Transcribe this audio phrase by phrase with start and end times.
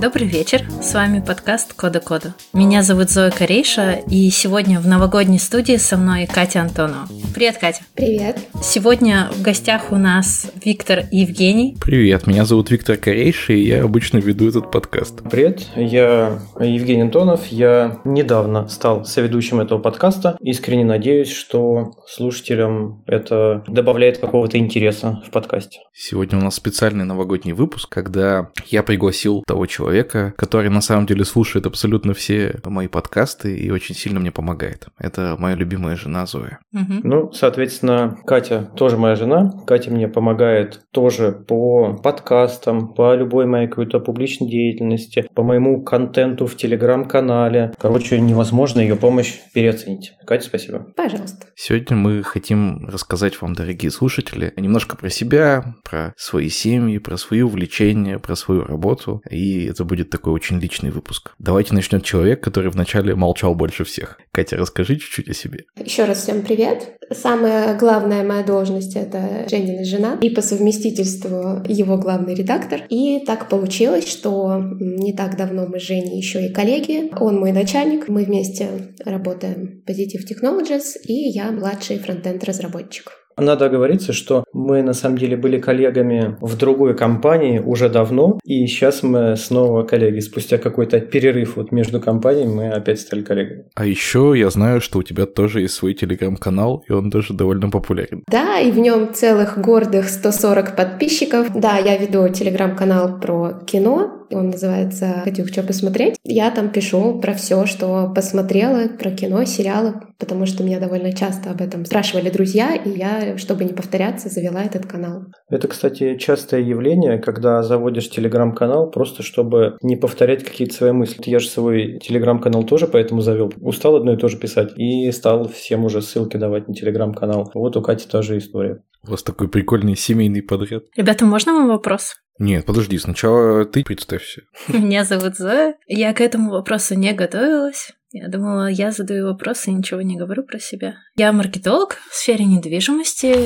[0.00, 2.32] Добрый вечер, с вами подкаст Кода Кода.
[2.52, 7.08] Меня зовут Зоя Корейша, и сегодня в новогодней студии со мной Катя Антонова.
[7.38, 7.82] Привет, Катя.
[7.94, 8.36] Привет.
[8.60, 11.76] Сегодня в гостях у нас Виктор и Евгений.
[11.80, 15.22] Привет, меня зовут Виктор Корейша, и я обычно веду этот подкаст.
[15.30, 20.36] Привет, я Евгений Антонов, я недавно стал соведущим этого подкаста.
[20.40, 25.78] Искренне надеюсь, что слушателям это добавляет какого-то интереса в подкасте.
[25.92, 31.24] Сегодня у нас специальный новогодний выпуск, когда я пригласил того человека, который на самом деле
[31.24, 34.88] слушает абсолютно все мои подкасты и очень сильно мне помогает.
[34.98, 36.58] Это моя любимая жена Зоя.
[36.72, 37.00] Угу.
[37.04, 39.52] Ну, соответственно, Катя тоже моя жена.
[39.66, 46.46] Катя мне помогает тоже по подкастам, по любой моей какой-то публичной деятельности, по моему контенту
[46.46, 47.72] в телеграм-канале.
[47.78, 50.12] Короче, невозможно ее помощь переоценить.
[50.26, 50.86] Катя, спасибо.
[50.96, 51.46] Пожалуйста.
[51.54, 57.42] Сегодня мы хотим рассказать вам, дорогие слушатели, немножко про себя, про свои семьи, про свои
[57.42, 59.22] увлечения, про свою работу.
[59.30, 61.32] И это будет такой очень личный выпуск.
[61.38, 64.18] Давайте начнет человек, который вначале молчал больше всех.
[64.32, 65.64] Катя, расскажи чуть-чуть о себе.
[65.76, 66.96] Еще раз всем привет.
[67.20, 72.82] Самая главная моя должность— это Женина жена, и по совместительству его главный редактор.
[72.88, 77.10] И так получилось, что не так давно мы с Женей еще и коллеги.
[77.20, 78.68] Он мой начальник, мы вместе
[79.04, 83.17] работаем Positive Technologies, и я младший фронтенд-разработчик.
[83.38, 88.66] Надо оговориться, что мы на самом деле были коллегами в другой компании уже давно, и
[88.66, 90.20] сейчас мы снова коллеги.
[90.20, 93.64] Спустя какой-то перерыв вот между компаниями мы опять стали коллегами.
[93.74, 97.70] А еще я знаю, что у тебя тоже есть свой телеграм-канал, и он тоже довольно
[97.70, 98.22] популярен.
[98.28, 101.48] Да, и в нем целых гордых 140 подписчиков.
[101.54, 106.16] Да, я веду телеграм-канал про кино, он называется «Катюх, что посмотреть?».
[106.24, 111.50] Я там пишу про все, что посмотрела, про кино, сериалы, потому что меня довольно часто
[111.50, 115.22] об этом спрашивали друзья, и я, чтобы не повторяться, завела этот канал.
[115.48, 121.22] Это, кстати, частое явление, когда заводишь телеграм-канал просто чтобы не повторять какие-то свои мысли.
[121.26, 123.52] Я же свой телеграм-канал тоже поэтому завел.
[123.60, 127.50] Устал одно и то же писать и стал всем уже ссылки давать на телеграм-канал.
[127.54, 128.82] Вот у Кати та же история.
[129.06, 130.84] У вас такой прикольный семейный подряд.
[130.96, 132.14] Ребята, можно вам вопрос?
[132.38, 134.42] Нет, подожди, сначала ты представься.
[134.68, 135.74] Меня зовут Зоя.
[135.86, 137.92] Я к этому вопросу не готовилась.
[138.10, 140.94] Я думала, я задаю вопросы и ничего не говорю про себя.
[141.16, 143.36] Я маркетолог в сфере недвижимости,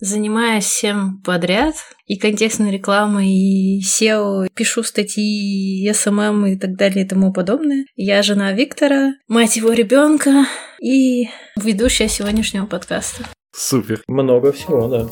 [0.00, 1.74] занимаюсь всем подряд,
[2.06, 7.86] и контекстной рекламой, и SEO, пишу статьи, SMM и так далее и тому подобное.
[7.96, 10.46] Я жена Виктора, мать его ребенка
[10.80, 13.24] и ведущая сегодняшнего подкаста.
[13.54, 14.02] Супер.
[14.06, 15.08] Много всего, да.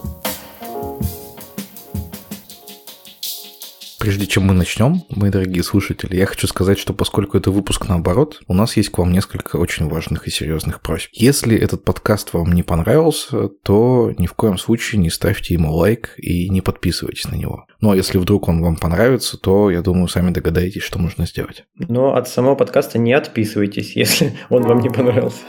[4.07, 8.41] Прежде чем мы начнем, мои дорогие слушатели, я хочу сказать, что поскольку это выпуск наоборот,
[8.47, 11.09] у нас есть к вам несколько очень важных и серьезных просьб.
[11.13, 16.15] Если этот подкаст вам не понравился, то ни в коем случае не ставьте ему лайк
[16.19, 17.67] и не подписывайтесь на него.
[17.81, 21.65] Ну а если вдруг он вам понравится, то, я думаю, сами догадаетесь, что нужно сделать.
[21.75, 25.43] Но от самого подкаста не отписывайтесь, если он вам не понравился.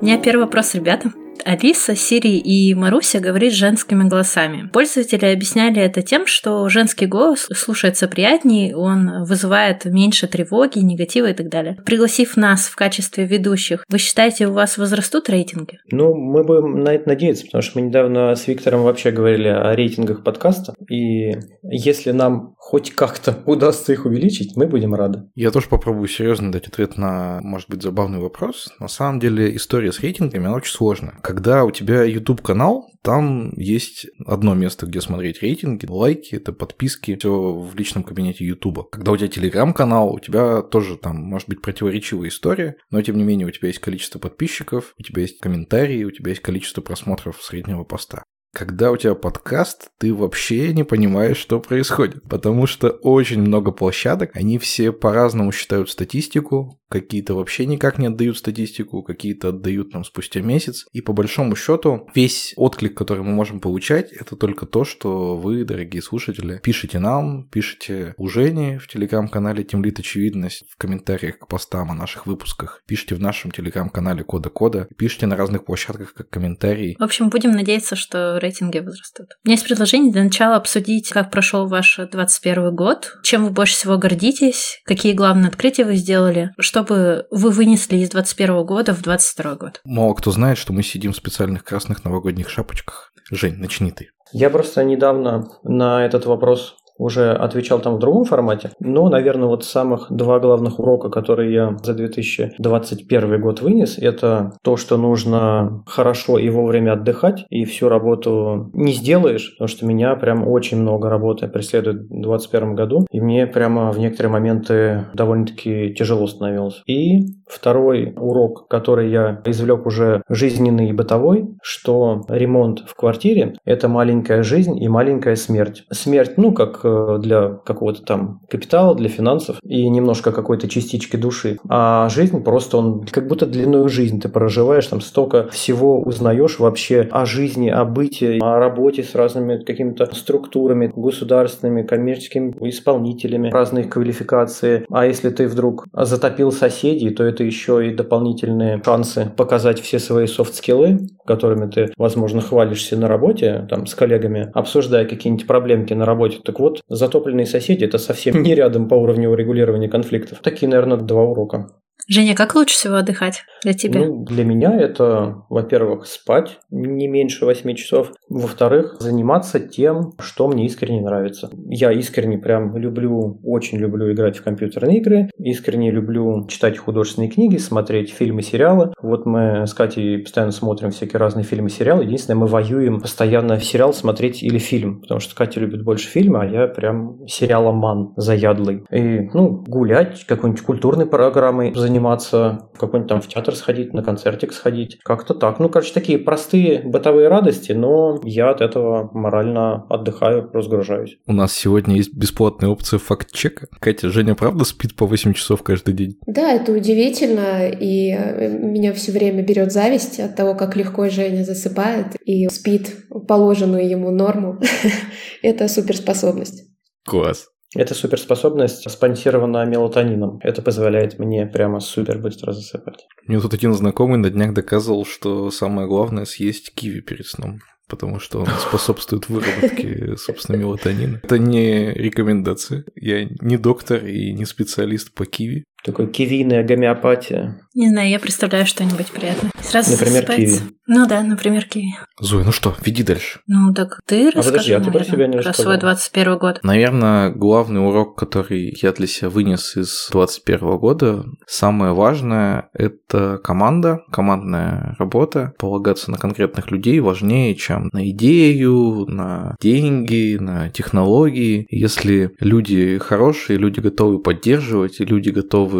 [0.00, 1.12] У меня первый вопрос, ребята.
[1.44, 4.68] Алиса, Сири и Маруся говорит женскими голосами.
[4.72, 11.34] Пользователи объясняли это тем, что женский голос слушается приятнее, он вызывает меньше тревоги, негатива и
[11.34, 11.76] так далее.
[11.84, 15.78] Пригласив нас в качестве ведущих, вы считаете, у вас возрастут рейтинги?
[15.90, 19.74] Ну, мы будем на это надеяться, потому что мы недавно с Виктором вообще говорили о
[19.74, 25.24] рейтингах подкаста, и если нам хоть как-то удастся их увеличить, мы будем рады.
[25.34, 28.72] Я тоже попробую серьезно дать ответ на, может быть, забавный вопрос.
[28.80, 31.14] На самом деле история с рейтингами, она очень сложная.
[31.26, 37.52] Когда у тебя YouTube-канал, там есть одно место, где смотреть рейтинги, лайки, это подписки, все
[37.52, 38.88] в личном кабинете YouTube.
[38.88, 43.24] Когда у тебя телеграм-канал, у тебя тоже там может быть противоречивая история, но тем не
[43.24, 47.42] менее у тебя есть количество подписчиков, у тебя есть комментарии, у тебя есть количество просмотров
[47.42, 48.22] среднего поста
[48.56, 52.22] когда у тебя подкаст, ты вообще не понимаешь, что происходит.
[52.22, 58.38] Потому что очень много площадок, они все по-разному считают статистику, какие-то вообще никак не отдают
[58.38, 60.86] статистику, какие-то отдают нам спустя месяц.
[60.92, 65.64] И по большому счету весь отклик, который мы можем получать, это только то, что вы,
[65.64, 71.90] дорогие слушатели, пишите нам, пишите у Жени в телеграм-канале Темлит Очевидность, в комментариях к постам
[71.90, 76.96] о наших выпусках, пишите в нашем телеграм-канале Кода Кода, пишите на разных площадках как комментарии.
[76.98, 79.26] В общем, будем надеяться, что рейтинги возрастут.
[79.44, 83.74] У меня есть предложение для начала обсудить, как прошел ваш 21 год, чем вы больше
[83.74, 89.54] всего гордитесь, какие главные открытия вы сделали, чтобы вы вынесли из 21 года в 22
[89.56, 89.80] год.
[89.84, 93.12] Мало кто знает, что мы сидим в специальных красных новогодних шапочках.
[93.30, 94.10] Жень, начни ты.
[94.32, 98.70] Я просто недавно на этот вопрос уже отвечал там в другом формате.
[98.80, 104.76] Но, наверное, вот самых два главных урока, которые я за 2021 год вынес, это то,
[104.76, 110.46] что нужно хорошо и вовремя отдыхать, и всю работу не сделаешь, потому что меня прям
[110.46, 116.26] очень много работы преследует в 2021 году, и мне прямо в некоторые моменты довольно-таки тяжело
[116.26, 116.82] становилось.
[116.86, 123.88] И второй урок, который я извлек уже жизненный и бытовой, что ремонт в квартире– это
[123.88, 125.84] маленькая жизнь и маленькая смерть.
[125.90, 131.58] Смерть, ну, как э, для какого-то там капитала, для финансов и немножко какой-то частички души.
[131.68, 137.08] А жизнь просто он как будто длинную жизнь ты проживаешь, там столько всего узнаешь вообще
[137.10, 144.86] о жизни, о бытии, о работе с разными какими-то структурами государственными, коммерческими исполнителями, разные квалификации.
[144.90, 150.26] А если ты вдруг затопил соседей, то это еще и дополнительные шансы показать все свои
[150.26, 156.38] софт-скиллы, которыми ты, возможно, хвалишься на работе, там, с коллегами, обсуждая какие-нибудь проблемки на работе.
[156.44, 160.38] Так вот, затопленные соседи– это совсем не рядом по уровню регулирования конфликтов.
[160.42, 161.68] Такие, наверное, два урока.
[162.08, 164.00] Женя, как лучше всего отдыхать для тебя?
[164.00, 168.12] Ну, для меня это, во-первых, спать не меньше 8 часов.
[168.28, 171.50] Во-вторых, заниматься тем, что мне искренне нравится.
[171.68, 177.56] Я искренне прям люблю, очень люблю играть в компьютерные игры, искренне люблю читать художественные книги,
[177.56, 178.92] смотреть фильмы, сериалы.
[179.02, 182.04] Вот мы с Катей постоянно смотрим всякие разные фильмы, сериалы.
[182.04, 186.46] Единственное, мы воюем постоянно сериал смотреть или фильм, потому что Катя любит больше фильмы, а
[186.46, 188.84] я прям сериаломан заядлый.
[188.90, 194.98] И, ну, гулять, какой-нибудь культурной программой заниматься, какой-нибудь там в театр сходить, на концертик сходить.
[195.04, 195.58] Как-то так.
[195.58, 201.18] Ну, короче, такие простые бытовые радости, но я от этого морально отдыхаю, разгружаюсь.
[201.26, 203.68] У нас сегодня есть бесплатная опция факт-чека.
[203.80, 206.18] Катя, Женя правда спит по 8 часов каждый день?
[206.26, 212.16] Да, это удивительно, и меня все время берет зависть от того, как легко Женя засыпает
[212.24, 212.94] и спит
[213.28, 214.60] положенную ему норму.
[215.42, 216.64] Это суперспособность.
[217.04, 217.46] Класс.
[217.76, 220.38] Эта суперспособность спонсирована мелатонином.
[220.42, 223.06] Это позволяет мне прямо супер быстро засыпать.
[223.26, 228.18] Мне тут один знакомый на днях доказывал, что самое главное съесть киви перед сном потому
[228.18, 231.20] что он способствует выработке, собственно, мелатонина.
[231.22, 232.84] Это не рекомендация.
[232.96, 235.64] Я не доктор и не специалист по киви.
[235.86, 237.60] Такой кивийная гомеопатия.
[237.76, 239.52] Не знаю, я представляю что-нибудь приятное.
[239.60, 240.60] Сразу Например, засыпается.
[240.62, 240.70] киви.
[240.88, 241.94] Ну да, например, киви.
[242.20, 243.40] Зоя, ну что, веди дальше.
[243.46, 246.60] Ну так ты расскажи, подожди, а ты про наверное, себя не про свой 21 год.
[246.62, 254.00] Наверное, главный урок, который я для себя вынес из 2021 года, самое важное– это команда,
[254.10, 255.52] командная работа.
[255.58, 261.66] Полагаться на конкретных людей важнее, чем на идею, на деньги, на технологии.
[261.70, 265.75] Если люди хорошие, люди готовы поддерживать, и люди готовы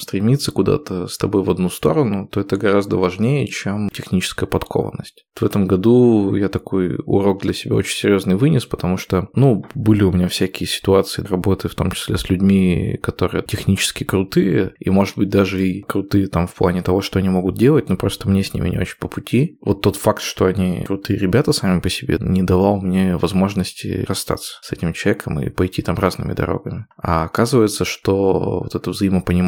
[0.00, 5.24] стремиться куда-то с тобой в одну сторону, то это гораздо важнее, чем техническая подкованность.
[5.38, 10.02] В этом году я такой урок для себя очень серьезный вынес, потому что, ну, были
[10.02, 15.16] у меня всякие ситуации работы, в том числе с людьми, которые технически крутые, и, может
[15.16, 18.42] быть, даже и крутые там в плане того, что они могут делать, но просто мне
[18.42, 19.58] с ними не очень по пути.
[19.60, 24.58] Вот тот факт, что они крутые ребята сами по себе, не давал мне возможности расстаться
[24.62, 26.86] с этим человеком и пойти там разными дорогами.
[26.96, 29.39] А оказывается, что вот это взаимопонимание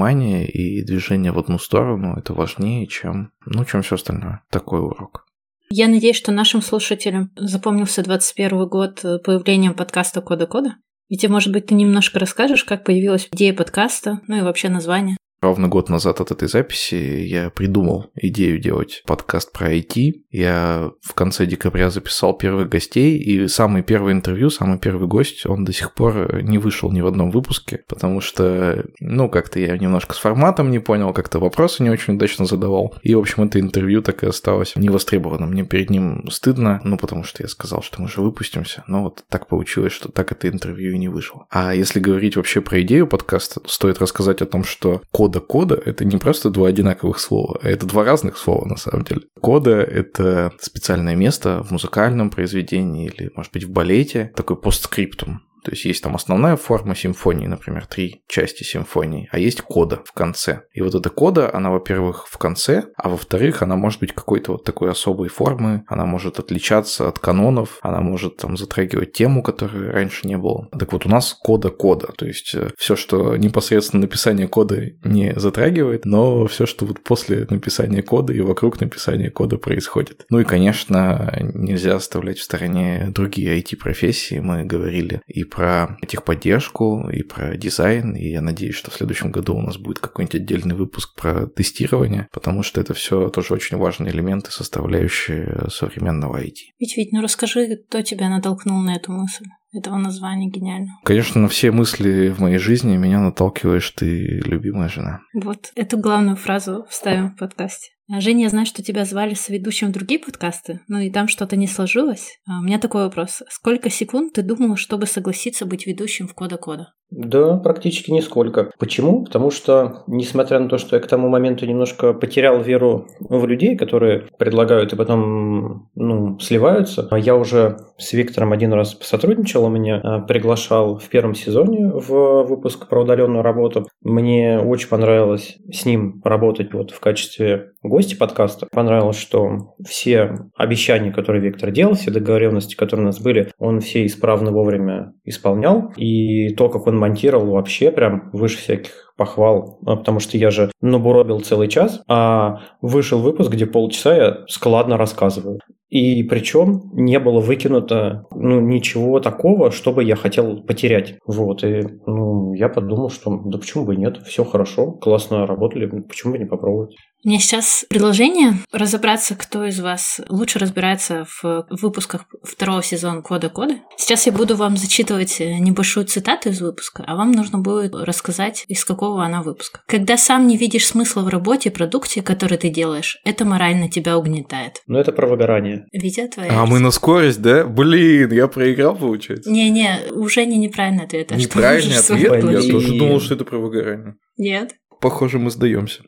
[0.46, 4.42] и движение в одну сторону, это важнее, чем, ну, чем все остальное.
[4.50, 5.26] Такой урок.
[5.70, 10.76] Я надеюсь, что нашим слушателям запомнился 21 год э, появлением подкаста Кода Кода.
[11.08, 15.16] Ведь, может быть, ты немножко расскажешь, как появилась идея подкаста, ну и вообще название.
[15.42, 20.12] Ровно год назад от этой записи я придумал идею делать подкаст про IT.
[20.30, 25.64] Я в конце декабря записал первых гостей, и самый первый интервью, самый первый гость, он
[25.64, 30.14] до сих пор не вышел ни в одном выпуске, потому что, ну, как-то я немножко
[30.14, 32.94] с форматом не понял, как-то вопросы не очень удачно задавал.
[33.02, 35.50] И, в общем, это интервью так и осталось невостребованным.
[35.50, 39.24] Мне перед ним стыдно, ну, потому что я сказал, что мы же выпустимся, но вот
[39.28, 41.46] так получилось, что так это интервью и не вышло.
[41.50, 45.62] А если говорить вообще про идею подкаста, то стоит рассказать о том, что код кода
[45.62, 49.22] кода– это не просто два одинаковых слова, а это два разных слова на самом деле.
[49.40, 55.42] Кода– это специальное место в музыкальном произведении или, может быть, в балете, такой постскриптум.
[55.62, 60.12] То есть есть там основная форма симфонии, например, три части симфонии, а есть кода в
[60.12, 60.62] конце.
[60.72, 64.64] И вот эта кода, она, во-первых, в конце, а во-вторых, она может быть какой-то вот
[64.64, 70.26] такой особой формы, она может отличаться от канонов, она может там затрагивать тему, которой раньше
[70.26, 70.68] не было.
[70.78, 76.04] Так вот, у нас кода кода, то есть все, что непосредственно написание кода не затрагивает,
[76.04, 80.24] но все, что вот после написания кода и вокруг написания кода происходит.
[80.30, 84.38] Ну и, конечно, нельзя оставлять в стороне другие IT-профессии.
[84.38, 89.54] Мы говорили и про техподдержку, и про дизайн, и я надеюсь, что в следующем году
[89.54, 94.12] у нас будет какой-нибудь отдельный выпуск про тестирование, потому что это все тоже очень важные
[94.12, 96.54] элементы, составляющие современного IT.
[96.78, 99.44] Ведь, ведь, ну расскажи, кто тебя натолкнул на эту мысль?
[99.74, 100.98] этого названия гениально.
[101.02, 105.20] Конечно, на все мысли в моей жизни меня наталкиваешь ты, любимая жена.
[105.32, 107.88] Вот эту главную фразу вставим в подкасте.
[108.14, 111.28] А, Женя, я знаю, что тебя звали с ведущим в другие подкасты, ну и там
[111.28, 112.38] что-то не сложилось.
[112.46, 113.42] А у меня такой вопрос.
[113.48, 116.92] Сколько секунд ты думала, чтобы согласиться быть ведущим в Кода-Кода?
[117.12, 118.70] Да, практически нисколько.
[118.78, 119.24] Почему?
[119.24, 123.76] Потому что, несмотря на то, что я к тому моменту немножко потерял веру в людей,
[123.76, 130.00] которые предлагают и потом ну, сливаются, я уже с Виктором один раз сотрудничал, он меня
[130.02, 133.86] а, приглашал в первом сезоне в выпуск про удаленную работу.
[134.00, 138.68] Мне очень понравилось с ним работать вот в качестве гости подкаста.
[138.72, 144.06] Понравилось, что все обещания, которые Виктор делал, все договоренности, которые у нас были, он все
[144.06, 145.92] исправно вовремя исполнял.
[145.96, 150.70] И то, как он монтировал, вообще прям выше всяких похвал, а, потому что я же
[150.80, 155.58] набуробил целый час, а вышел выпуск, где полчаса я складно рассказываю.
[155.88, 161.18] И причем не было выкинуто ну, ничего такого, чтобы я хотел потерять.
[161.26, 166.32] Вот, и ну, я подумал, что да почему бы нет, все хорошо, классно работали, почему
[166.32, 166.96] бы не попробовать.
[167.24, 173.76] Меня сейчас предложение разобраться, кто из вас лучше разбирается в выпусках второго сезона Кода Кода.
[173.96, 178.84] Сейчас я буду вам зачитывать небольшую цитату из выпуска, а вам нужно будет рассказать, из
[178.84, 179.82] какого она выпуска.
[179.86, 184.82] Когда сам не видишь смысла в работе, продукте, который ты делаешь, это морально тебя угнетает.
[184.88, 185.86] Ну, это про выгорание.
[185.92, 187.64] Витя, твоя А мы на скорость, да?
[187.64, 189.48] Блин, я проиграл, получается.
[189.48, 191.30] Не-не, уже не неправильный ответ.
[191.30, 192.44] а Неправильный ответ?
[192.44, 194.16] Я тоже думал, что это про выгорание.
[194.36, 194.74] Нет.
[195.00, 196.02] Похоже, мы сдаемся.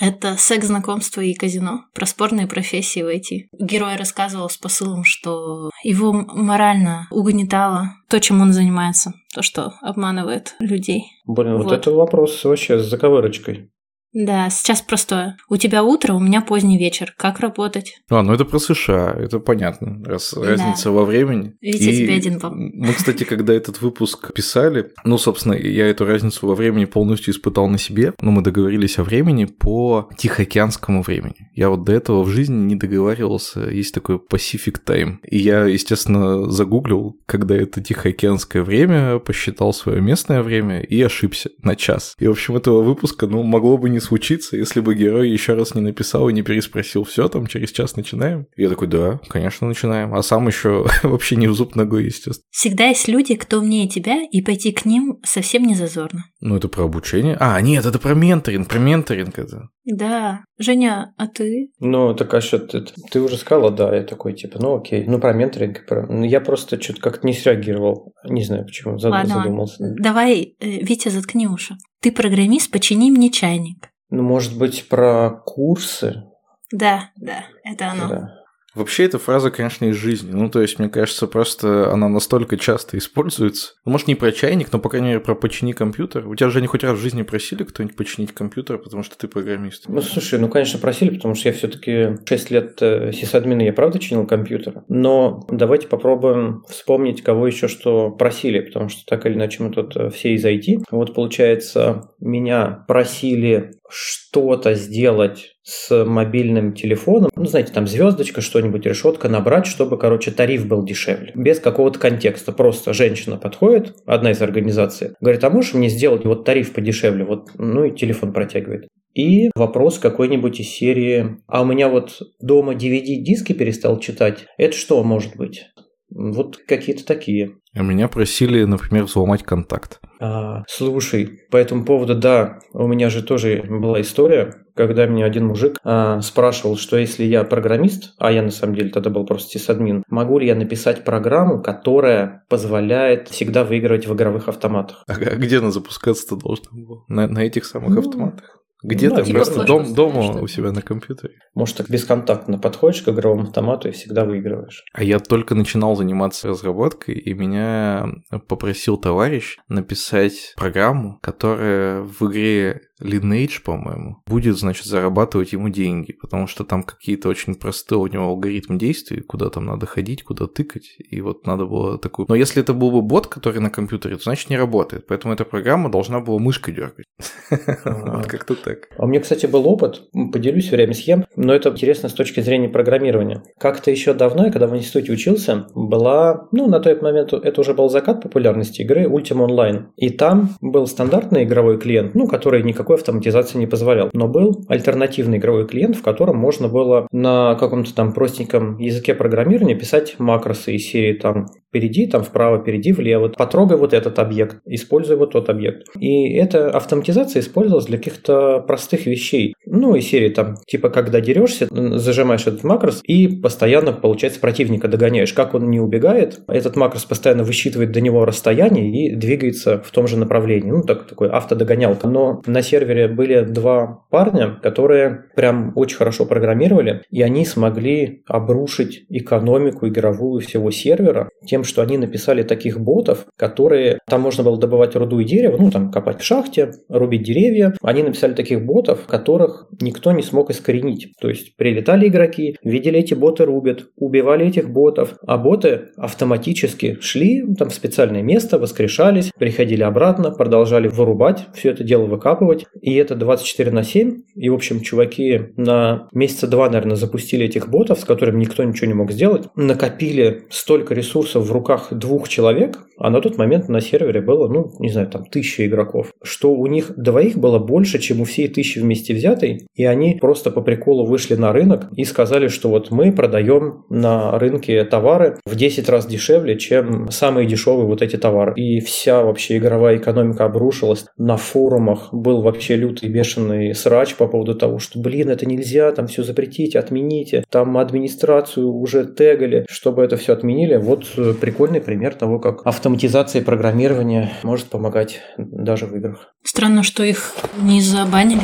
[0.00, 1.84] Это секс, знакомство и казино.
[1.94, 3.48] Про спорные профессии в IT.
[3.58, 9.14] Герой рассказывал с посылом, что его морально угнетало то, чем он занимается.
[9.34, 11.04] То, что обманывает людей.
[11.26, 11.72] Блин, вот, Вот.
[11.72, 13.70] это вопрос вообще с заковырочкой.
[14.18, 15.36] Да, сейчас простое.
[15.50, 17.12] У тебя утро, у меня поздний вечер.
[17.18, 17.98] Как работать?
[18.08, 20.42] А, ну это про США, это понятно, раз Да.
[20.42, 21.52] разница во времени.
[21.60, 22.54] Видите, тебе один балл.
[22.54, 27.68] Мы, кстати, когда этот выпуск писали, ну, собственно, я эту разницу во времени полностью испытал
[27.68, 31.50] на себе, но мы договорились о времени по Тихоокеанскому времени.
[31.54, 35.16] Я вот до этого в жизни не договаривался, есть такой Pacific Time.
[35.28, 41.76] И я, естественно, загуглил, когда это Тихоокеанское время, посчитал свое местное время и ошибся на
[41.76, 42.14] час.
[42.18, 45.74] И, в общем, этого выпуска, ну, могло бы не случиться, если бы герой еще раз
[45.74, 48.46] не написал и не переспросил, все, там через час начинаем.
[48.56, 50.14] Я такой, да, конечно, начинаем.
[50.14, 52.44] А сам еще вообще не в зуб ногой, естественно.
[52.50, 56.24] Всегда есть люди, кто умнее тебя, и пойти к ним совсем не зазорно.
[56.40, 57.36] Ну, это про обучение.
[57.40, 59.68] А, нет, это про менторинг, про менторинг это.
[59.84, 60.44] Да.
[60.58, 61.70] Женя, а ты?
[61.78, 65.20] Ну, так а что ты, ты уже сказала, да, я такой, типа, ну окей, ну
[65.20, 66.06] про менторинг, про...
[66.06, 69.42] ну, я просто что-то как-то не среагировал, не знаю почему, зад- Ладно, ладно.
[69.42, 69.94] задумался.
[69.98, 71.76] Давай, э, Витя, заткни уши.
[72.00, 73.90] Ты программист, почини мне чайник.
[74.10, 76.24] Ну, может быть, про курсы?
[76.72, 78.08] Да, да, это оно.
[78.08, 78.46] Да.
[78.76, 80.30] Вообще, эта фраза, конечно, из жизни.
[80.32, 83.72] Ну, то есть, мне кажется, просто она настолько часто используется.
[83.86, 86.28] Ну, может, не про чайник, но, по крайней мере, про почини компьютер.
[86.28, 89.28] У тебя же не хоть раз в жизни просили кто-нибудь починить компьютер, потому что ты
[89.28, 89.84] программист.
[89.88, 93.98] Ну, слушай, ну, конечно, просили, потому что я все-таки 6 лет э, сисадмина, я правда
[93.98, 94.84] чинил компьютер.
[94.88, 99.96] Но давайте попробуем вспомнить, кого еще что просили, потому что так или иначе мы тут
[99.96, 100.84] э, все из IT.
[100.90, 109.28] Вот, получается, меня просили что-то сделать с мобильным телефоном, ну, знаете, там звездочка, что-нибудь, решетка
[109.28, 111.32] набрать, чтобы, короче, тариф был дешевле.
[111.34, 112.52] Без какого-то контекста.
[112.52, 117.24] Просто женщина подходит, одна из организаций, говорит, а можешь мне сделать вот тариф подешевле?
[117.24, 118.88] Вот, ну и телефон протягивает.
[119.14, 125.02] И вопрос какой-нибудь из серии, а у меня вот дома DVD-диски перестал читать, это что
[125.02, 125.66] может быть?
[126.10, 127.56] Вот какие-то такие.
[127.74, 130.00] А меня просили, например, взломать контакт.
[130.18, 135.46] А, слушай, по этому поводу, да, у меня же тоже была история, когда меня один
[135.46, 139.50] мужик а, спрашивал, что если я программист, а я на самом деле тогда был просто
[139.58, 145.04] сисадмин, могу ли я написать программу, которая позволяет всегда выигрывать в игровых автоматах?
[145.06, 147.02] А г- где она запускаться-то должна была?
[147.08, 148.55] На, на этих самых Ну, автоматах?
[148.82, 151.34] Где ну, типа Просто дом, дома у себя на компьютере.
[151.54, 154.84] Может, так бесконтактно подходишь к игровому автомату и всегда выигрываешь.
[154.92, 158.06] А я только начинал заниматься разработкой, и меня
[158.48, 166.46] попросил товарищ написать программу, которая в игре Lineage, по-моему, будет, значит, зарабатывать ему деньги, потому
[166.46, 170.96] что там какие-то очень простые у него алгоритм действий, куда там надо ходить, куда тыкать,
[170.98, 172.26] и вот надо было такую...
[172.28, 175.44] Но если это был бы бот, который на компьютере, то значит не работает, поэтому эта
[175.44, 177.06] программа должна была мышкой дергать.
[177.50, 178.88] Вот как-то так.
[178.96, 182.68] А у меня, кстати, был опыт, поделюсь время схем, но это интересно с точки зрения
[182.68, 183.42] программирования.
[183.58, 187.88] Как-то еще давно, когда в институте учился, была, ну, на тот момент это уже был
[187.88, 189.86] закат популярности игры Ultima Online.
[189.96, 194.10] И там был стандартный игровой клиент, ну, который никакой автоматизации не позволял.
[194.12, 199.74] Но был альтернативный игровой клиент, в котором можно было на каком-то там простеньком языке программирования
[199.74, 205.16] писать макросы из серии там перейди там вправо, перейди влево, потрогай вот этот объект, используй
[205.16, 205.86] вот тот объект.
[205.98, 209.54] И эта автоматизация использовалась для каких-то простых вещей.
[209.66, 215.34] Ну, и серии там, типа, когда дерешься, зажимаешь этот макрос и постоянно, получается, противника догоняешь.
[215.34, 220.06] Как он не убегает, этот макрос постоянно высчитывает до него расстояние и двигается в том
[220.06, 220.70] же направлении.
[220.70, 222.08] Ну, так, такой автодогонялка.
[222.08, 229.04] Но на сервере были два парня, которые прям очень хорошо программировали, и они смогли обрушить
[229.08, 233.98] экономику игровую всего сервера тем, что они написали таких ботов, которые...
[234.08, 237.74] Там можно было добывать руду и дерево, ну, там, копать в шахте, рубить деревья.
[237.82, 241.12] Они написали таких ботов, которых никто не смог искоренить.
[241.20, 247.42] То есть прилетали игроки, видели эти боты рубят, убивали этих ботов, а боты автоматически шли
[247.58, 252.65] там в специальное место, воскрешались, приходили обратно, продолжали вырубать, все это дело выкапывать.
[252.80, 254.22] И это 24 на 7.
[254.34, 258.86] И, в общем, чуваки на месяца два, наверное, запустили этих ботов, с которыми никто ничего
[258.86, 263.80] не мог сделать, накопили столько ресурсов в руках двух человек, а на тот момент на
[263.80, 268.20] сервере было, ну, не знаю, там тысяча игроков, что у них двоих было больше, чем
[268.20, 272.48] у всей тысячи вместе взятой, и они просто по приколу вышли на рынок и сказали,
[272.48, 278.02] что вот мы продаем на рынке товары в 10 раз дешевле, чем самые дешевые вот
[278.02, 278.54] эти товары.
[278.56, 281.06] И вся вообще игровая экономика обрушилась.
[281.18, 286.06] На форумах был вообще лютый бешеный срач по поводу того, что, блин, это нельзя, там
[286.06, 287.44] все запретите, отмените.
[287.50, 290.76] Там администрацию уже тегали, чтобы это все отменили.
[290.76, 296.34] Вот э, прикольный пример того, как автоматизация программирования может помогать даже в играх.
[296.42, 298.42] Странно, что их не забанили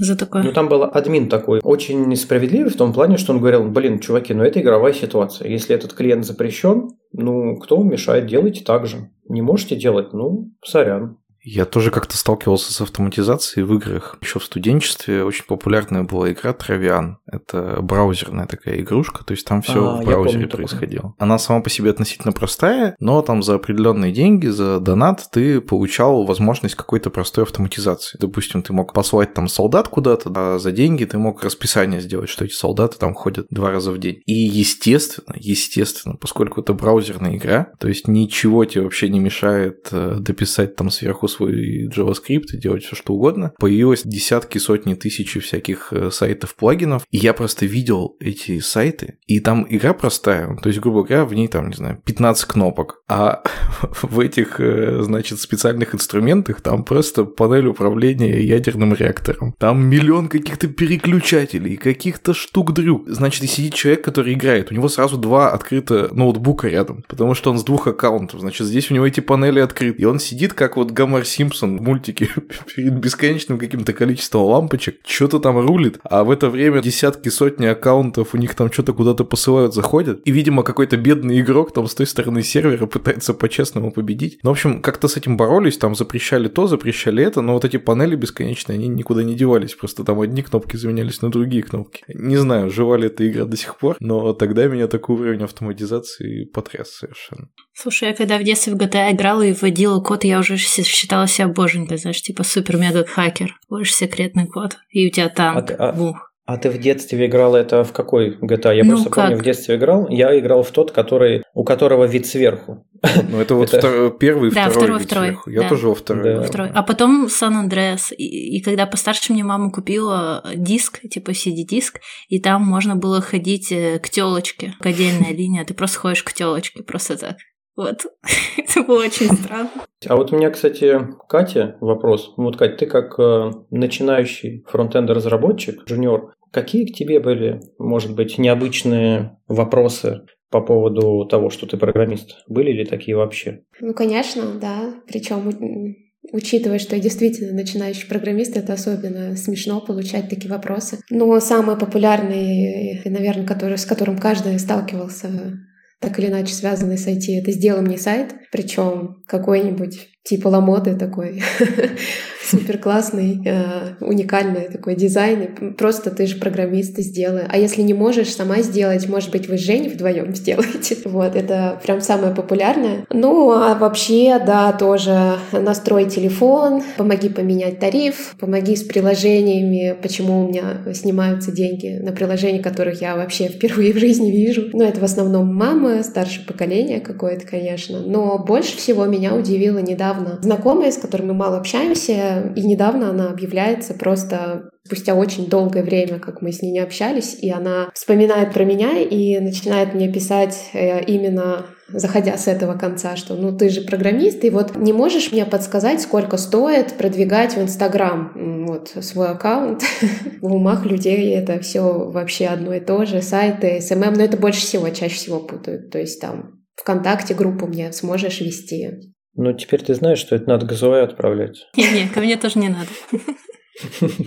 [0.00, 0.42] за такое.
[0.42, 4.34] Ну, там был админ такой, очень несправедливый в том плане, что он говорил, блин, чуваки,
[4.34, 5.48] ну это игровая ситуация.
[5.48, 9.10] Если этот клиент запрещен, ну, кто мешает, делайте так же.
[9.28, 11.18] Не можете делать, ну, сорян.
[11.52, 14.16] Я тоже как-то сталкивался с автоматизацией в играх.
[14.22, 17.18] Еще в студенчестве очень популярная была игра Травиан.
[17.26, 21.10] Это браузерная такая игрушка, то есть там все а, в браузере происходило.
[21.10, 21.14] Такое.
[21.18, 26.24] Она сама по себе относительно простая, но там за определенные деньги, за донат ты получал
[26.24, 28.16] возможность какой-то простой автоматизации.
[28.20, 32.44] Допустим, ты мог послать там солдат куда-то, а за деньги ты мог расписание сделать, что
[32.44, 34.22] эти солдаты там ходят два раза в день.
[34.24, 40.18] И естественно, естественно, поскольку это браузерная игра, то есть ничего тебе вообще не мешает э,
[40.20, 43.52] дописать там сверху свой JavaScript и делать все что угодно.
[43.58, 49.40] Появилось десятки, сотни, тысячи всяких э, сайтов, плагинов, и я просто видел эти сайты, и
[49.40, 53.42] там игра простая, то есть, грубо говоря, в ней там, не знаю, 15 кнопок, а
[54.02, 59.54] в этих, э, значит, специальных инструментах там просто панель управления ядерным реактором.
[59.58, 63.08] Там миллион каких-то переключателей, каких-то штук-дрюк.
[63.08, 67.50] Значит, и сидит человек, который играет, у него сразу два открыто ноутбука рядом, потому что
[67.50, 68.40] он с двух аккаунтов.
[68.40, 71.82] Значит, здесь у него эти панели открыты, и он сидит как вот Гомер Симпсон в
[71.82, 72.28] мультике
[72.74, 78.34] перед бесконечным каким-то количеством лампочек, что-то там рулит, а в это время десятки, сотни аккаунтов
[78.34, 82.06] у них там что-то куда-то посылают, заходят, и, видимо, какой-то бедный игрок там с той
[82.06, 84.38] стороны сервера пытается по-честному победить.
[84.42, 87.76] Ну, в общем, как-то с этим боролись, там запрещали то, запрещали это, но вот эти
[87.76, 92.02] панели бесконечные, они никуда не девались, просто там одни кнопки заменялись на другие кнопки.
[92.08, 96.44] Не знаю, жива ли эта игра до сих пор, но тогда меня такой уровень автоматизации
[96.44, 97.48] потряс совершенно.
[97.82, 101.48] Слушай, я когда в детстве в GTA играла и вводила код, я уже считала себя
[101.48, 103.54] боженькой, знаешь, типа супер-мега-хакер.
[103.70, 106.30] Вводишь секретный код, и у тебя там а ты, а, бух.
[106.44, 108.76] А ты в детстве играл это в какой GTA?
[108.76, 109.24] Я ну, просто как?
[109.24, 110.08] помню, в детстве играл.
[110.10, 112.84] Я играл в тот, который, у которого вид сверху.
[113.30, 114.10] Ну, это вот это...
[114.10, 115.26] первый, да, второй, второй, второй.
[115.28, 115.50] Сверху.
[115.50, 115.68] Я да.
[115.70, 116.24] тоже во второй.
[116.24, 116.42] Да.
[116.42, 116.68] второй.
[116.74, 118.12] А потом Сан Андреас.
[118.12, 123.72] И, и когда постарше мне мама купила диск, типа CD-диск, и там можно было ходить
[123.72, 125.62] э, к телочке, к отдельной линии.
[125.62, 127.36] Ты просто ходишь к телочке, просто так.
[127.76, 128.06] Вот.
[128.56, 129.70] Это было очень странно.
[130.06, 132.34] А вот у меня, кстати, Катя вопрос.
[132.36, 139.38] Вот, Катя, ты как э, начинающий фронтенд-разработчик, джуниор, какие к тебе были, может быть, необычные
[139.48, 142.42] вопросы по поводу того, что ты программист?
[142.48, 143.62] Были ли такие вообще?
[143.80, 144.94] Ну, конечно, да.
[145.06, 145.96] Причем
[146.32, 151.00] Учитывая, что я действительно начинающий программист, это особенно смешно получать такие вопросы.
[151.08, 155.58] Но самый популярный, наверное, который, с которым каждый сталкивался
[156.00, 161.42] так или иначе связанный с IT, это «сделай мне сайт», причем какой-нибудь типа ламоды такой.
[162.42, 165.74] Супер классный, э, уникальный такой дизайн.
[165.78, 167.44] Просто ты же программист, ты сделай.
[167.48, 170.96] А если не можешь сама сделать, может быть, вы с Женей вдвоем сделаете.
[171.04, 173.04] Вот, это прям самое популярное.
[173.10, 180.48] Ну, а вообще, да, тоже настрой телефон, помоги поменять тариф, помоги с приложениями, почему у
[180.48, 184.70] меня снимаются деньги на приложения, которых я вообще впервые в жизни вижу.
[184.72, 188.00] Ну, это в основном мамы, старшее поколение какое-то, конечно.
[188.00, 190.09] Но больше всего меня удивило недавно
[190.40, 196.18] знакомая, с которой мы мало общаемся, и недавно она объявляется просто спустя очень долгое время,
[196.18, 200.70] как мы с ней не общались, и она вспоминает про меня и начинает мне писать
[200.72, 205.32] э, именно заходя с этого конца, что ну ты же программист, и вот не можешь
[205.32, 208.32] мне подсказать, сколько стоит продвигать в Инстаграм
[208.66, 209.82] вот свой аккаунт.
[210.40, 214.24] в умах людей это все вообще одно и то же, сайты, СММ, эм эм, но
[214.24, 215.90] это больше всего, чаще всего путают.
[215.90, 219.12] То есть там ВКонтакте группу мне сможешь вести.
[219.42, 221.66] Ну, теперь ты знаешь, что это надо ГЗО отправлять.
[221.74, 222.90] Не-не, ко мне тоже не надо.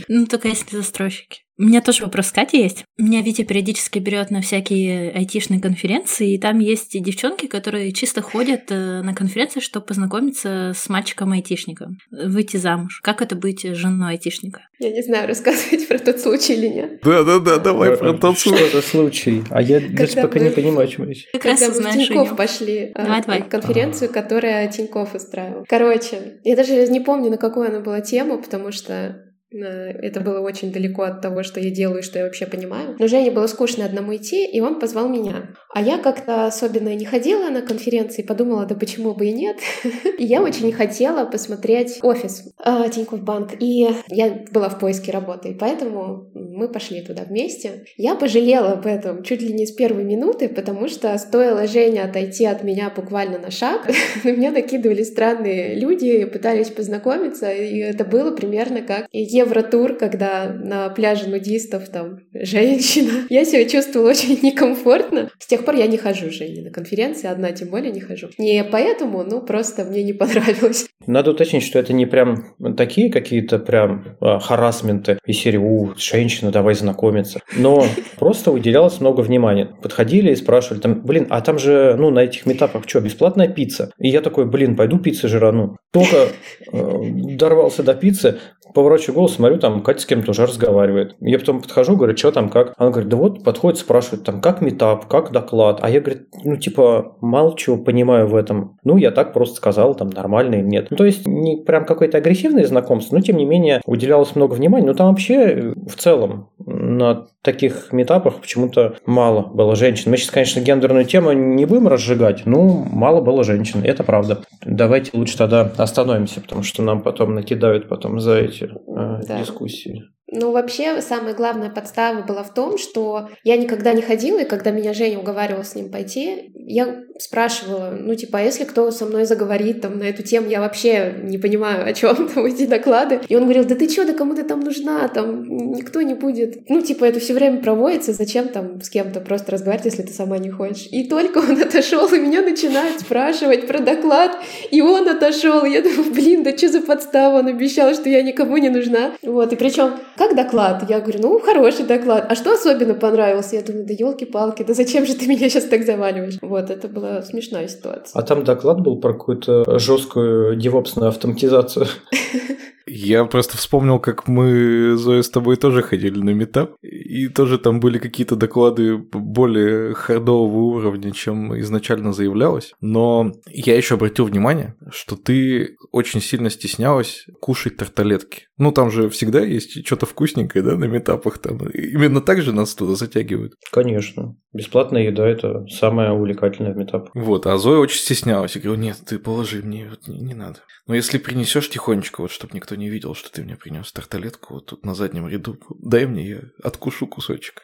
[0.08, 1.42] Ну, только если застройщики.
[1.64, 2.84] У меня тоже вопрос Катя есть.
[2.98, 8.64] Меня Витя периодически берет на всякие айтишные конференции, и там есть девчонки, которые чисто ходят
[8.70, 13.00] э, на конференции, чтобы познакомиться с мальчиком-айтишником, выйти замуж.
[13.02, 14.68] Как это быть женой айтишника?
[14.80, 17.00] Я не знаю, рассказывать про тот случай или нет.
[17.02, 18.58] Да-да-да, давай про тот случай.
[18.68, 19.44] Что за случай?
[19.50, 21.30] А я даже пока не понимаю, о чем речь.
[21.32, 25.64] Как раз мы в Тинькофф пошли э, на конференцию, которая Тинькофф устраивал.
[25.70, 30.40] Короче, я даже не помню, на какую она была тему, потому что Э, это было
[30.40, 32.96] очень далеко от того, что я делаю что я вообще понимаю.
[33.00, 35.56] Но Жене было скучно одному идти, и он позвал меня.
[35.74, 39.58] А я как-то особенно не ходила на конференции, подумала, да почему бы и нет.
[40.18, 43.52] И я очень хотела посмотреть офис э, Тинькофф Банк.
[43.60, 47.86] И я была в поиске работы, и поэтому мы пошли туда вместе.
[47.98, 52.46] Я пожалела об этом чуть ли не с первой минуты, потому что стоило Жене отойти
[52.46, 53.90] от меня буквально на шаг,
[54.24, 60.90] на меня накидывали странные люди, пытались познакомиться, и это было примерно как евротур, когда на
[60.90, 63.12] пляже нудистов там женщина.
[63.30, 65.32] Я себя чувствовала очень некомфортно.
[65.40, 68.30] С тех пор я не хожу, Женя, на конференции, одна тем более не хожу.
[68.38, 70.88] Не поэтому, ну просто мне не понравилось.
[71.06, 76.52] Надо уточнить, что это не прям такие какие-то прям а, харасменты из серии «У, женщина,
[76.52, 77.42] давай знакомиться».
[77.58, 77.86] Но
[78.18, 79.66] просто уделялось много внимания.
[79.82, 83.92] Подходили и спрашивали, там, блин, а там же, ну, на этих метапах что, бесплатная пицца?
[84.00, 85.78] И я такой, блин, пойду пиццы жирану.
[85.92, 86.30] Только
[86.72, 87.02] э,
[87.38, 88.40] дорвался до пиццы,
[88.74, 91.16] поворачиваю голову, смотрю, там Катя с кем-то уже разговаривает.
[91.20, 92.74] Я потом подхожу, говорю, что там, как?
[92.78, 95.80] Она говорит, да вот, подходит, спрашивает, там, как метап, как доклад?
[95.82, 98.78] А я, говорит, ну, типа, мало чего понимаю в этом.
[98.84, 100.88] Ну, я так просто сказал, там, нормально или нет.
[100.90, 104.86] Ну, то есть, не прям какое-то агрессивное знакомство, но, тем не менее, уделялось много внимания.
[104.86, 106.50] Но там вообще, в целом,
[106.98, 110.12] на таких метапах почему-то мало было женщин.
[110.12, 114.42] Мы сейчас, конечно, гендерную тему не будем разжигать, но мало было женщин, это правда.
[114.64, 119.40] Давайте лучше тогда остановимся, потому что нам потом накидают потом за эти э, да.
[119.40, 120.13] дискуссии.
[120.36, 124.72] Ну, вообще, самая главная подстава была в том, что я никогда не ходила, и когда
[124.72, 129.26] меня Женя уговаривала с ним пойти, я спрашивала, ну, типа, а если кто со мной
[129.26, 133.22] заговорит там на эту тему, я вообще не понимаю, о чем там эти доклады.
[133.28, 136.68] И он говорил, да ты что, да кому ты там нужна, там никто не будет.
[136.68, 140.40] Ну, типа, это все время проводится, зачем там с кем-то просто разговаривать, если ты сама
[140.40, 140.88] не хочешь.
[140.90, 144.32] И только он отошел, и меня начинают спрашивать про доклад,
[144.72, 145.64] и он отошел.
[145.64, 149.12] Я думаю, блин, да что за подстава, он обещал, что я никому не нужна.
[149.22, 149.94] Вот, и причем
[150.28, 150.90] как доклад?
[150.90, 152.26] Я говорю, ну, хороший доклад.
[152.30, 153.54] А что особенно понравилось?
[153.54, 156.38] Я думаю, да елки-палки, да зачем же ты меня сейчас так заваливаешь?
[156.42, 158.20] Вот, это была смешная ситуация.
[158.20, 161.88] А там доклад был про какую-то жесткую девопсную автоматизацию.
[162.86, 167.80] Я просто вспомнил, как мы, Зоя, с тобой тоже ходили на метап, и тоже там
[167.80, 172.74] были какие-то доклады более хардового уровня, чем изначально заявлялось.
[172.82, 178.48] Но я еще обратил внимание, что ты очень сильно стеснялась кушать тарталетки.
[178.58, 181.58] Ну, там же всегда есть что-то вкусненькое, да, на метапах там.
[181.70, 183.54] Именно так же нас туда затягивают.
[183.72, 184.36] Конечно.
[184.54, 187.10] Бесплатная еда– это самое увлекательное в метапах.
[187.16, 188.56] Вот, а Зоя очень стеснялась.
[188.56, 190.60] Я говорю, нет, ты положи мне, вот не, не надо.
[190.86, 194.66] Но если принесешь тихонечко, вот чтобы никто не видел, что ты мне принес тарталетку вот
[194.68, 197.64] тут на заднем ряду, дай мне, я откушу кусочек.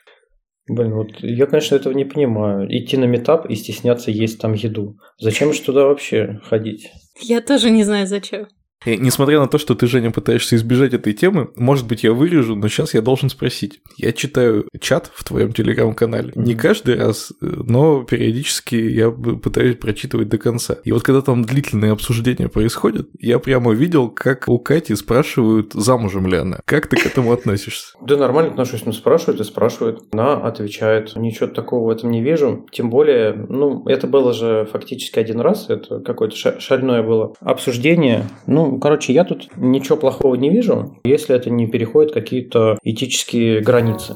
[0.69, 2.67] Блин, вот я, конечно, этого не понимаю.
[2.69, 4.99] Идти на метап и стесняться есть там еду.
[5.17, 6.91] Зачем же туда вообще ходить?
[7.19, 8.47] Я тоже не знаю, зачем.
[8.85, 12.55] И, несмотря на то, что ты, Женя, пытаешься избежать этой темы, может быть, я вырежу,
[12.55, 13.81] но сейчас я должен спросить.
[13.97, 16.31] Я читаю чат в твоем телеграм-канале.
[16.35, 20.77] Не каждый раз, но периодически я пытаюсь прочитывать до конца.
[20.83, 26.27] И вот когда там длительные обсуждения происходят, я прямо видел, как у Кати спрашивают, замужем
[26.27, 26.59] ли она.
[26.65, 27.93] Как ты к этому относишься?
[28.01, 30.03] Да нормально отношусь, ну спрашивают и спрашивают.
[30.11, 31.15] Она отвечает.
[31.15, 32.65] Ничего такого в этом не вижу.
[32.71, 38.25] Тем более, ну, это было же фактически один раз, это какое-то шальное было обсуждение.
[38.69, 44.13] Ну, короче, я тут ничего плохого не вижу, если это не переходит какие-то этические границы.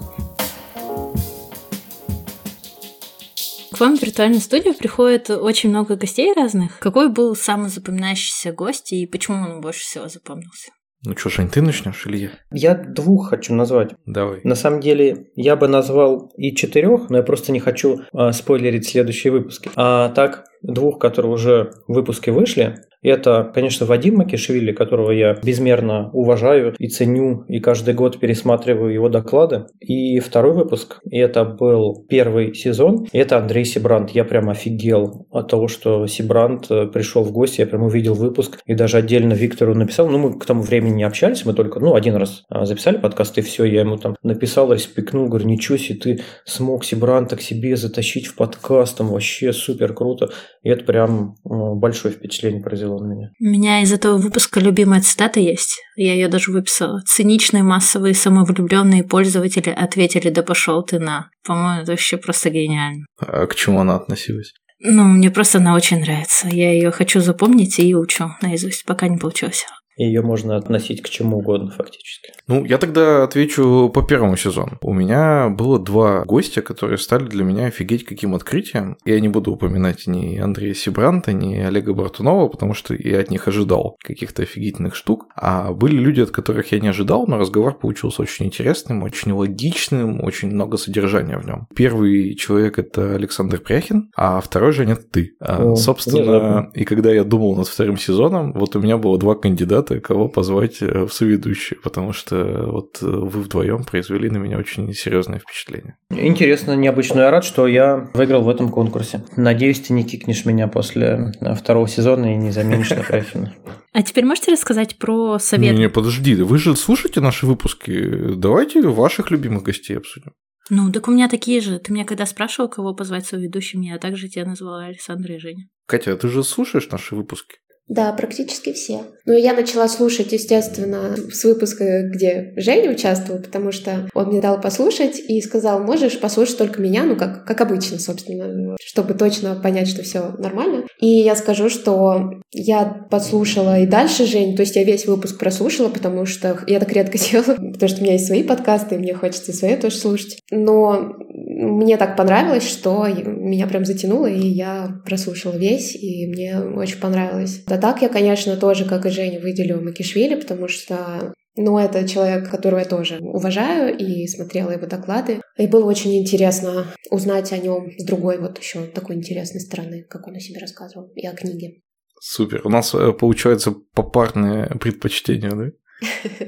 [3.71, 6.77] К вам в виртуальную студию приходит очень много гостей разных.
[6.77, 10.69] Какой был самый запоминающийся гость и почему он больше всего запомнился?
[11.03, 12.29] Ну что, Жень, ты начнешь или я?
[12.51, 13.95] Я двух хочу назвать.
[14.05, 14.39] Давай.
[14.43, 18.87] На самом деле, я бы назвал и четырех, но я просто не хочу э, спойлерить
[18.87, 19.71] следующие выпуски.
[19.75, 22.77] А так, двух, которые уже в выпуске вышли.
[23.03, 29.09] Это, конечно, Вадим Макишвили, которого я безмерно уважаю и ценю, и каждый год пересматриваю его
[29.09, 29.65] доклады.
[29.79, 34.11] И второй выпуск, и это был первый сезон, и это Андрей Сибрант.
[34.11, 38.59] Я прям офигел от того, что Сибрант э, пришел в гости, я прям увидел выпуск,
[38.65, 40.07] и даже отдельно Виктору написал.
[40.09, 43.37] Ну, мы к тому времени не общались, мы только, ну, один раз а, записали подкаст,
[43.37, 47.75] и все, я ему там написал, респекнул, говорю, ничего себе, ты смог Сибранта к себе
[47.75, 50.29] затащить в подкаст, там вообще супер круто.
[50.63, 53.29] И это прям ну, большое впечатление произвело на меня.
[53.39, 55.79] У меня из этого выпуска любимая цитата есть.
[55.95, 57.01] Я ее даже выписала.
[57.05, 61.29] Циничные массовые самовлюбленные пользователи ответили «Да пошел ты на».
[61.45, 63.05] По-моему, это вообще просто гениально.
[63.19, 64.53] А к чему она относилась?
[64.79, 66.47] Ну, мне просто она очень нравится.
[66.49, 69.65] Я ее хочу запомнить и учу наизусть, пока не получилось.
[69.97, 72.31] Ее можно относить к чему угодно фактически.
[72.47, 74.77] Ну, я тогда отвечу по первому сезону.
[74.81, 78.97] У меня было два гостя, которые стали для меня офигеть каким открытием.
[79.05, 83.47] Я не буду упоминать ни Андрея Сибранта, ни Олега Бартунова, потому что я от них
[83.47, 85.27] ожидал каких-то офигительных штук.
[85.35, 90.23] А были люди, от которых я не ожидал, но разговор получился очень интересным, очень логичным,
[90.23, 91.67] очень много содержания в нем.
[91.75, 95.35] Первый человек это Александр Пряхин, а второй же нет ты.
[95.39, 99.35] А, О, собственно, и когда я думал над вторым сезоном, вот у меня было два
[99.35, 104.37] кандидата, кого позвать э, в соведущие, потому что что вот э, вы вдвоем произвели на
[104.37, 105.97] меня очень серьезное впечатление.
[106.09, 107.21] Интересно, необычно.
[107.21, 109.23] Я рад, что я выиграл в этом конкурсе.
[109.35, 113.53] Надеюсь, ты не кикнешь меня после э, второго сезона и не заменишь на Крайфина.
[113.93, 115.73] А теперь можете рассказать про совет?
[115.73, 118.33] Не, не, подожди, вы же слушаете наши выпуски.
[118.35, 120.33] Давайте ваших любимых гостей обсудим.
[120.69, 121.77] Ну, так у меня такие же.
[121.77, 125.67] Ты меня когда спрашивал, кого позвать соведущим, я также тебя назвала Александра и Женя.
[125.85, 127.57] Катя, а ты же слушаешь наши выпуски?
[127.87, 129.01] Да, практически все.
[129.25, 134.59] Ну, я начала слушать, естественно, с выпуска, где Женя участвовал, потому что он мне дал
[134.61, 139.89] послушать и сказал, можешь послушать только меня, ну, как, как обычно, собственно, чтобы точно понять,
[139.89, 140.85] что все нормально.
[140.99, 145.89] И я скажу, что я подслушала и дальше Жень, то есть я весь выпуск прослушала,
[145.89, 149.13] потому что я так редко делаю, потому что у меня есть свои подкасты, и мне
[149.13, 150.39] хочется свои тоже слушать.
[150.51, 151.15] Но
[151.63, 157.63] мне так понравилось, что меня прям затянуло, и я прослушала весь, и мне очень понравилось.
[157.67, 162.49] Да так я, конечно, тоже, как и Женя, выделю Макишвили, потому что ну, это человек,
[162.49, 165.41] которого я тоже уважаю и смотрела его доклады.
[165.57, 170.27] И было очень интересно узнать о нем с другой вот еще такой интересной стороны, как
[170.27, 171.81] он о себе рассказывал, и о книге.
[172.19, 172.61] Супер.
[172.65, 175.65] У нас э, получается попарное предпочтение, да?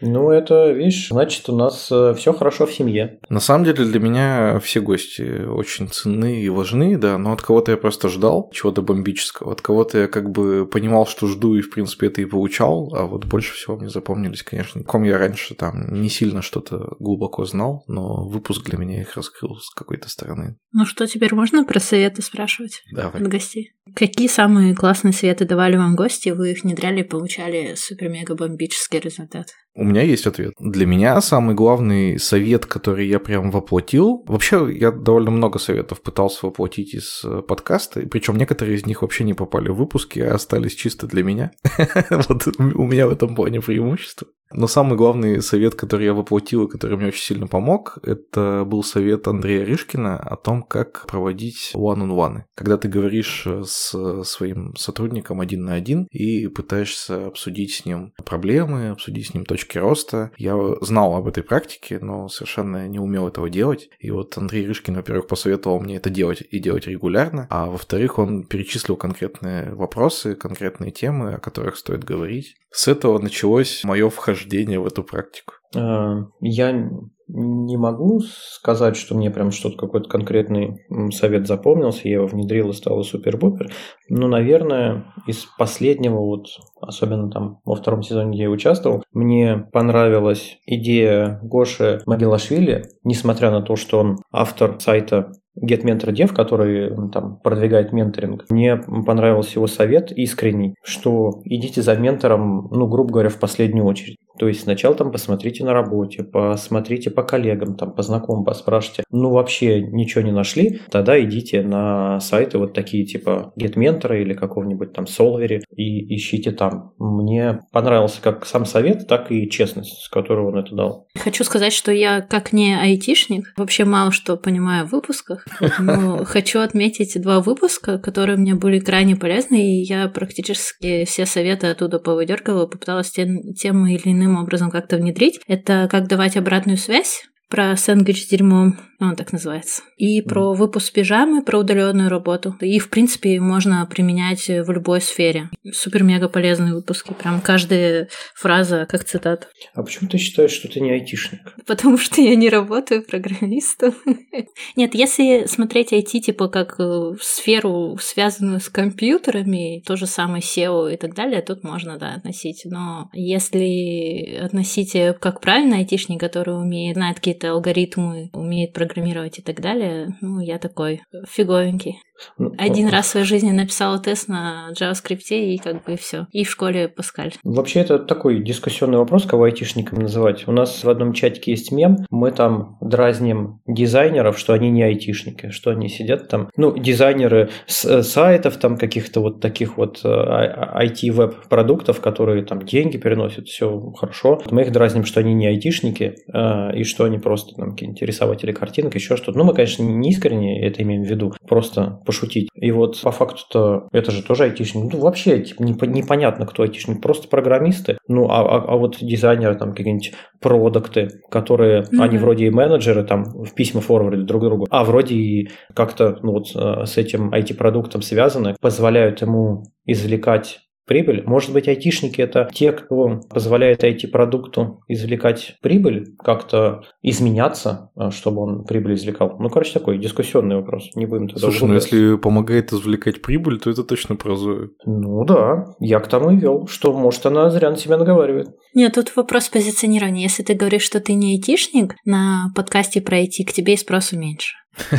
[0.00, 3.18] Ну, это, видишь, значит, у нас э, все хорошо в семье.
[3.28, 7.72] На самом деле для меня все гости очень ценны и важны, да, но от кого-то
[7.72, 11.70] я просто ждал чего-то бомбического, от кого-то я как бы понимал, что жду, и в
[11.70, 15.92] принципе это и получал, а вот больше всего мне запомнились, конечно, ком я раньше там
[15.92, 20.56] не сильно что-то глубоко знал, но выпуск для меня их раскрыл с какой-то стороны.
[20.72, 23.20] Ну что, теперь можно про советы спрашивать Давай.
[23.20, 23.72] от гостей?
[23.94, 29.48] Какие самые классные советы давали вам гости, вы их внедряли и получали супер-мега-бомбический результат?
[29.80, 30.52] У меня есть ответ.
[30.58, 36.44] Для меня самый главный совет, который я прям воплотил, вообще я довольно много советов пытался
[36.44, 40.74] воплотить из э, подкаста, причем некоторые из них вообще не попали в выпуски, а остались
[40.74, 41.52] чисто для меня.
[42.10, 44.28] Вот у меня в этом плане преимущество.
[44.52, 48.82] Но самый главный совет, который я воплотил и который мне очень сильно помог, это был
[48.82, 52.42] совет Андрея Рышкина о том, как проводить one-on-one.
[52.54, 58.88] Когда ты говоришь с своим сотрудником один на один и пытаешься обсудить с ним проблемы,
[58.90, 60.30] обсудить с ним точки роста.
[60.36, 63.88] Я знал об этой практике, но совершенно не умел этого делать.
[63.98, 68.44] И вот Андрей Рышкин, во-первых, посоветовал мне это делать и делать регулярно, а во-вторых, он
[68.44, 72.56] перечислил конкретные вопросы, конкретные темы, о которых стоит говорить.
[72.72, 75.54] С этого началось мое вхождение в эту практику.
[75.76, 76.90] А, я
[77.32, 80.78] не могу сказать, что мне прям что-то какой-то конкретный
[81.12, 83.70] совет запомнился, я его внедрил и стало супер-бупер.
[84.08, 86.46] Но, наверное, из последнего, вот,
[86.80, 93.62] особенно там во втором сезоне, где я участвовал, мне понравилась идея Гоши Магилашвили, несмотря на
[93.62, 99.66] то, что он автор сайта Get Mentor Dev, который там продвигает менторинг, мне понравился его
[99.66, 104.16] совет искренний, что идите за ментором, ну, грубо говоря, в последнюю очередь.
[104.40, 109.04] То есть сначала там посмотрите на работе, посмотрите по коллегам, там по знакомым, поспрашивайте.
[109.10, 114.94] Ну, вообще ничего не нашли, тогда идите на сайты вот такие типа GetMentor или какого-нибудь
[114.94, 116.94] там Solvery и ищите там.
[116.98, 121.06] Мне понравился как сам совет, так и честность, с которой он это дал.
[121.22, 125.46] Хочу сказать, что я как не айтишник, вообще мало что понимаю в выпусках,
[125.78, 131.66] но хочу отметить два выпуска, которые мне были крайне полезны, и я практически все советы
[131.66, 135.40] оттуда повыдергивала, попыталась тем или иным образом как-то внедрить.
[135.46, 140.92] Это как давать обратную связь про сэндвич с дерьмом, он так называется, и про выпуск
[140.92, 142.56] пижамы, про удаленную работу.
[142.60, 145.50] И, в принципе, можно применять в любой сфере.
[145.72, 149.48] Супер-мега полезные выпуски, прям каждая фраза как цитата.
[149.74, 151.40] А почему ты считаешь, что ты не айтишник?
[151.66, 153.94] Потому что я не работаю программистом.
[154.76, 160.92] Нет, если смотреть IT, типа, как э, сферу, связанную с компьютерами, то же самое SEO
[160.92, 162.62] и так далее, тут можно, да, относить.
[162.64, 169.60] Но если относить как правильно айтишник, который умеет, знает какие-то алгоритмы, умеет программировать и так
[169.60, 172.00] далее, ну, я такой фиговенький.
[172.38, 176.26] Ну, Один раз в своей жизни написала тест на JavaScript и как бы все.
[176.32, 177.32] И в школе Паскаль.
[177.44, 180.46] Вообще это такой дискуссионный вопрос, кого айтишниками называть.
[180.46, 185.50] У нас в одном чатике есть мем, мы там дразним дизайнеров, что они не айтишники,
[185.50, 191.34] что они сидят там, ну, дизайнеры с э, сайтов, там каких-то вот таких вот IT-веб
[191.34, 194.40] э, продуктов, которые там деньги переносят, все хорошо.
[194.50, 198.52] Мы их дразним, что они не айтишники, э, и что они просто там какие-нибудь рисователи
[198.52, 199.38] картинок, еще что-то.
[199.38, 202.48] Ну, мы, конечно, не искренне это имеем в виду, просто пошутить.
[202.54, 204.92] И вот по факту-то это же тоже айтишник.
[204.92, 207.00] Ну, вообще типа, непонятно, кто айтишник.
[207.00, 207.98] Просто программисты.
[208.08, 212.02] Ну, а, а, а вот дизайнеры, там, какие-нибудь продукты, которые, mm-hmm.
[212.02, 216.32] они вроде и менеджеры, там, в письма форвардят друг другу, а вроде и как-то, ну,
[216.32, 220.58] вот э, с этим IT-продуктом связаны, позволяют ему извлекать
[220.90, 221.22] прибыль.
[221.24, 228.64] Может быть, айтишники– это те, кто позволяет IT-продукту извлекать прибыль, как-то изменяться, а, чтобы он
[228.64, 229.36] прибыль извлекал.
[229.38, 230.90] Ну, короче, такой дискуссионный вопрос.
[230.96, 234.70] Не будем туда Слушай, ну если помогает извлекать прибыль, то это точно прозоя.
[234.84, 238.48] Ну да, я к тому и вел, что, может, она зря на себя наговаривает.
[238.74, 240.24] Нет, тут вопрос позиционирования.
[240.24, 244.18] Если ты говоришь, что ты не айтишник, на подкасте про IT к тебе и спросу
[244.18, 244.56] меньше.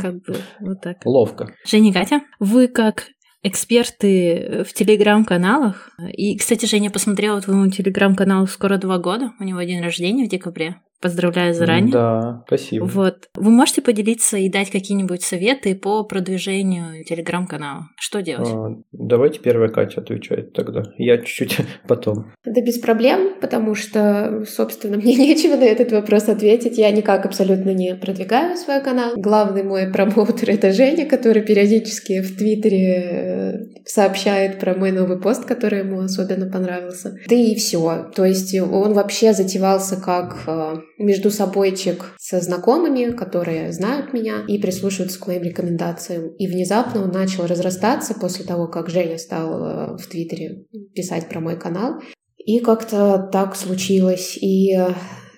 [0.00, 0.96] Как бы вот так.
[1.04, 1.52] Ловко.
[1.66, 3.06] Женя Катя, вы как
[3.42, 5.90] эксперты в телеграм-каналах.
[6.12, 9.32] И, кстати, Женя посмотрела твоему телеграм-каналу скоро два года.
[9.40, 10.80] У него день рождения в декабре.
[11.00, 11.92] Поздравляю заранее.
[11.92, 12.84] Да, спасибо.
[12.84, 13.30] Вот.
[13.34, 17.88] Вы можете поделиться и дать какие-нибудь советы по продвижению телеграм-канала?
[17.96, 18.48] Что делать?
[18.52, 20.82] А, давайте первая Катя отвечает тогда.
[20.98, 21.56] Я чуть-чуть
[21.88, 22.32] потом.
[22.44, 26.76] Да без проблем, потому что, собственно, мне нечего на этот вопрос ответить.
[26.76, 29.12] Я никак абсолютно не продвигаю свой канал.
[29.16, 35.46] Главный мой промоутер— это Женя, который периодически в Твиттере э, сообщает про мой новый пост,
[35.46, 37.16] который ему особенно понравился.
[37.26, 38.10] Да и все.
[38.14, 44.58] То есть он вообще затевался как э, между собойчик со знакомыми, которые знают меня и
[44.58, 46.28] прислушиваются к моим рекомендациям.
[46.36, 51.40] И внезапно он начал разрастаться после того, как Женя стал э, в Твиттере писать про
[51.40, 52.00] мой канал.
[52.36, 54.36] И как-то так случилось.
[54.40, 54.76] И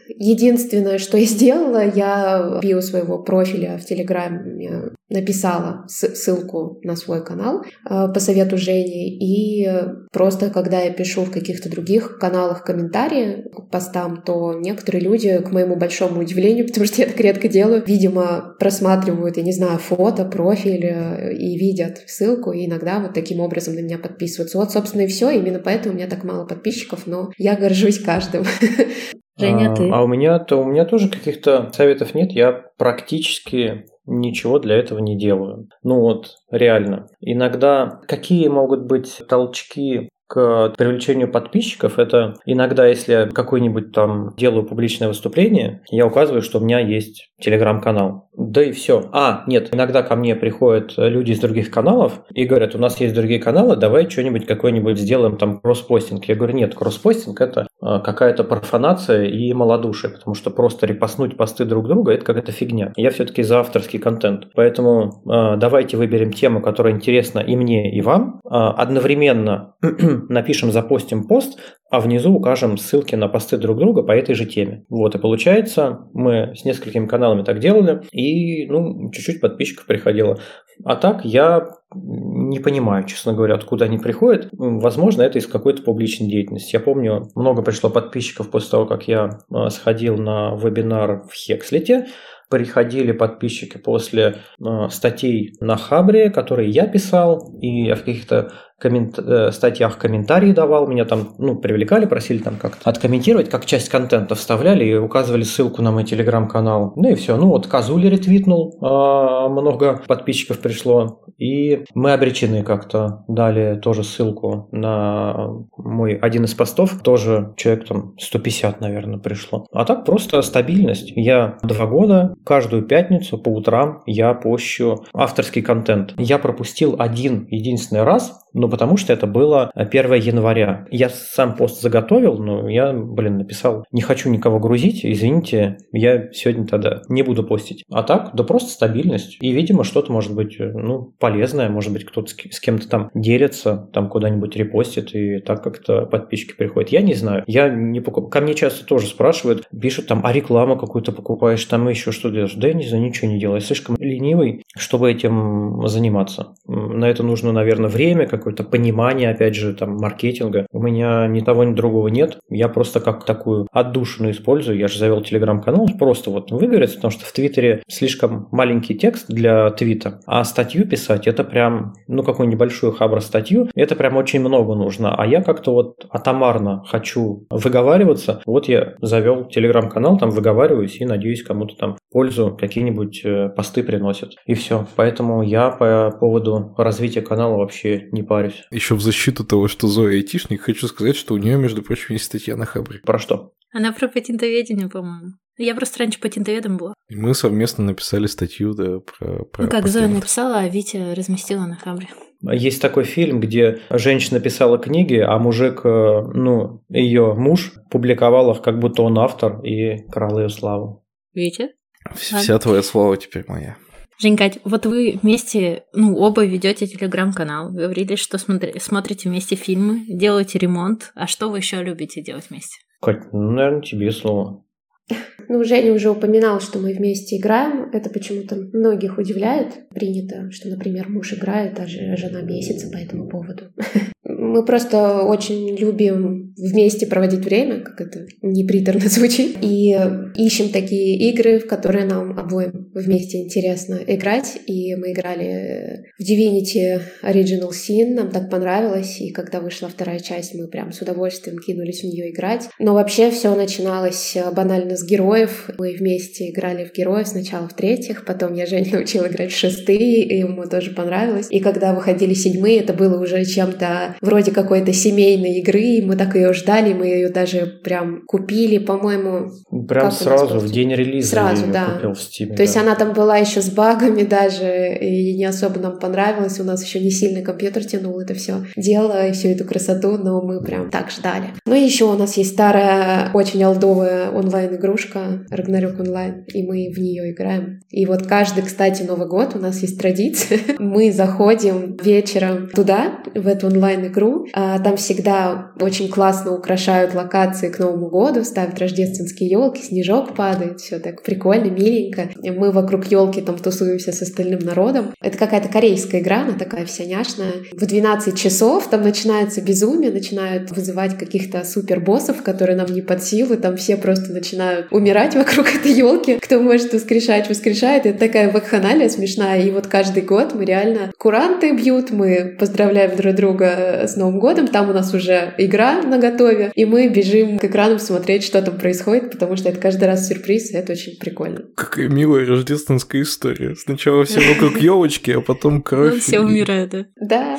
[0.08, 7.24] Единственное, что я сделала, я в био своего профиля в Телеграме написала ссылку на свой
[7.24, 9.68] канал э, по совету Жени, и
[10.10, 15.50] просто когда я пишу в каких-то других каналах комментарии к постам, то некоторые люди, к
[15.52, 20.24] моему большому удивлению, потому что я так редко делаю, видимо, просматривают, я не знаю, фото,
[20.24, 24.58] профиль э, и видят ссылку, и иногда вот таким образом на меня подписываются.
[24.58, 25.30] Вот, собственно, и все.
[25.30, 28.44] Именно поэтому у меня так мало подписчиков, но я горжусь каждым.
[29.38, 29.90] Женя, а, ты?
[29.90, 32.32] А у меня то у меня тоже каких-то советов нет.
[32.32, 35.68] Я практически ничего для этого не делаю.
[35.82, 37.06] Ну вот, реально.
[37.20, 44.64] Иногда какие могут быть толчки к привлечению подписчиков, это иногда, если я какой-нибудь там делаю
[44.64, 48.28] публичное выступление, я указываю, что у меня есть телеграм-канал.
[48.36, 49.08] Да и все.
[49.12, 53.14] А, нет, иногда ко мне приходят люди из других каналов и говорят, у нас есть
[53.14, 56.24] другие каналы, давай что-нибудь какой-нибудь сделаем там кросспостинг.
[56.26, 61.64] Я говорю, нет, кросспостинг это а, какая-то профанация и малодушие, потому что просто репостнуть посты
[61.64, 62.92] друг друга– это какая-то фигня.
[62.96, 64.48] Я все-таки за авторский контент.
[64.54, 68.40] Поэтому э, давайте выберем тему, которая интересна и мне, и вам.
[68.44, 69.74] Э, одновременно
[70.28, 71.58] напишем, запостим пост,
[71.92, 74.86] а внизу укажем ссылки на посты друг друга по этой же теме.
[74.88, 80.38] Вот, и получается, мы с несколькими каналами так делали, и, ну, чуть-чуть подписчиков приходило.
[80.86, 84.48] А так я не понимаю, честно говоря, откуда они приходят.
[84.52, 86.76] Возможно, это из какой-то публичной деятельности.
[86.76, 92.06] Я помню, много пришло подписчиков после того, как я а, сходил на вебинар в Хекслите.
[92.48, 98.52] Приходили подписчики после э, статей на Хабре, которые я писал, и в каких-то
[98.82, 99.18] коммент...
[99.18, 104.34] Э, статьях комментарии давал, меня там, ну, привлекали, просили там как-то откомментировать, как часть контента
[104.34, 106.92] вставляли и указывали ссылку на мой телеграм-канал.
[106.96, 107.36] Ну и все.
[107.36, 113.24] Ну вот Казули ретвитнул, а, много подписчиков пришло, и мы обречены как-то.
[113.28, 119.66] Дали тоже ссылку на мой один из постов, тоже человек там 150, наверное, пришло.
[119.72, 121.12] А так просто стабильность.
[121.14, 126.14] Я два года, каждую пятницу по утрам я пощу авторский контент.
[126.18, 130.86] Я пропустил один единственный раз, но потому что это было 1 января.
[130.90, 136.66] Я сам пост заготовил, но я, блин, написал, не хочу никого грузить, извините, я сегодня
[136.66, 137.84] тогда не буду постить.
[137.90, 139.38] А так, да просто стабильность.
[139.40, 144.08] И, видимо, что-то может быть, ну, полезное, может быть, кто-то с кем-то там делится, там
[144.08, 146.90] куда-нибудь репостит, и так как-то подписчики приходят.
[146.90, 148.30] Я не знаю, я не покупаю.
[148.30, 152.54] Ко мне часто тоже спрашивают, пишут там, а рекламу какую-то покупаешь, там еще что делаешь.
[152.54, 153.60] Да я не знаю, ничего не делаю.
[153.60, 156.54] Я слишком ленивый, чтобы этим заниматься.
[156.66, 160.66] На это нужно, наверное, время, как какое-то понимание, опять же, там, маркетинга.
[160.72, 162.38] У меня ни того, ни другого нет.
[162.50, 164.78] Я просто как такую отдушину использую.
[164.78, 169.70] Я же завел телеграм-канал, просто вот выговориться, потому что в Твиттере слишком маленький текст для
[169.70, 175.14] твита, а статью писать это прям, ну, какую небольшую хабр-статью, это прям очень много нужно.
[175.14, 178.42] А я как-то вот атомарно хочу выговариваться.
[178.46, 184.32] Вот я завел телеграм-канал, там выговариваюсь и надеюсь, кому-то там пользу какие-нибудь э, посты приносят.
[184.46, 184.86] И все.
[184.96, 188.64] Поэтому я по поводу развития канала вообще не парюсь.
[188.70, 192.24] Еще в защиту того, что Зоя айтишник, хочу сказать, что у нее, между прочим, есть
[192.24, 193.00] статья на Хабре.
[193.04, 193.52] Про что?
[193.72, 195.32] Она про патентоведение, по-моему.
[195.58, 196.94] Я просто раньше патентоведом была.
[197.10, 199.44] И мы совместно написали статью, да, про...
[199.44, 202.08] про ну, как Зоя написала, а Витя разместила на Хабре.
[202.40, 208.62] Есть такой фильм, где женщина писала книги, а мужик, э, ну, ее муж публиковал их,
[208.62, 211.04] как будто он автор, и крал ее славу.
[211.34, 211.72] Витя?
[212.14, 213.76] Вся твоя слава теперь моя.
[214.22, 220.04] Жень, Кать, вот вы вместе, ну, оба ведете телеграм-канал, говорили, что смотри, смотрите вместе фильмы,
[220.06, 221.10] делаете ремонт.
[221.16, 222.76] А что вы еще любите делать вместе?
[223.00, 224.64] Кать, ну, наверное, тебе слово.
[225.48, 227.90] Ну, Женя уже упоминал, что мы вместе играем.
[227.92, 229.88] Это почему-то многих удивляет.
[229.90, 233.64] Принято, что, например, муж играет, а жена бесится по этому поводу.
[234.42, 239.96] Мы просто очень любим вместе проводить время, как это неприторно звучит, и
[240.36, 244.58] ищем такие игры, в которые нам обоим вместе интересно играть.
[244.66, 250.54] И мы играли в Divinity Original Sin, нам так понравилось, и когда вышла вторая часть,
[250.54, 252.68] мы прям с удовольствием кинулись в нее играть.
[252.78, 255.70] Но вообще все начиналось банально с героев.
[255.78, 260.24] Мы вместе играли в героев сначала в третьих, потом я Женю научила играть в шестые,
[260.24, 261.46] и ему тоже понравилось.
[261.50, 266.34] И когда выходили седьмые, это было уже чем-то вроде какой-то семейной игры, и мы так
[266.34, 269.50] ее ждали, мы ее даже прям купили, по-моему.
[269.86, 271.86] Прям сразу, в день релиза сразу, да.
[271.94, 272.48] купил в Steam.
[272.48, 272.62] То да.
[272.62, 276.84] есть она там была еще с багами даже, и не особо нам понравилось, у нас
[276.84, 280.90] еще не сильно компьютер тянул это все дело и всю эту красоту, но мы прям
[280.90, 281.46] так ждали.
[281.66, 286.98] Ну и еще у нас есть старая, очень олдовая онлайн-игрушка Ragnarok онлайн, и мы в
[286.98, 287.80] нее играем.
[287.90, 290.60] И вот каждый, кстати, Новый год у нас есть традиция.
[290.78, 294.46] мы заходим вечером туда, в эту онлайн-игру, игру.
[294.52, 300.80] А, там всегда очень классно украшают локации к Новому году, ставят рождественские елки, снежок падает,
[300.80, 302.28] все так прикольно, миленько.
[302.42, 305.12] Мы вокруг елки там тусуемся с остальным народом.
[305.20, 307.52] Это какая-то корейская игра, она такая вся няшная.
[307.72, 313.22] В 12 часов там начинается безумие, начинают вызывать каких-то супер боссов, которые нам не под
[313.22, 316.38] силу, там все просто начинают умирать вокруг этой елки.
[316.40, 318.06] Кто может воскрешать, воскрешает.
[318.06, 319.62] Это такая вакханалия смешная.
[319.62, 324.68] И вот каждый год мы реально куранты бьют, мы поздравляем друг друга с Новым годом,
[324.68, 328.78] там у нас уже игра на готове, и мы бежим к экранам смотреть, что там
[328.78, 331.62] происходит, потому что что это каждый раз сюрприз, и это очень прикольно.
[331.76, 333.76] Какая милая рождественская история.
[333.76, 336.14] Сначала все вокруг елочки, а потом кровь.
[336.14, 337.06] Ну, все умирают, да.
[337.20, 337.58] Да.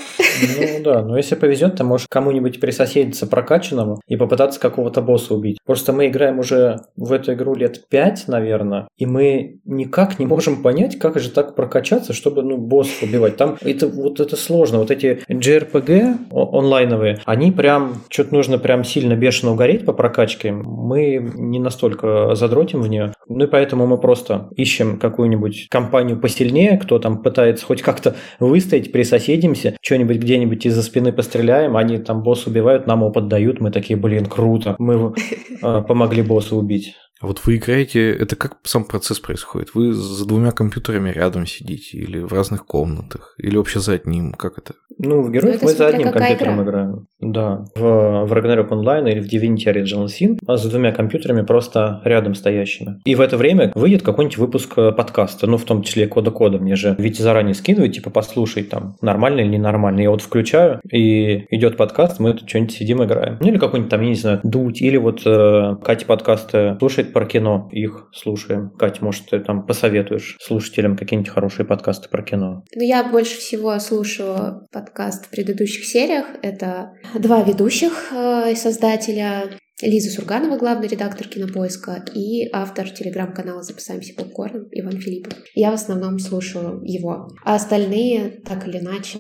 [0.58, 5.60] Ну да, но если повезет, ты можешь кому-нибудь присоседиться прокачанному и попытаться какого-то босса убить.
[5.66, 10.62] Просто мы играем уже в эту игру лет пять, наверное, и мы никак не можем
[10.62, 13.38] понять, как же так прокачаться, чтобы ну, боссов убивать.
[13.38, 14.80] Там это вот это сложно.
[14.80, 20.52] Вот эти JRPG онлайновые, они прям, что-то нужно прям сильно бешено угореть по прокачке.
[20.52, 21.93] Мы не настолько
[22.34, 23.14] задротим в нее.
[23.28, 28.92] Ну и поэтому мы просто ищем какую-нибудь компанию посильнее, кто там пытается хоть как-то выстоять,
[28.92, 33.98] присоседимся, что-нибудь где-нибудь из-за спины постреляем, они там босс убивают, нам опыт дают, мы такие,
[33.98, 35.14] блин, круто, мы
[35.62, 36.96] э, помогли боссу убить.
[37.24, 39.74] А вот вы играете, это как сам процесс происходит?
[39.74, 43.36] Вы за двумя компьютерами рядом сидите или в разных комнатах?
[43.38, 44.34] Или вообще за одним?
[44.34, 44.74] Как это?
[45.00, 46.64] Ну, в героев Ну, мы за одним компьютером игра.
[46.64, 47.08] играем.
[47.22, 47.66] Да.
[47.76, 52.36] В, в Ragnarok Online или в Divinity Original Sin, а за двумя компьютерами просто рядом
[52.36, 53.00] стоящими.
[53.06, 56.60] И в это время выйдет какой-нибудь выпуск э, подкаста, ну, в том числе кода-кода.
[56.60, 60.02] Мне же ведь заранее скидывают, типа, послушай, там, нормально или ненормально.
[60.02, 63.38] Я вот включаю, и идет подкаст, мы тут что-нибудь сидим, играем.
[63.40, 67.26] Ну, или какой-нибудь там, я не знаю, дуть, или вот э, Катя подкасты слушает про
[67.26, 68.72] кино, их слушаем.
[68.78, 72.64] Катя, может, ты там посоветуешь слушателям какие-нибудь хорошие подкасты про кино?
[72.76, 76.26] Ну, я больше всего слушаю подкаст в предыдущих сериях.
[76.42, 79.50] Это два ведущих э, создателя.
[79.82, 85.34] Лиза Сурганова, главный редактор кинопоиска, и автор телеграм-канала «Запасаемся попкорном» Иван Филиппов.
[85.56, 87.28] Я в основном слушаю его.
[87.44, 89.20] А остальные, так или иначе,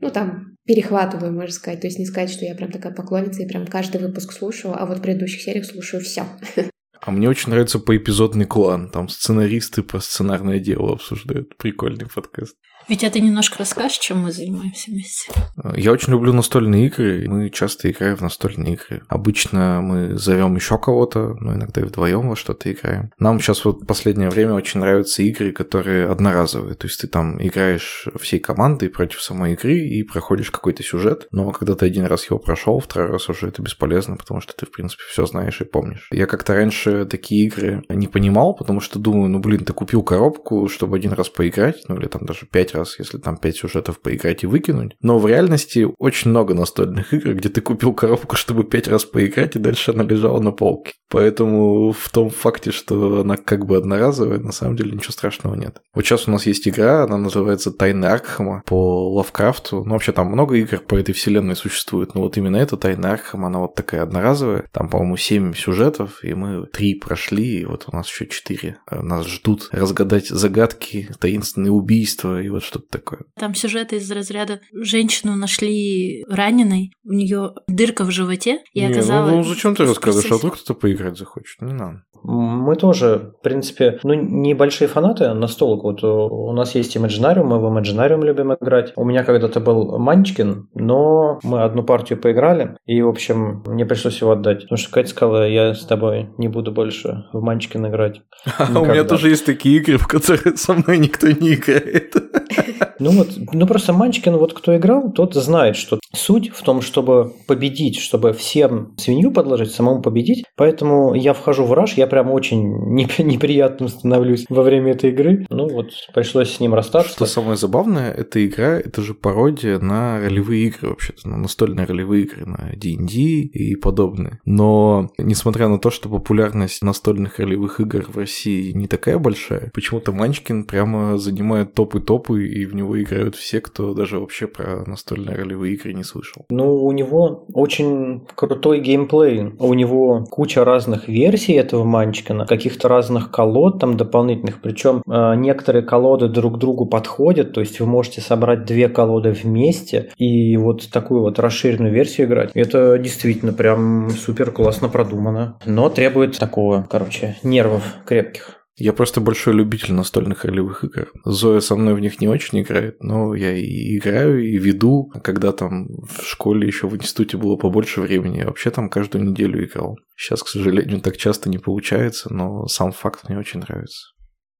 [0.00, 1.80] ну, там, перехватываю, можно сказать.
[1.80, 4.86] То есть не сказать, что я прям такая поклонница и прям каждый выпуск слушаю, а
[4.86, 6.24] вот в предыдущих сериях слушаю все.
[7.06, 8.88] А мне очень нравится поэпизодный клан.
[8.88, 11.54] Там сценаристы про сценарное дело обсуждают.
[11.58, 12.56] Прикольный подкаст.
[12.88, 15.32] Ведь это немножко расскажешь, чем мы занимаемся вместе.
[15.76, 17.24] Я очень люблю настольные игры.
[17.28, 19.02] Мы часто играем в настольные игры.
[19.08, 23.10] Обычно мы зовем еще кого-то, но иногда и вдвоем во что-то играем.
[23.18, 26.74] Нам сейчас вот последнее время очень нравятся игры, которые одноразовые.
[26.74, 31.26] То есть ты там играешь всей командой против самой игры и проходишь какой-то сюжет.
[31.30, 34.66] Но когда ты один раз его прошел, второй раз уже это бесполезно, потому что ты,
[34.66, 36.08] в принципе, все знаешь и помнишь.
[36.12, 40.68] Я как-то раньше такие игры не понимал, потому что думаю, ну блин, ты купил коробку,
[40.68, 44.44] чтобы один раз поиграть, ну или там даже пять раз, если там пять сюжетов поиграть
[44.44, 44.96] и выкинуть.
[45.00, 49.56] Но в реальности очень много настольных игр, где ты купил коробку, чтобы пять раз поиграть,
[49.56, 50.92] и дальше она лежала на полке.
[51.08, 55.80] Поэтому в том факте, что она как бы одноразовая, на самом деле ничего страшного нет.
[55.94, 59.84] Вот сейчас у нас есть игра, она называется «Тайны Аркхема» по Лавкрафту.
[59.84, 63.46] Ну, вообще там много игр по этой вселенной существует, но вот именно эта «Тайна Аркхема»,
[63.46, 64.66] она вот такая одноразовая.
[64.72, 68.78] Там, по-моему, семь сюжетов, и мы три прошли, и вот у нас еще четыре.
[68.90, 73.20] Нас ждут разгадать загадки, таинственные убийства и вот что-то такое.
[73.38, 78.92] Там сюжеты из разряда женщину нашли раненой, у нее дырка в животе, и Не, ну,
[78.92, 79.32] оказалось...
[79.32, 80.30] ну, зачем ты рассказываешь?
[80.30, 81.60] А вдруг кто-то поиграть захочет?
[81.60, 82.02] Не надо.
[82.22, 85.84] Мы тоже, в принципе, ну, небольшие фанаты настолок.
[85.84, 88.92] Вот у у нас есть Imaginarium, мы в Imaginarium любим играть.
[88.96, 94.20] У меня когда-то был Манчкин, но мы одну партию поиграли, и, в общем, мне пришлось
[94.20, 94.62] его отдать.
[94.62, 98.22] Потому что Катя сказала, я с тобой не буду больше в Манчкин играть.
[98.58, 102.14] А у меня тоже есть такие игры, в которые со мной никто не играет.
[103.00, 107.32] Ну вот, ну просто Манчкин, вот кто играл, тот знает, что суть в том, чтобы
[107.46, 110.44] победить, чтобы всем свинью подложить, самому победить.
[110.56, 112.62] Поэтому я вхожу в раш, я прям очень
[113.02, 115.46] неп- неприятным становлюсь во время этой игры.
[115.50, 117.12] Ну вот, пришлось с ним расстаться.
[117.12, 122.24] Что самое забавное, эта игра, это же пародия на ролевые игры вообще-то, на настольные ролевые
[122.24, 124.38] игры, на D&D и подобные.
[124.44, 130.12] Но, несмотря на то, что популярность настольных ролевых игр в России не такая большая, почему-то
[130.12, 135.74] Манчкин прямо занимает топы-топы, и в него играют все, кто даже вообще про настольные ролевые
[135.74, 136.44] игры не слышал.
[136.50, 139.52] Ну, у него очень крутой геймплей.
[139.58, 144.60] У него куча разных версий этого Манчкина, каких-то разных колод там дополнительных.
[144.60, 150.10] Причем э, некоторые колоды друг другу подходят, то есть вы можете собрать две колоды вместе
[150.16, 152.50] и вот такую вот расширенную версию играть.
[152.54, 155.58] Это действительно прям супер классно продумано.
[155.66, 158.63] Но требует такого, короче, нервов крепких.
[158.76, 161.12] Я просто большой любитель настольных ролевых игр.
[161.24, 165.12] Зоя со мной в них не очень играет, но я и играю, и веду.
[165.22, 169.64] Когда там в школе еще в институте было побольше времени, я вообще там каждую неделю
[169.64, 169.96] играл.
[170.16, 174.14] Сейчас, к сожалению, так часто не получается, но сам факт мне очень нравится.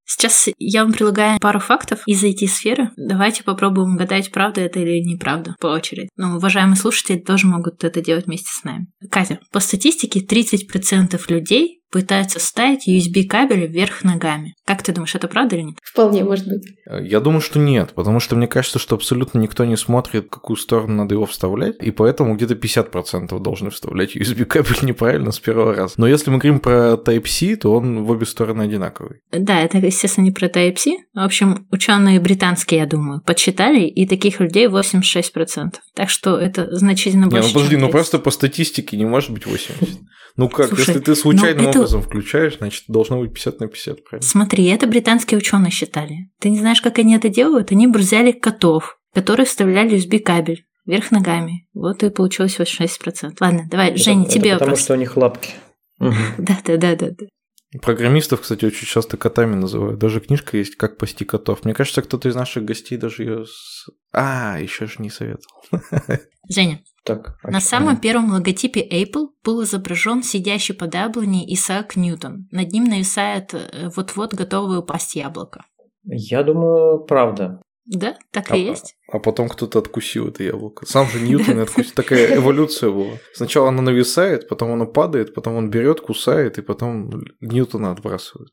[0.06, 2.90] Сейчас я вам предлагаю пару фактов из IT-сферы.
[2.96, 6.08] Давайте попробуем угадать, правда это или неправда, по очереди.
[6.16, 8.88] Ну, уважаемые слушатели тоже могут это делать вместе с нами.
[9.10, 14.56] Катя, по статистике 30% людей пытаются ставить USB-кабели вверх ногами.
[14.66, 15.76] Как ты думаешь, это правда или нет?
[15.80, 16.64] Вполне может быть.
[17.02, 20.56] Я думаю, что нет, потому что мне кажется, что абсолютно никто не смотрит, в какую
[20.56, 25.72] сторону надо его вставлять, и поэтому где-то 50% должны вставлять USB кабель неправильно с первого
[25.72, 25.94] раза.
[25.96, 29.20] Но если мы говорим про Type-C, то он в обе стороны одинаковый.
[29.30, 30.90] Да, это, естественно, не про Type-C.
[31.14, 35.74] В общем, ученые британские, я думаю, подсчитали, и таких людей 86%.
[35.94, 37.92] Так что это значительно больше, Не, ну подожди, ну 30.
[37.92, 40.00] просто по статистике не может быть 80.
[40.36, 43.68] Ну как, Слушай, если ты случайным ну это- образом включаешь, значит, должно быть 50 на
[43.68, 44.26] 50, правильно?
[44.26, 46.30] Смотри, это британские ученые считали.
[46.40, 47.72] Ты не знаешь, как они это делают?
[47.72, 51.66] Они взяли котов, которые вставляли USB кабель вверх ногами.
[51.74, 53.36] Вот и получилось 86%.
[53.40, 54.80] Ладно, давай, Это- Женя, это тебе потому вопрос.
[54.84, 55.50] что у них лапки.
[55.98, 56.14] Мгм.
[56.38, 57.26] Да, да, да, да, да.
[57.82, 59.98] Программистов, кстати, очень часто котами называют.
[59.98, 61.64] Даже книжка есть «Как пасти котов».
[61.64, 63.44] Мне кажется, кто-то из наших гостей даже ее...
[64.12, 65.60] А, еще же не советовал.
[66.48, 71.96] Женя, Так, а на что- самом первом логотипе Apple был изображен сидящий под яблоней Исаак
[71.96, 72.48] Ньютон.
[72.50, 75.64] Над ним нависает э, вот-вот готовое упасть яблоко.
[76.04, 77.60] Я думаю, правда.
[77.86, 78.96] Да, так А- и есть.
[79.12, 80.86] А потом кто-то откусил это яблоко.
[80.86, 81.92] Сам же Ньютон откусил.
[81.94, 83.18] Такая эволюция была.
[83.34, 87.10] Сначала оно нависает, потом оно падает, потом он берет, кусает, и потом
[87.42, 88.48] Ньютона отбрасывает.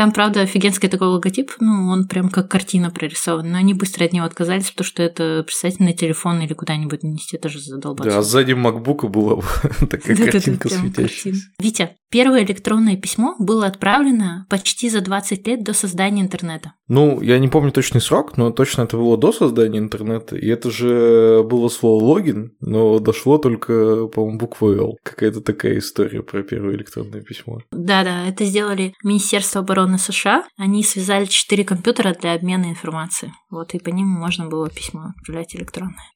[0.00, 4.14] Там, правда, офигенский такой логотип, ну, он прям как картина прорисован, но они быстро от
[4.14, 8.10] него отказались, потому что это, представьте, на телефон или куда-нибудь нанести, это же задолбаться.
[8.10, 9.42] Да, а сзади макбука была
[9.90, 11.42] такая картинка светящаяся.
[11.58, 16.72] Витя, первое электронное письмо было отправлено почти за 20 лет до создания интернета.
[16.90, 20.36] Ну, я не помню точный срок, но точно это было до создания интернета.
[20.36, 24.96] И это же было слово логин, но дошло только, по-моему, буква L.
[25.04, 27.60] Какая-то такая история про первое электронное письмо.
[27.70, 30.48] Да-да, это сделали Министерство обороны США.
[30.56, 33.30] Они связали четыре компьютера для обмена информацией.
[33.50, 36.10] Вот, и по ним можно было письмо отправлять электронное.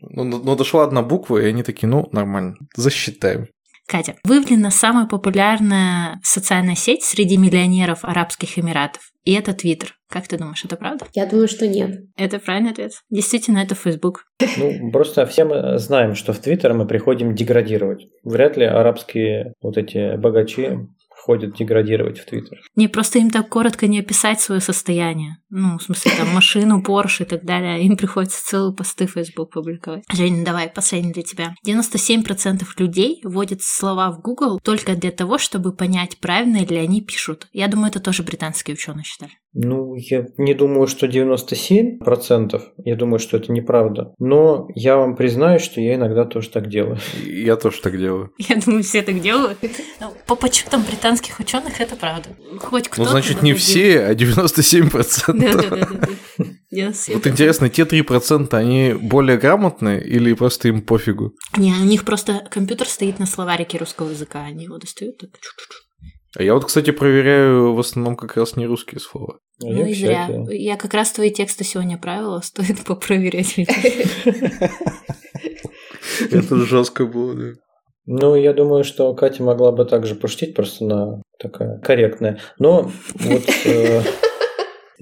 [0.00, 3.48] Ну, но, но дошла одна буква, и они такие, ну, нормально, засчитаем.
[3.90, 9.02] Катя, выявлена самая популярная социальная сеть среди миллионеров Арабских Эмиратов.
[9.24, 9.96] И это Твиттер.
[10.08, 11.06] Как ты думаешь, это правда?
[11.12, 12.04] Я думаю, что нет.
[12.16, 12.92] Это правильный ответ.
[13.10, 14.26] Действительно, это Facebook.
[14.56, 18.06] Ну, просто все мы знаем, что в Твиттер мы приходим деградировать.
[18.22, 20.78] Вряд ли арабские вот эти богачи
[21.20, 22.58] ходят деградировать в Твиттер.
[22.76, 25.36] Не, просто им так коротко не описать свое состояние.
[25.50, 27.84] Ну, в смысле, там, машину, Porsche и так далее.
[27.84, 30.04] Им приходится целые посты в Facebook публиковать.
[30.12, 31.54] Женя, давай, последний для тебя.
[31.66, 37.48] 97% людей вводят слова в Google только для того, чтобы понять, правильно ли они пишут.
[37.52, 39.32] Я думаю, это тоже британские ученые считали.
[39.52, 42.60] Ну, я не думаю, что 97%.
[42.84, 44.14] Я думаю, что это неправда.
[44.18, 46.98] Но я вам признаюсь, что я иногда тоже так делаю.
[47.24, 48.30] Я тоже так делаю.
[48.38, 49.58] Я думаю, все так делают.
[50.00, 52.28] Ну, по подсчетам британских ученых это правда.
[52.58, 53.02] Хоть кто-то.
[53.02, 55.32] Ну, значит, не все, а 97%.
[55.34, 55.88] Да-да-да.
[56.70, 61.34] Я все Вот интересно, те 3% они более грамотные или просто им пофигу?
[61.56, 65.30] Не, у них просто компьютер стоит на словарике русского языка, они его достают так.
[65.30, 65.89] чу-чу-чу.
[66.38, 69.38] А я вот, кстати, проверяю в основном как раз не русские слова.
[69.62, 70.28] А Ну я, и зря.
[70.48, 73.56] Я как раз твои тексты сегодня правила, стоит попроверять.
[76.30, 77.52] Это жестко было, да.
[78.06, 82.40] Ну, я думаю, что Катя могла бы также пошутить, просто она такая корректная.
[82.58, 84.02] Но вот, э,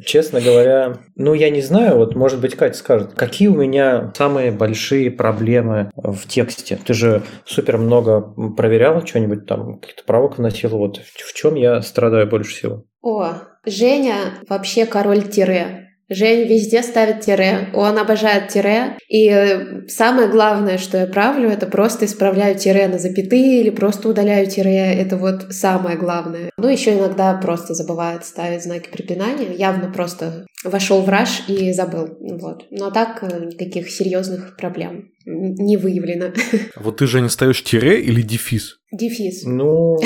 [0.05, 4.51] честно говоря, ну, я не знаю, вот, может быть, Катя скажет, какие у меня самые
[4.51, 6.79] большие проблемы в тексте?
[6.85, 8.21] Ты же супер много
[8.57, 12.85] проверяла что-нибудь там, какие-то правок вносила, вот в чем я страдаю больше всего?
[13.03, 13.35] О,
[13.65, 15.88] Женя вообще король тире.
[16.09, 17.69] Жень везде ставит тире.
[17.75, 18.99] Он обожает тире.
[19.09, 24.47] И самое главное, что я правлю, это просто исправляю тире на запятые или просто удаляю
[24.47, 24.95] тире.
[24.95, 26.51] Это вот самое главное.
[26.57, 29.55] Ну, еще иногда просто забывает ставить знаки препинания.
[29.55, 32.17] Явно просто вошел в раж и забыл.
[32.21, 32.67] Вот.
[32.71, 36.33] Но так э, никаких серьезных проблем не выявлено.
[36.75, 38.79] А Вот ты же не ставишь тире или дефис?
[38.91, 39.45] Дефис.
[39.45, 39.97] Ну,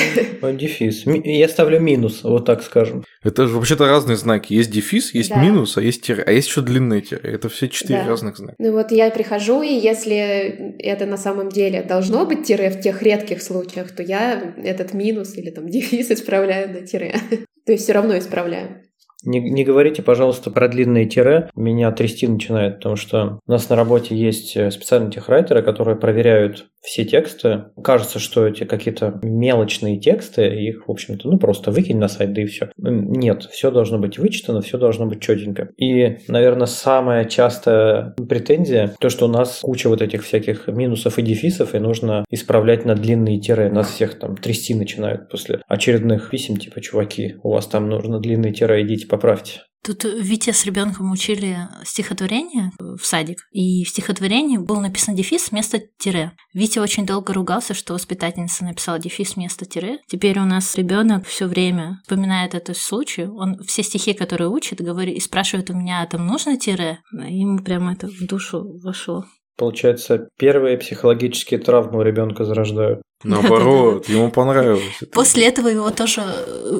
[0.42, 1.06] дефис.
[1.06, 3.04] Ми- Я ставлю минус, вот так скажем.
[3.22, 4.54] Это же вообще-то разные знаки.
[4.54, 5.40] Есть дефис, есть Да.
[5.42, 6.24] минус, а есть тире.
[6.26, 7.20] А есть еще длинные тире.
[7.22, 8.08] Это все четыре Да.
[8.08, 8.54] разных знака.
[8.58, 13.02] Ну вот я прихожу, и если это на самом деле должно быть тире в тех
[13.02, 17.14] редких случаях, то я этот минус или там дефис исправляю на тире.
[17.66, 18.82] То есть все равно исправляю.
[19.24, 21.50] Не, не говорите, пожалуйста, про длинные тире.
[21.54, 26.66] Меня трясти начинает, потому что у нас на работе есть э, специальные техрайтеры, которые проверяют
[26.82, 27.64] все тексты.
[27.82, 32.42] Кажется, что эти какие-то мелочные тексты, их, в общем-то, ну просто выкинь на сайт, да
[32.42, 32.70] и все.
[32.76, 35.70] Нет, все должно быть вычитано, все должно быть четенько.
[35.76, 41.22] И, наверное, самая частая претензия, то, что у нас куча вот этих всяких минусов и
[41.22, 43.70] дефисов, и нужно исправлять на длинные тире.
[43.70, 48.52] Нас всех там трясти начинают после очередных писем, типа, чуваки, у вас там нужно длинные
[48.52, 49.60] тире, идите поправьте.
[49.84, 55.80] Тут Витя с ребенком учили стихотворение в садик, и в стихотворении был написан дефис вместо
[55.98, 56.32] тире.
[56.54, 59.98] Витя очень долго ругался, что воспитательница написала дефис вместо тире.
[60.06, 63.24] Теперь у нас ребенок все время вспоминает этот случай.
[63.24, 67.00] Он все стихи, которые учит, говорит и спрашивает у меня, а там нужно тире?
[67.12, 69.24] Ему прямо это в душу вошло.
[69.56, 73.02] Получается, первые психологические травмы у ребенка зарождают.
[73.28, 75.00] Наоборот, ему понравилось.
[75.12, 76.22] После этого его тоже,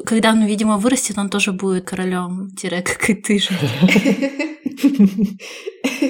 [0.05, 3.53] когда он, видимо, вырастет, он тоже будет королем, как и ты же.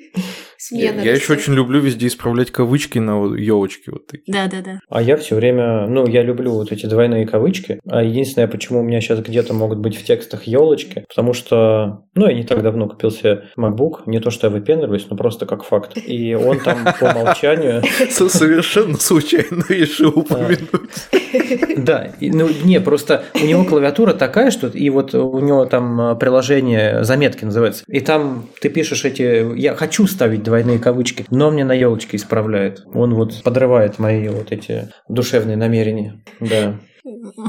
[0.68, 1.02] Смена.
[1.02, 4.34] Я еще очень люблю везде исправлять кавычки на елочки вот такие.
[4.34, 4.80] Да, да, да.
[4.90, 7.80] А я все время, ну, я люблю вот эти двойные кавычки.
[7.88, 12.28] А единственное, почему у меня сейчас где-то могут быть в текстах елочки, потому что, ну,
[12.28, 15.64] я не так давно купил себе MacBook, не то, что я выпендриваюсь, но просто как
[15.64, 15.98] факт.
[15.98, 17.84] И он там по умолчанию...
[18.10, 20.62] Совершенно случайно решил упомянуть.
[21.78, 27.04] Да, ну, не, просто у него клавиатура такая, что и вот у него там приложение
[27.04, 29.56] заметки называется, и там ты пишешь эти...
[29.58, 32.86] Я хочу ставить двойные кавычки, но мне на елочке исправляет.
[32.94, 36.24] Он вот подрывает мои вот эти душевные намерения.
[36.40, 36.76] Да.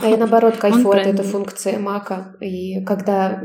[0.03, 2.35] А я наоборот кайфую от этой функции Мака.
[2.41, 3.41] И когда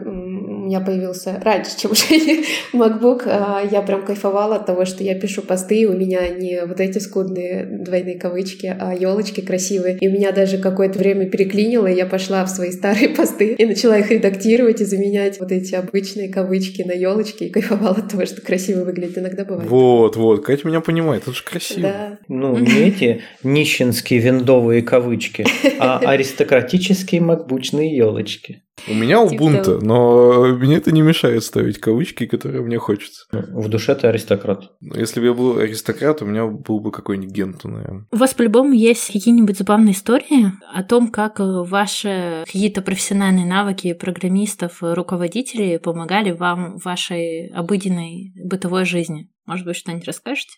[0.71, 2.43] меня появился раньше, чем уже
[2.73, 6.65] MacBook, а, я прям кайфовала от того, что я пишу посты, и у меня не
[6.65, 9.97] вот эти скудные двойные кавычки, а елочки красивые.
[9.99, 13.65] И у меня даже какое-то время переклинило, и я пошла в свои старые посты и
[13.65, 18.25] начала их редактировать и заменять вот эти обычные кавычки на елочки, и кайфовала от того,
[18.25, 19.17] что красиво выглядит.
[19.17, 19.69] Иногда бывает.
[19.69, 21.81] Вот, вот, Катя меня понимает, это же красиво.
[21.81, 22.19] Да.
[22.29, 25.45] Ну, не эти нищенские виндовые кавычки,
[25.79, 28.61] а аристократические макбучные елочки.
[28.87, 29.79] У меня Типа Ubuntu, того.
[29.81, 33.25] но мне это не мешает ставить кавычки, которые мне хочется.
[33.31, 34.71] В душе ты аристократ.
[34.81, 38.05] Но Если бы я был аристократ, у меня был бы какой-нибудь Генту, наверное.
[38.11, 43.93] У вас по-любому есть какие-нибудь забавные истории о том, как э, ваши какие-то профессиональные навыки
[43.93, 49.29] программистов, э, руководителей помогали вам в вашей обыденной бытовой жизни?
[49.45, 50.57] Может быть, что-нибудь расскажете?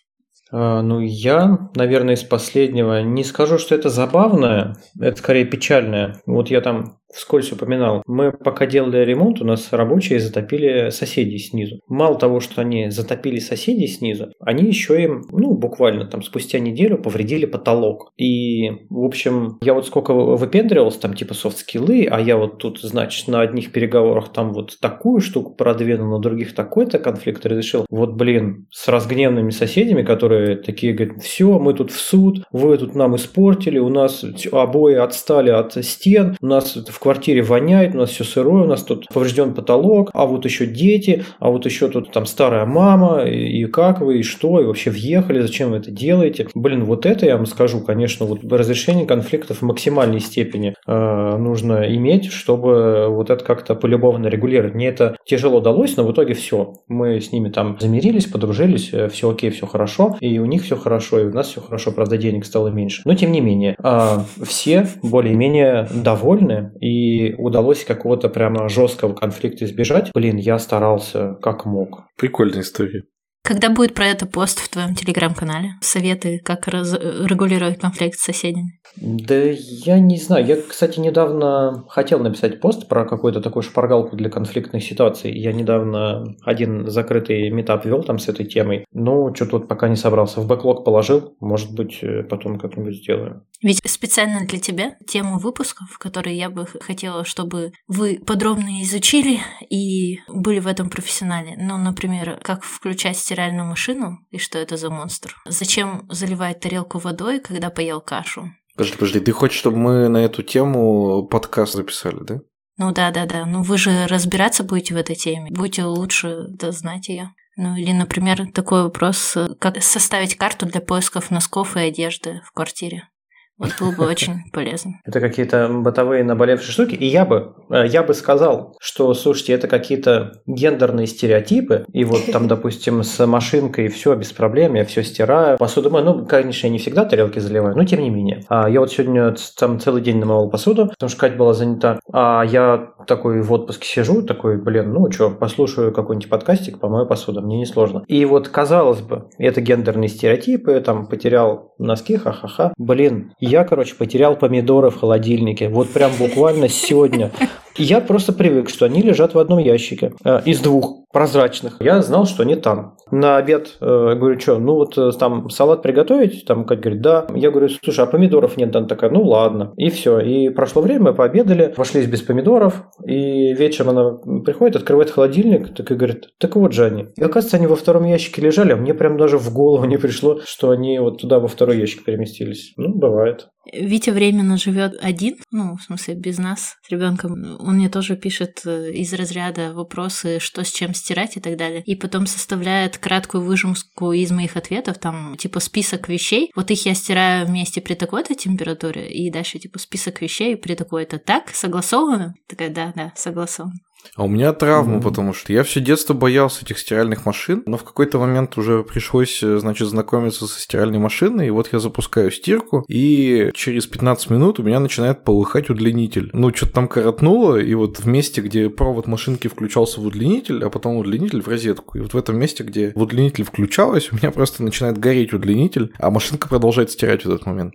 [0.50, 6.20] А, Ну, я, наверное, из последнего не скажу, что это забавное, это скорее печальное.
[6.26, 8.02] Вот я там вскользь упоминал.
[8.06, 11.80] Мы пока делали ремонт, у нас рабочие затопили соседей снизу.
[11.88, 16.98] Мало того, что они затопили соседей снизу, они еще им, ну, буквально там спустя неделю
[16.98, 18.12] повредили потолок.
[18.16, 23.28] И, в общем, я вот сколько выпендривался, там типа софт-скиллы, а я вот тут, значит,
[23.28, 27.86] на одних переговорах там вот такую штуку продвинул, на других такой-то конфликт разрешил.
[27.90, 32.94] Вот, блин, с разгневанными соседями, которые такие говорят, все, мы тут в суд, вы тут
[32.94, 38.10] нам испортили, у нас обои отстали от стен, у нас в квартире воняет, у нас
[38.10, 42.10] все сырое, у нас тут поврежден потолок, а вот еще дети, а вот еще тут
[42.12, 46.48] там старая мама, и, как вы, и что, и вообще въехали, зачем вы это делаете?
[46.54, 51.94] Блин, вот это я вам скажу, конечно, вот разрешение конфликтов в максимальной степени э, нужно
[51.94, 54.74] иметь, чтобы вот это как-то полюбовно регулировать.
[54.74, 56.72] Мне это тяжело далось, но в итоге все.
[56.88, 61.20] Мы с ними там замирились, подружились, все окей, все хорошо, и у них все хорошо,
[61.20, 63.02] и у нас все хорошо, правда, денег стало меньше.
[63.04, 66.93] Но тем не менее, э, все более-менее довольны, и
[67.38, 70.10] удалось какого-то прямо жесткого конфликта избежать.
[70.14, 72.04] Блин, я старался как мог.
[72.16, 73.04] Прикольная история.
[73.44, 75.74] Когда будет про это пост в твоем телеграм-канале?
[75.82, 78.80] Советы, как раз- регулировать конфликт с соседями?
[78.96, 80.46] Да я не знаю.
[80.46, 85.36] Я, кстати, недавно хотел написать пост про какую-то такую шпаргалку для конфликтных ситуаций.
[85.36, 88.86] Я недавно один закрытый метап вел там с этой темой.
[88.92, 90.40] Но что-то вот пока не собрался.
[90.40, 91.36] В бэклог положил.
[91.40, 93.44] Может быть, э, потом как-нибудь сделаю.
[93.62, 100.20] Ведь специально для тебя тему выпусков, которые я бы хотела, чтобы вы подробно изучили и
[100.28, 101.56] были в этом профессионале.
[101.58, 105.36] Ну, например, как включать стиральную машину и что это за монстр.
[105.46, 108.52] Зачем заливать тарелку водой, когда поел кашу.
[108.76, 112.40] Подожди, подожди, ты хочешь, чтобы мы на эту тему подкаст записали, да?
[112.76, 113.44] Ну да, да, да.
[113.44, 115.50] Ну вы же разбираться будете в этой теме.
[115.50, 117.30] Будете лучше да, знать ее.
[117.56, 122.52] Ну или, например, такой вопрос, э, как составить карту для поисков носков и одежды в
[122.52, 123.08] квартире.
[123.56, 124.94] Вот было бы очень полезно.
[125.04, 126.94] Это какие-то бытовые наболевшие штуки.
[126.94, 131.84] И я бы, э, я бы сказал, что, слушайте, это какие-то гендерные стереотипы.
[131.92, 135.56] И вот там, допустим, с машинкой все без проблем, я все стираю.
[135.58, 138.42] Посуду мою, ну, конечно, я не всегда тарелки заливаю, но тем не менее.
[138.48, 142.00] А я вот сегодня там целый день намывал посуду, потому что Катя была занята.
[142.12, 147.40] А я такой в отпуске сижу, такой, блин, ну что, послушаю какой-нибудь подкастик, помою посуду,
[147.40, 148.02] мне не сложно.
[148.08, 152.72] И вот, казалось бы, это гендерные стереотипы, там, потерял носки, ха-ха-ха.
[152.78, 155.68] Блин, я, короче, потерял помидоры в холодильнике.
[155.68, 157.30] Вот прям буквально сегодня
[157.76, 161.76] я просто привык, что они лежат в одном ящике э, из двух прозрачных.
[161.80, 162.96] Я знал, что они там.
[163.10, 166.44] На обед э, говорю, что, ну вот э, там салат приготовить?
[166.44, 167.26] Там Катя говорит, да.
[167.34, 168.74] Я говорю, слушай, а помидоров нет?
[168.74, 169.72] Она такая, ну ладно.
[169.76, 170.18] И все.
[170.18, 172.82] И прошло время, мы пообедали, пошлись без помидоров.
[173.06, 177.06] И вечером она приходит, открывает холодильник, так и говорит, так вот же они.
[177.16, 180.40] И оказывается, они во втором ящике лежали, а мне прям даже в голову не пришло,
[180.44, 182.72] что они вот туда во второй ящик переместились.
[182.76, 183.48] Ну, бывает.
[183.72, 187.56] Витя временно живет один, ну, в смысле, без нас, с ребенком.
[187.60, 191.82] Он мне тоже пишет э, из разряда вопросы, что с чем стирать и так далее.
[191.84, 196.50] И потом составляет краткую выжимку из моих ответов, там, типа, список вещей.
[196.54, 201.18] Вот их я стираю вместе при такой-то температуре, и дальше, типа, список вещей при такой-то.
[201.18, 202.34] Так, согласовано?
[202.48, 203.74] Такая, да, да, согласовано.
[204.16, 205.02] А у меня травма, mm-hmm.
[205.02, 209.40] потому что я все детство боялся этих стиральных машин, но в какой-то момент уже пришлось,
[209.40, 214.62] значит, знакомиться со стиральной машиной, и вот я запускаю стирку, и через 15 минут у
[214.62, 216.30] меня начинает полыхать удлинитель.
[216.32, 220.70] Ну, что-то там коротнуло, и вот в месте, где провод машинки включался в удлинитель, а
[220.70, 224.30] потом удлинитель в розетку, и вот в этом месте, где в удлинитель включалось, у меня
[224.30, 227.74] просто начинает гореть удлинитель, а машинка продолжает стирать в этот момент.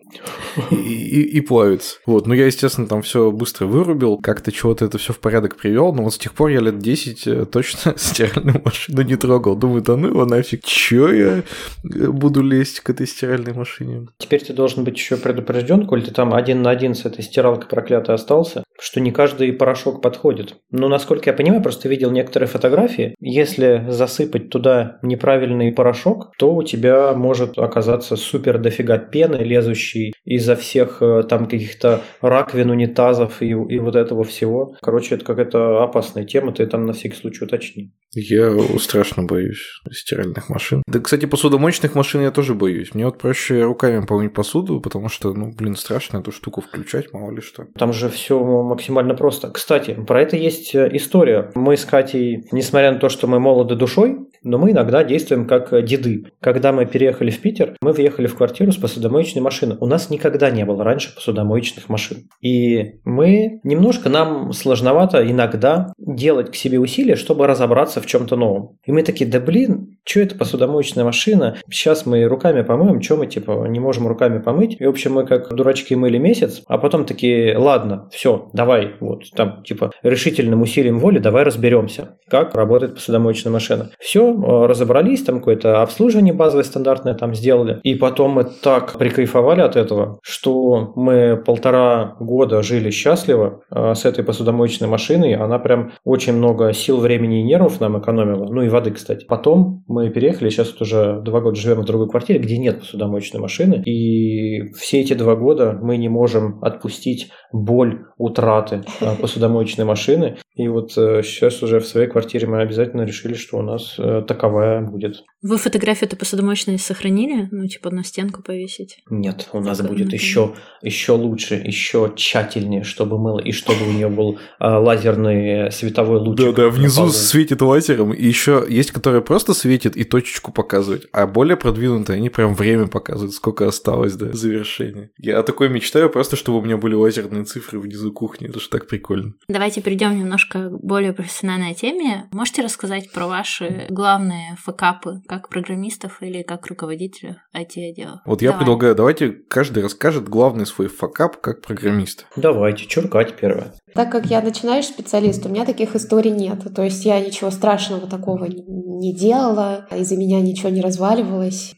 [0.72, 1.98] И, и, и плавится.
[2.06, 5.94] Вот, ну я, естественно, там все быстро вырубил, как-то чего-то это все в порядок привел,
[5.94, 9.56] но вот тех пор я лет 10 э, точно стиральную машину не трогал.
[9.56, 14.08] Думаю, да ну его нафиг, чё я э, буду лезть к этой стиральной машине?
[14.18, 17.68] Теперь ты должен быть еще предупрежден, коль ты там один на один с этой стиралкой
[17.68, 20.56] проклятой остался, что не каждый порошок подходит.
[20.72, 26.64] Но, насколько я понимаю, просто видел некоторые фотографии, если засыпать туда неправильный порошок, то у
[26.64, 33.50] тебя может оказаться супер дофига пены, лезущей изо всех э, там каких-то раковин, унитазов и,
[33.50, 34.76] и вот этого всего.
[34.82, 37.92] Короче, это какая-то опасная опасная тема, ты там на всякий случай уточни.
[38.16, 40.82] Я страшно боюсь стиральных машин.
[40.88, 42.94] Да, кстати, посудомоечных машин я тоже боюсь.
[42.94, 47.32] Мне вот проще руками помыть посуду, потому что, ну, блин, страшно эту штуку включать, мало
[47.32, 47.66] ли что.
[47.78, 49.52] Там же все максимально просто.
[49.52, 51.52] Кстати, про это есть э, история.
[51.56, 55.84] Мы с Катей, несмотря на то, что мы молоды душой, но мы иногда действуем как
[55.86, 56.26] деды.
[56.40, 59.78] Когда мы переехали в Питер, мы въехали в квартиру с посудомоечной машиной.
[59.80, 62.30] У нас никогда не было раньше посудомоечных машин.
[62.42, 68.78] И мы немножко, нам сложновато иногда делать к себе усилия, чтобы разобраться в чем-то новом.
[68.86, 71.58] И мы такие, да блин, что это посудомоечная машина?
[71.70, 74.78] Сейчас мы руками помоем, что мы типа не можем руками помыть?
[74.80, 79.24] И в общем мы как дурачки мыли месяц, а потом такие, ладно, все, давай, вот
[79.36, 83.90] там типа решительным усилием воли давай разберемся, как работает посудомоечная машина.
[84.00, 87.80] Все, э, разобрались, там какое-то обслуживание базовое стандартное там сделали.
[87.84, 94.06] И потом мы так прикайфовали от этого, что мы полтора года жили счастливо э, с
[94.06, 95.36] этой посудомоечной машиной.
[95.36, 98.46] Она прям очень много сил, времени и нервов нам экономила.
[98.46, 99.26] Ну и воды, кстати.
[99.26, 103.42] Потом мы переехали, сейчас вот уже два года живем в другой квартире, где нет посудомоечной
[103.42, 103.84] машины.
[103.86, 110.38] И все эти два года мы не можем отпустить боль утраты э, посудомоечной машины.
[110.56, 113.96] И вот сейчас уже в своей квартире мы обязательно решили, что у нас
[114.28, 115.24] таковая будет.
[115.42, 117.48] Вы фотографию этой посудомоечной сохранили?
[117.52, 119.00] Ну, типа на стенку повесить?
[119.10, 123.92] Нет, у нас Только будет еще, еще лучше, еще тщательнее, чтобы мыло, и чтобы у
[123.92, 126.38] нее был а, лазерный световой луч.
[126.38, 131.28] Да, да, внизу светит лазером, и еще есть, которые просто светит и точечку показывают, а
[131.28, 135.12] более продвинутые, они прям время показывают, сколько осталось до завершения.
[135.18, 138.70] Я о такой мечтаю, просто чтобы у меня были лазерные цифры внизу кухни, это же
[138.70, 139.34] так прикольно.
[139.48, 142.09] Давайте перейдем немножко к более профессиональной теме.
[142.32, 148.22] Можете рассказать про ваши главные факапы как программистов или как руководителя IT-отдела.
[148.26, 148.60] Вот я Давай.
[148.60, 152.26] предлагаю, давайте каждый расскажет главный свой факап как программист.
[152.36, 153.74] Давайте, чуркать первое.
[153.94, 156.64] Так как я начинающий специалист, у меня таких историй нет.
[156.76, 161.74] То есть я ничего страшного такого не делала, из-за меня ничего не разваливалось.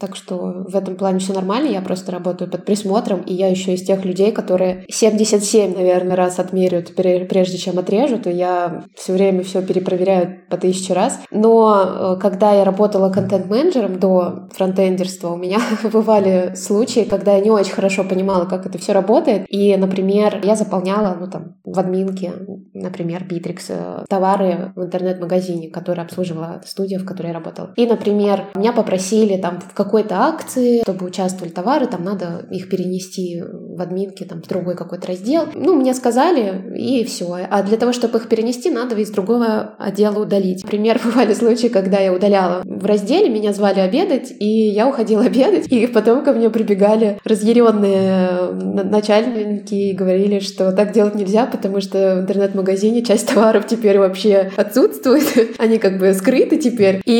[0.00, 3.74] Так что в этом плане все нормально, я просто работаю под присмотром, и я еще
[3.74, 9.42] из тех людей, которые 77, наверное, раз отмеряют, прежде чем отрежут, и я все время
[9.42, 11.20] все перепроверяю по тысяче раз.
[11.30, 15.58] Но э, когда я работала контент-менеджером до фронтендерства, у меня
[15.92, 20.56] бывали случаи, когда я не очень хорошо понимала, как это все работает, и, например, я
[20.56, 22.32] заполняла, ну там, в админке,
[22.72, 27.72] например, Bittrex, э, товары в интернет-магазине, который обслуживала студия, в которой я работала.
[27.76, 32.68] И, например, меня попросили или там в какой-то акции, чтобы участвовали товары, там надо их
[32.68, 35.44] перенести в админке, там в другой какой-то раздел.
[35.54, 37.24] Ну, мне сказали, и все.
[37.50, 40.62] А для того, чтобы их перенести, надо из другого отдела удалить.
[40.62, 45.70] Например, бывали случаи, когда я удаляла в разделе, меня звали обедать, и я уходила обедать,
[45.70, 48.52] и потом ко мне прибегали разъяренные
[48.84, 54.50] начальники и говорили, что так делать нельзя, потому что в интернет-магазине часть товаров теперь вообще
[54.56, 55.24] отсутствует,
[55.58, 57.12] они как бы скрыты теперь, и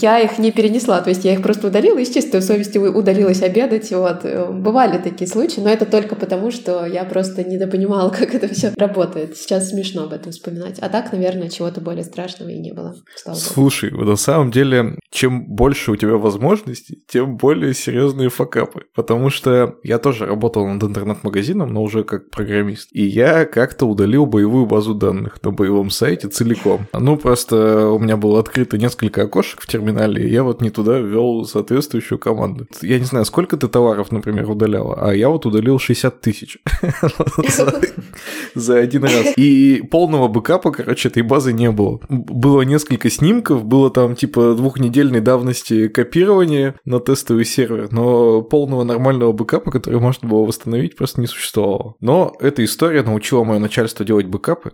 [0.00, 3.40] я их не перенесла, то есть я их просто удалила и с чистой совестью удалилась
[3.40, 3.92] обедать.
[3.92, 4.24] Вот.
[4.50, 9.36] Бывали такие случаи, но это только потому, что я просто недопонимала, как это все работает.
[9.36, 10.80] Сейчас смешно об этом вспоминать.
[10.80, 12.96] А так, наверное, чего-то более страшного и не было.
[13.34, 18.82] Слушай, на самом деле, чем больше у тебя возможностей, тем более серьезные факапы.
[18.96, 22.88] Потому что я тоже работал над интернет-магазином, но уже как программист.
[22.90, 26.88] И я как-то удалил боевую базу данных на боевом сайте целиком.
[26.92, 30.98] Ну, просто у меня было открыто несколько окошек в терминале, и я вот не туда
[30.98, 32.66] ввел соответствующую команду.
[32.82, 36.58] Я не знаю, сколько ты товаров, например, удаляла, а я вот удалил 60 тысяч
[38.54, 39.26] за один раз.
[39.36, 42.00] И полного бэкапа, короче, этой базы не было.
[42.08, 49.32] Было несколько снимков, было там типа двухнедельной давности копирование на тестовый сервер, но полного нормального
[49.32, 51.94] бэкапа, который можно было восстановить, просто не существовало.
[52.00, 54.72] Но эта история научила мое начальство делать бэкапы.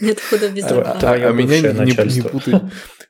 [0.00, 0.64] Нет худа без.
[0.66, 2.60] А меня не путай.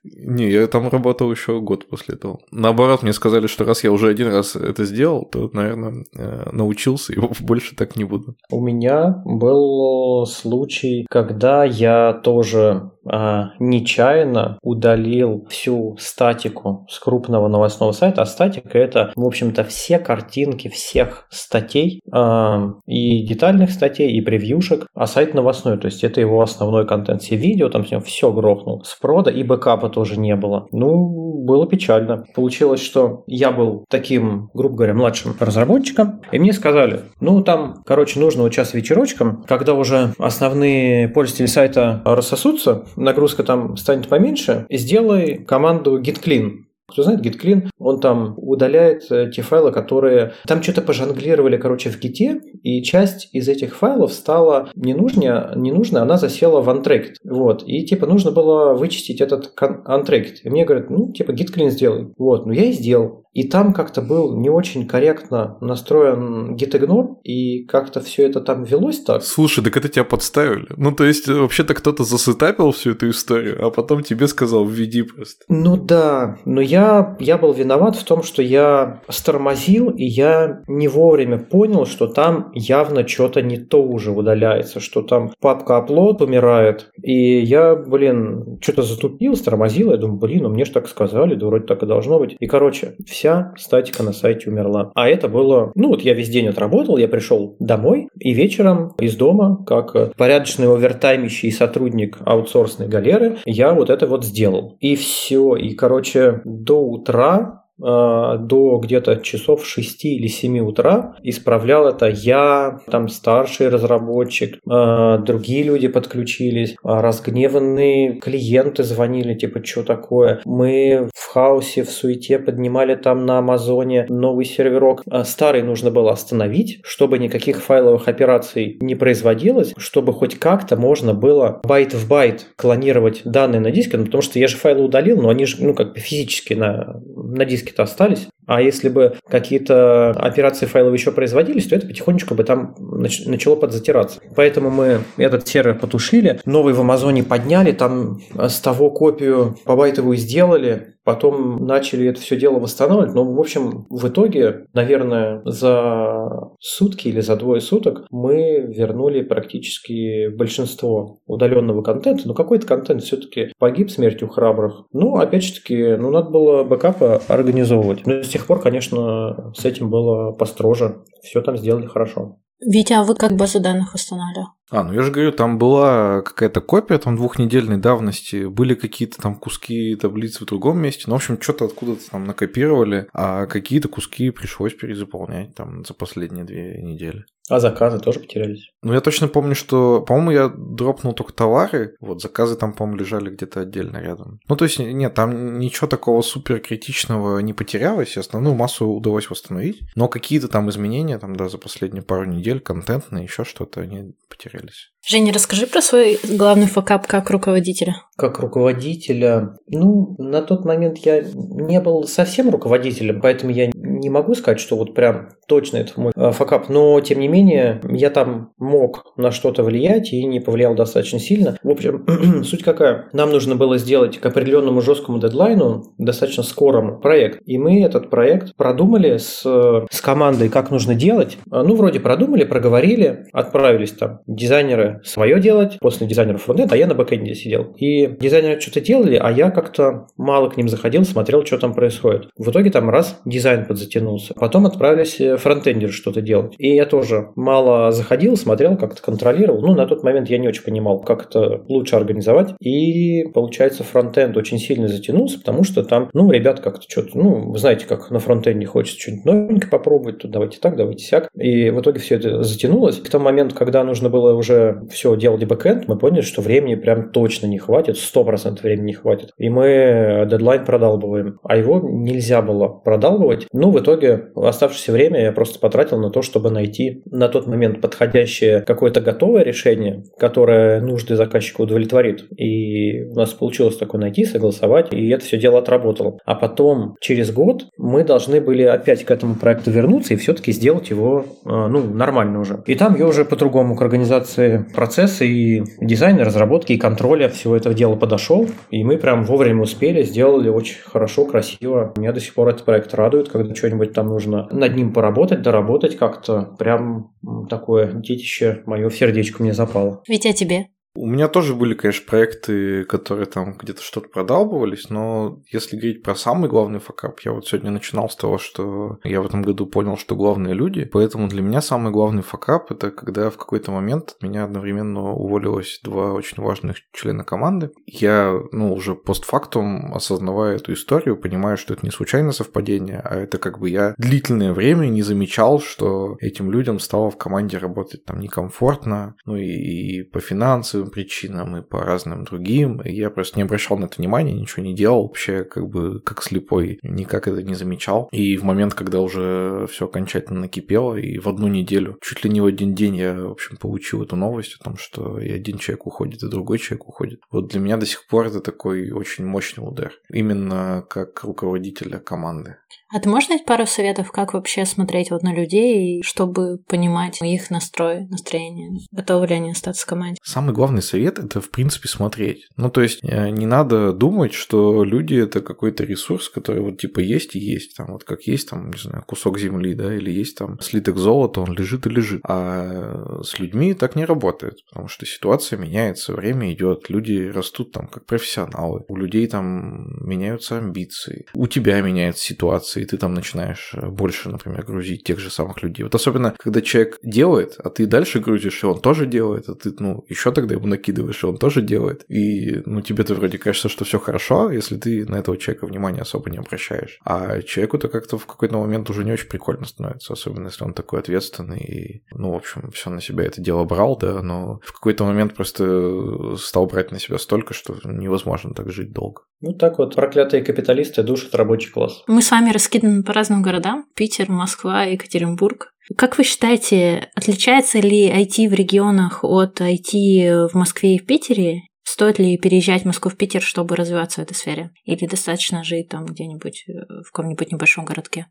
[0.03, 2.41] Не, я там работал еще год после этого.
[2.51, 7.13] Наоборот, мне сказали, что раз я уже один раз это сделал, то, наверное, э, научился,
[7.13, 8.37] и больше так не буду.
[8.51, 18.23] У меня был случай, когда я тоже нечаянно удалил всю статику с крупного новостного сайта,
[18.23, 24.87] а статика это, в общем-то, все картинки всех статей а, и детальных статей, и превьюшек,
[24.95, 28.33] а сайт новостной, то есть это его основной контент, все видео, там с ним все
[28.33, 30.67] грохнул, с прода и бэкапа тоже не было.
[30.73, 32.25] Ну, было печально.
[32.35, 38.21] Получилось, что я был таким, грубо говоря, младшим разработчиком, и мне сказали, ну, там, короче,
[38.21, 45.45] нужно вот сейчас вечерочком, когда уже основные пользователи сайта рассосутся, нагрузка там станет поменьше, сделай
[45.45, 46.65] команду git clean.
[46.91, 50.33] Кто знает, git clean, он там удаляет э, те файлы, которые...
[50.47, 56.17] Там что-то пожонглировали, короче, в гите, и часть из этих файлов стала ненужная, ненужная она
[56.17, 57.15] засела в untracked.
[57.25, 57.63] Вот.
[57.67, 60.39] И, типа, нужно было вычистить этот untracked.
[60.43, 62.09] И мне говорят, ну, типа, git clean сделай.
[62.19, 62.47] Вот.
[62.47, 63.25] Ну, я и сделал.
[63.33, 69.01] И там как-то был не очень корректно настроен gitignore, и как-то все это там велось
[69.01, 69.23] так.
[69.23, 70.67] Слушай, так это тебя подставили.
[70.77, 75.45] Ну, то есть, вообще-то кто-то засетапил всю эту историю, а потом тебе сказал, введи просто.
[75.49, 80.89] Ну да, но я, я был виноват в том, что я стормозил, и я не
[80.89, 86.91] вовремя понял, что там явно что-то не то уже удаляется, что там папка upload умирает.
[87.03, 91.47] И я, блин, что-то затупил, стормозил, я думаю, блин, ну мне же так сказали, да
[91.47, 92.37] вроде так и должно быть.
[92.39, 94.93] И, короче, вся статика на сайте умерла.
[94.95, 99.15] А это было, ну вот я весь день отработал, я пришел домой, и вечером из
[99.15, 104.79] дома, как порядочный овертаймящий сотрудник аутсорсной галеры, я вот это вот сделал.
[104.81, 105.55] И все.
[105.57, 111.17] И, короче, до утра Э, до где-то часов 6 или 7 утра.
[111.23, 119.83] Исправлял это я, там старший разработчик, э, другие люди подключились, разгневанные клиенты звонили, типа, что
[119.83, 120.41] такое.
[120.45, 125.03] Мы в хаосе, в суете поднимали там на Амазоне новый серверок.
[125.11, 131.15] Э, старый нужно было остановить, чтобы никаких файловых операций не производилось, чтобы хоть как-то можно
[131.15, 135.21] было байт в байт клонировать данные на диске, ну, потому что я же файлы удалил,
[135.21, 138.29] но они же, ну, как физически на, на диске диске-то остались.
[138.47, 144.21] А если бы какие-то операции файлов еще производились, то это потихонечку бы там начало подзатираться.
[144.35, 150.17] Поэтому мы этот сервер потушили, новый в Амазоне подняли, там с того копию по байтовую
[150.17, 153.15] сделали, потом начали это все дело восстанавливать.
[153.15, 160.29] Но, в общем, в итоге, наверное, за сутки или за двое суток мы вернули практически
[160.29, 162.29] большинство удаленного контента.
[162.29, 164.85] Но какой-то контент все-таки погиб смертью храбрых.
[164.93, 168.07] Ну, опять же таки, ну, надо было бэкапы организовывать.
[168.07, 171.03] Но с тех пор, конечно, с этим было построже.
[171.23, 172.37] Все там сделали хорошо.
[172.61, 174.49] Витя, а вы как базу данных устанавливали?
[174.71, 179.35] А, ну я же говорю, там была какая-то копия там двухнедельной давности, были какие-то там
[179.35, 184.31] куски таблиц в другом месте, ну, в общем, что-то откуда-то там накопировали, а какие-то куски
[184.31, 187.25] пришлось перезаполнять там за последние две недели.
[187.51, 188.71] А заказы тоже потерялись?
[188.83, 193.29] Ну, я точно помню, что, по-моему, я дропнул только товары, вот, заказы там, по-моему, лежали
[193.29, 194.39] где-то отдельно рядом.
[194.49, 199.81] Ну, то есть, нет, там ничего такого супер критичного не потерялось, основную массу удалось восстановить,
[199.97, 204.93] но какие-то там изменения, там, да, за последние пару недель, контентные, еще что-то, они потерялись.
[205.07, 207.97] Женя, расскажи про свой главный факап как руководителя.
[208.17, 209.57] Как руководителя?
[209.67, 213.71] Ну, на тот момент я не был совсем руководителем, поэтому я
[214.01, 217.81] не могу сказать, что вот прям точно это мой э, факап, но тем не менее
[217.91, 221.57] я там мог на что-то влиять и не повлиял достаточно сильно.
[221.63, 222.07] В общем,
[222.45, 223.09] суть какая?
[223.13, 227.41] Нам нужно было сделать к определенному жесткому дедлайну достаточно скорому проект.
[227.47, 231.39] И мы этот проект продумали с, с командой, как нужно делать.
[231.47, 236.95] Ну, вроде продумали, проговорили, отправились там дизайнеры свое делать, после дизайнеров фронтенд, а я на
[236.95, 237.75] бэкэнде сидел.
[237.77, 242.29] И дизайнеры что-то делали, а я как-то мало к ним заходил, смотрел, что там происходит.
[242.37, 244.35] В итоге там раз дизайн подзатирал, затянулся.
[244.35, 246.55] Потом отправились фронтендеры что-то делать.
[246.59, 249.61] И я тоже мало заходил, смотрел, как-то контролировал.
[249.61, 252.55] Ну, на тот момент я не очень понимал, как это лучше организовать.
[252.61, 257.59] И, получается, фронтенд очень сильно затянулся, потому что там, ну, ребят как-то что-то, ну, вы
[257.59, 261.29] знаете, как на фронтенде хочется что-нибудь новенькое попробовать, тут давайте так, давайте сяк.
[261.35, 262.99] И в итоге все это затянулось.
[262.99, 267.11] К тому моменту, когда нужно было уже все делать бэкэнд, мы поняли, что времени прям
[267.11, 269.31] точно не хватит, 100% времени не хватит.
[269.39, 271.39] И мы дедлайн продалбываем.
[271.43, 273.47] А его нельзя было продалбывать.
[273.53, 277.81] Ну, в итоге оставшееся время я просто потратил на то, чтобы найти на тот момент
[277.81, 282.27] подходящее какое-то готовое решение, которое нужды заказчика удовлетворит.
[282.37, 286.19] И у нас получилось такое найти, согласовать, и это все дело отработало.
[286.25, 290.91] А потом, через год, мы должны были опять к этому проекту вернуться и все-таки сделать
[290.91, 292.63] его э, ну, нормально уже.
[292.67, 297.75] И там я уже по-другому к организации процесса и дизайна, разработки и контроля всего этого
[297.75, 298.47] дела подошел.
[298.71, 301.93] И мы прям вовремя успели, сделали очень хорошо, красиво.
[301.97, 305.97] Меня до сих пор этот проект радует, когда что-нибудь там нужно над ним поработать, доработать
[305.97, 306.55] как-то.
[306.59, 307.13] Прям
[307.49, 310.03] такое детище мое сердечко мне запало.
[310.09, 310.67] Ведь о тебе.
[310.95, 316.17] У меня тоже были, конечно, проекты, которые там где-то что-то продалбывались, но если говорить про
[316.17, 319.97] самый главный факап, я вот сегодня начинал с того, что я в этом году понял,
[319.97, 324.45] что главные люди, поэтому для меня самый главный факап– это когда в какой-то момент меня
[324.45, 327.71] одновременно уволилось два очень важных члена команды.
[327.87, 333.39] Я, ну, уже постфактум, осознавая эту историю, понимаю, что это не случайное совпадение, а это
[333.39, 338.19] как бы я длительное время не замечал, что этим людям стало в команде работать там
[338.19, 342.81] некомфортно, ну и, и по финансам, финансовым причинам и по разным другим.
[342.83, 346.23] И я просто не обращал на это внимания, ничего не делал, вообще как бы как
[346.23, 348.09] слепой, никак это не замечал.
[348.13, 352.41] И в момент, когда уже все окончательно накипело, и в одну неделю, чуть ли не
[352.41, 355.87] в один день я, в общем, получил эту новость о том, что и один человек
[355.87, 357.21] уходит, и другой человек уходит.
[357.31, 359.93] Вот для меня до сих пор это такой очень мощный удар.
[360.13, 362.57] Именно как руководителя команды.
[362.93, 367.51] А ты можешь дать пару советов, как вообще смотреть вот на людей, чтобы понимать их
[367.51, 368.71] настрой, настроение?
[368.91, 370.19] Готовы ли они остаться в команде?
[370.25, 372.49] Самый главный совет– это, в принципе, смотреть.
[372.57, 377.01] Ну, то есть, э, не надо думать, что люди– это какой-то ресурс, который вот типа
[377.01, 377.77] есть и есть.
[377.77, 381.41] Там вот как есть, там, не знаю, кусок земли, да, или есть там слиток золота,
[381.41, 382.21] он лежит и лежит.
[382.25, 387.89] А с людьми так не работает, потому что ситуация меняется, время идет, люди растут там
[387.89, 393.73] как профессионалы, у людей там меняются амбиции, у тебя меняется ситуация, и ты там начинаешь
[393.75, 395.83] э, больше, например, грузить тех же самых людей.
[395.83, 399.75] Вот особенно, когда человек делает, а ты дальше грузишь, и он тоже делает, а ты,
[399.79, 402.05] ну, еще тогда ему накидываешь, и он тоже делает.
[402.09, 406.31] И, ну, тебе-то вроде кажется, что все хорошо, если ты на этого человека внимания особо
[406.31, 406.99] не обращаешь.
[407.05, 411.01] А человеку-то как-то в какой-то момент уже не очень прикольно становится, особенно если он такой
[411.01, 415.05] ответственный и, ну, в общем, все на себя это дело брал, да, но в какой-то
[415.05, 419.23] момент просто стал брать на себя столько, что невозможно так жить долго.
[419.41, 422.03] Ну, так вот, проклятые капиталисты душат рабочий класс.
[422.07, 423.87] Мы с вами раскиданы по разным городам.
[423.95, 425.73] Питер, Москва, Екатеринбург.
[425.97, 431.63] Как вы считаете, отличается ли IT в регионах от IT в Москве и в Питере?
[431.83, 434.71] Стоит ли переезжать в Москву в Питер, чтобы развиваться в этой сфере?
[434.85, 436.73] Или достаточно жить там где-нибудь э,
[437.05, 438.27] в каком-нибудь небольшом городке?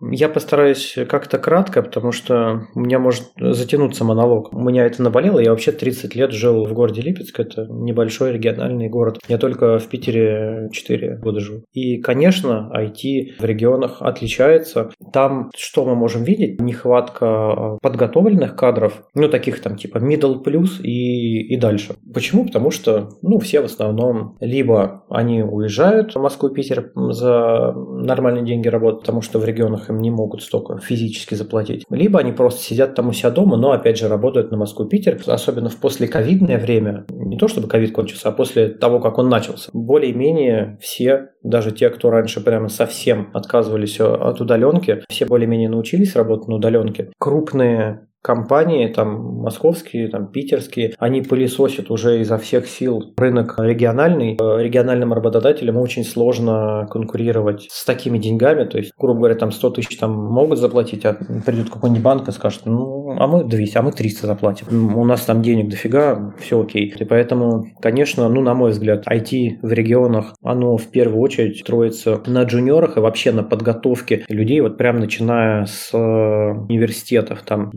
[0.00, 4.52] Я постараюсь как-то кратко, потому что у меня может затянуться монолог.
[4.52, 5.38] У меня это наболело.
[5.38, 7.38] Я вообще 30 лет жил в городе Липецк.
[7.38, 9.18] Это небольшой региональный город.
[9.28, 11.64] Я только в Питере 4 года живу.
[11.72, 14.90] И, конечно, IT в регионах отличается.
[15.12, 16.60] Там что мы можем видеть?
[16.60, 21.94] Нехватка подготовленных кадров, ну, таких там типа middle plus и, и дальше.
[22.12, 22.46] Почему?
[22.46, 28.68] Потому что, ну, все в основном либо они уезжают в Москву Питер за нормальные деньги
[28.68, 31.84] работать, потому что в регионах регионах им не могут столько физически заплатить.
[31.90, 35.68] Либо они просто сидят там у себя дома, но опять же работают на Москву-Питер, особенно
[35.68, 39.70] в послековидное время, не то чтобы ковид кончился, а после того, как он начался.
[39.72, 46.48] Более-менее все, даже те, кто раньше прямо совсем отказывались от удаленки, все более-менее научились работать
[46.48, 47.10] на удаленке.
[47.18, 54.32] Крупные компании, там, московские, там, питерские, они пылесосят уже изо всех сил рынок региональный.
[54.32, 59.98] Региональным работодателям очень сложно конкурировать с такими деньгами, то есть, грубо говоря, там 100 тысяч
[59.98, 63.92] там могут заплатить, а придет какой-нибудь банк и скажет, ну, а мы 200, а мы
[63.92, 64.96] 300 заплатим.
[64.96, 66.94] У нас там денег дофига, все окей.
[66.98, 72.22] И поэтому, конечно, ну, на мой взгляд, IT в регионах, оно в первую очередь строится
[72.26, 77.70] на джуниорах и вообще на подготовке людей, вот прям начиная с э, университетов, там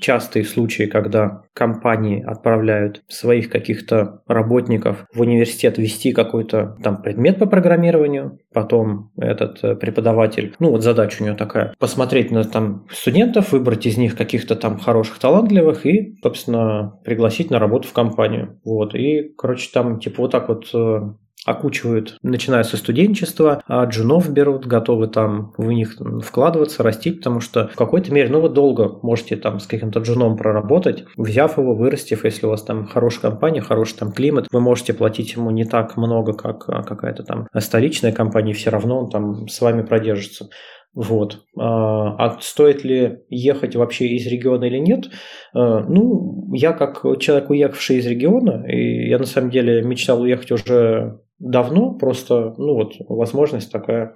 [0.00, 7.46] частые случаи, когда компании отправляют своих каких-то работников в университет вести какой-то там предмет по
[7.46, 13.52] программированию, потом этот э, преподаватель, ну вот задача у него такая, посмотреть на там студентов,
[13.52, 18.60] выбрать из них каких-то там хороших, талантливых и, собственно, пригласить на работу в компанию.
[18.64, 21.00] Вот, и, короче, там типа вот так вот э,
[21.46, 27.68] окучивают, начиная со студенчества, а джунов берут, готовы там в них вкладываться, растить, потому что
[27.68, 32.24] в какой-то мере, ну вы долго можете там с каким-то джуном проработать, взяв его, вырастив,
[32.24, 35.96] если у вас там хорошая компания, хороший там климат, вы можете платить ему не так
[35.96, 40.48] много, как а, какая-то там столичная компания, все равно он там с вами продержится.
[40.94, 41.44] Вот.
[41.56, 45.06] А, а стоит ли ехать вообще из региона или нет?
[45.54, 50.50] А, ну, я как человек, уехавший из региона, и я на самом деле мечтал уехать
[50.50, 54.14] уже давно, просто, ну вот, возможность такая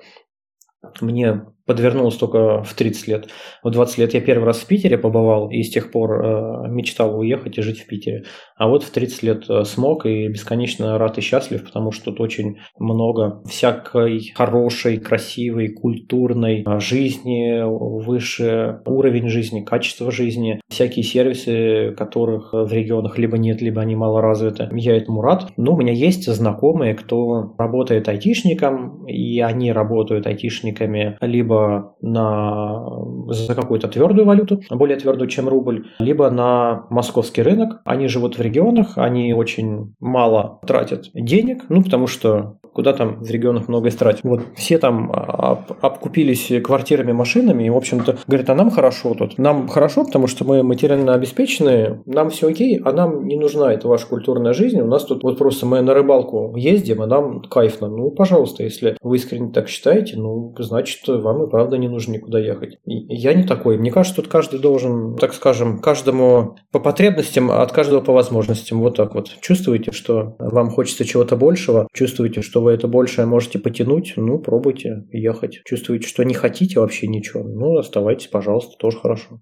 [1.00, 3.28] мне подвернулось только в 30 лет.
[3.62, 7.18] В 20 лет я первый раз в Питере побывал и с тех пор э, мечтал
[7.18, 8.24] уехать и жить в Питере.
[8.56, 12.20] А вот в 30 лет э, смог и бесконечно рад и счастлив, потому что тут
[12.20, 21.94] очень много всякой хорошей, красивой, культурной э, жизни, выше уровень жизни, качество жизни, всякие сервисы,
[21.96, 24.68] которых в регионах либо нет, либо они мало развиты.
[24.72, 25.52] Я этому рад.
[25.56, 32.84] Но у меня есть знакомые, кто работает айтишником, и они работают айтишниками либо либо на,
[33.28, 37.80] за какую-то твердую валюту, более твердую, чем рубль, либо на московский рынок.
[37.84, 43.30] Они живут в регионах, они очень мало тратят денег, ну, потому что куда там в
[43.30, 44.24] регионах много истратить.
[44.24, 49.38] Вот все там об, обкупились квартирами, машинами, и, в общем-то, говорят, а нам хорошо тут.
[49.38, 53.88] Нам хорошо, потому что мы материально обеспечены, нам все окей, а нам не нужна эта
[53.88, 54.80] ваша культурная жизнь.
[54.80, 57.88] У нас тут вот просто мы на рыбалку ездим, а нам кайфно.
[57.88, 62.38] Ну, пожалуйста, если вы искренне так считаете, ну, значит, вам и правда не нужно никуда
[62.38, 62.78] ехать.
[62.84, 63.78] И я не такой.
[63.78, 68.80] Мне кажется, тут каждый должен, так скажем, каждому по потребностям, а от каждого по возможностям.
[68.80, 69.30] Вот так вот.
[69.40, 75.04] Чувствуете, что вам хочется чего-то большего, чувствуете, что вы это большее можете потянуть, ну, пробуйте
[75.12, 75.60] ехать.
[75.64, 79.40] Чувствуете, что не хотите вообще ничего, ну, оставайтесь, пожалуйста, тоже хорошо.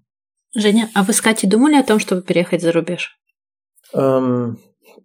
[0.53, 3.17] Женя, а вы с Катей думали о том, чтобы переехать за рубеж?
[3.93, 4.57] Эм,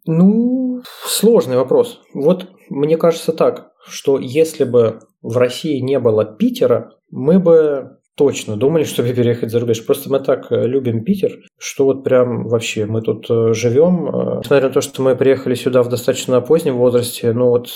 [0.05, 2.01] ну, сложный вопрос.
[2.15, 8.57] Вот мне кажется так, что если бы в России не было Питера, мы бы точно
[8.57, 9.85] думали, чтобы переехать за рубеж.
[9.85, 14.09] Просто мы так э, любим Питер, что вот прям вообще мы тут э, живем.
[14.09, 17.67] Э, несмотря на то, что мы приехали сюда в достаточно позднем возрасте, но вот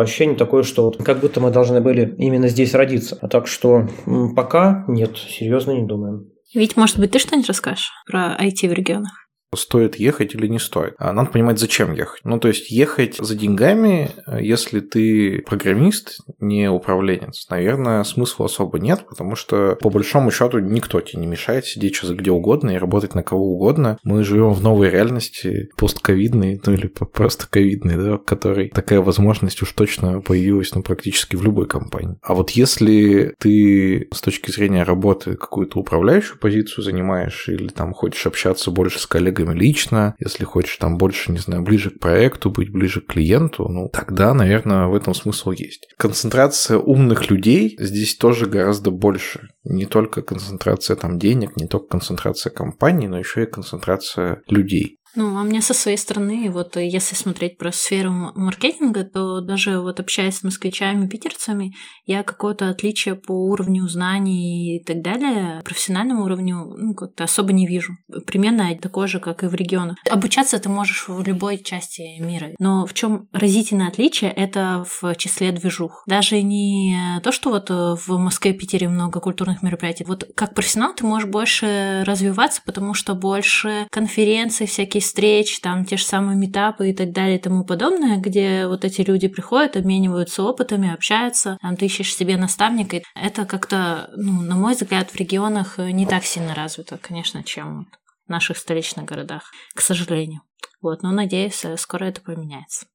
[0.00, 3.18] ощущение такое, что вот как будто мы должны были именно здесь родиться.
[3.20, 3.86] А так что
[4.34, 6.30] пока нет, серьезно не думаем.
[6.54, 9.23] Ведь, может быть, ты что-нибудь расскажешь про IT в регионах?
[9.56, 10.94] Стоит ехать или не стоит.
[10.98, 12.20] А надо понимать, зачем ехать.
[12.24, 14.10] Ну, то есть ехать за деньгами,
[14.40, 21.00] если ты программист, не управленец, наверное, смысла особо нет, потому что по большому счету никто
[21.00, 23.98] тебе не мешает сидеть сейчас где угодно и работать на кого угодно.
[24.02, 29.62] Мы живем в новой реальности, постковидной, ну или просто ковидной, да, в которой такая возможность
[29.62, 32.16] уж точно появилась ну, практически в любой компании.
[32.22, 38.26] А вот если ты с точки зрения работы какую-то управляющую позицию занимаешь или там хочешь
[38.26, 42.50] общаться больше с коллегами коллегами лично, если хочешь там больше, не знаю, ближе к проекту,
[42.50, 45.88] быть ближе к клиенту, ну, тогда, наверное, в этом смысл есть.
[45.96, 49.48] Концентрация умных людей здесь тоже гораздо больше.
[49.64, 54.98] Не только концентрация там денег, не только концентрация компаний, но еще и концентрация людей.
[55.14, 60.00] Ну, а мне со своей стороны, вот если смотреть про сферу маркетинга, то даже вот
[60.00, 61.74] общаясь с москвичами, питерцами,
[62.04, 67.66] я какое-то отличие по уровню знаний и так далее, профессиональному уровню, ну, как-то особо не
[67.66, 67.92] вижу.
[68.26, 69.96] Примерно такое же, как и в регионах.
[70.10, 72.48] Обучаться ты можешь в любой части мира.
[72.58, 76.02] Но в чем разительное отличие, это в числе движух.
[76.06, 80.04] Даже не то, что вот в Москве, Питере много культурных мероприятий.
[80.04, 85.96] Вот как профессионал ты можешь больше развиваться, потому что больше конференций, всякие встреч, там те
[85.96, 90.42] же самые метапы и так далее и тому подобное, где вот эти люди приходят, обмениваются
[90.42, 93.02] опытами, общаются, там ты ищешь себе наставника.
[93.14, 97.88] Это как-то, ну, на мой взгляд, в регионах не так сильно развито, конечно, чем
[98.26, 100.40] в наших столичных городах, к сожалению.
[100.80, 102.86] Вот, но надеюсь, скоро это поменяется.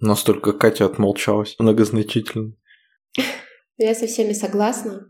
[0.00, 2.52] Настолько Катя отмолчалась многозначительно.
[3.76, 5.06] Я со всеми согласна.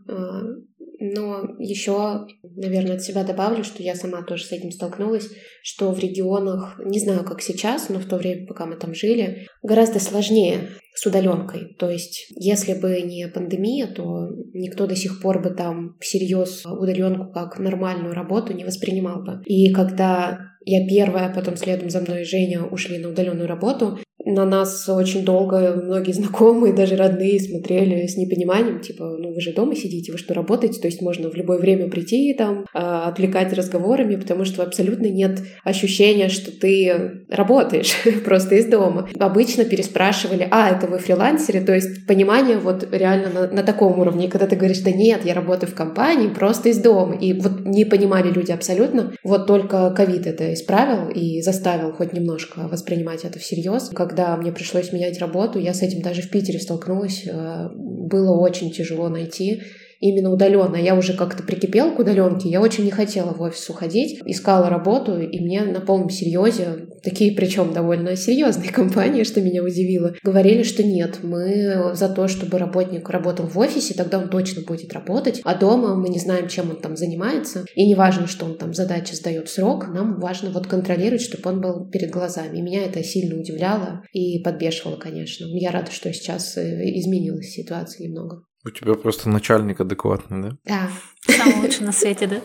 [0.99, 5.29] А, но еще, наверное, от себя добавлю, что я сама тоже с этим столкнулась,
[5.63, 9.47] что в регионах, не знаю, как сейчас, но в то время, пока мы там жили,
[9.63, 11.75] гораздо сложнее с удаленкой.
[11.77, 17.31] То есть, если бы не пандемия, то никто до сих пор бы там всерьез удаленку
[17.31, 19.41] как нормальную работу не воспринимал бы.
[19.45, 24.87] И когда я первая, потом следом за мной Женя ушли на удаленную работу, на нас
[24.89, 30.11] очень долго многие знакомые, даже родные смотрели с непониманием, типа, ну вы же дома сидите,
[30.11, 30.81] вы что, работаете?
[30.81, 35.07] То есть можно в любое время прийти и там, а, отвлекать разговорами, потому что абсолютно
[35.07, 37.93] нет ощущения, что ты работаешь
[38.25, 39.09] просто из дома.
[39.17, 41.61] Обычно переспрашивали, а, это вы фрилансеры?
[41.61, 44.27] То есть понимание вот реально на, на таком уровне.
[44.27, 47.15] Когда ты говоришь, да нет, я работаю в компании просто из дома.
[47.15, 49.13] И вот не понимали люди абсолютно.
[49.23, 53.89] Вот только ковид это исправил и заставил хоть немножко воспринимать это всерьез.
[53.93, 58.35] Когда когда мне пришлось менять работу, я с этим даже в Питере столкнулась, э, было
[58.37, 59.61] очень тяжело найти
[59.99, 60.75] именно удаленно.
[60.75, 65.19] Я уже как-то прикипела к удаленке, я очень не хотела в офис уходить, искала работу,
[65.19, 70.83] и мне на полном серьезе, такие причем довольно серьезные компании, что меня удивило, говорили, что
[70.83, 75.55] нет, мы за то, чтобы работник работал в офисе, тогда он точно будет работать, а
[75.55, 79.13] дома мы не знаем, чем он там занимается, и не важно, что он там задачи
[79.13, 82.57] сдает в срок, нам важно вот контролировать, чтобы он был перед глазами.
[82.57, 85.45] И меня это сильно удивляло и подбешивало, конечно.
[85.49, 88.43] Я рада, что сейчас э, изменилась ситуация немного.
[88.65, 90.57] У тебя просто начальник адекватный, да?
[90.65, 91.33] Да.
[91.33, 92.41] Самый лучший на свете, да?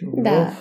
[0.00, 0.54] Да.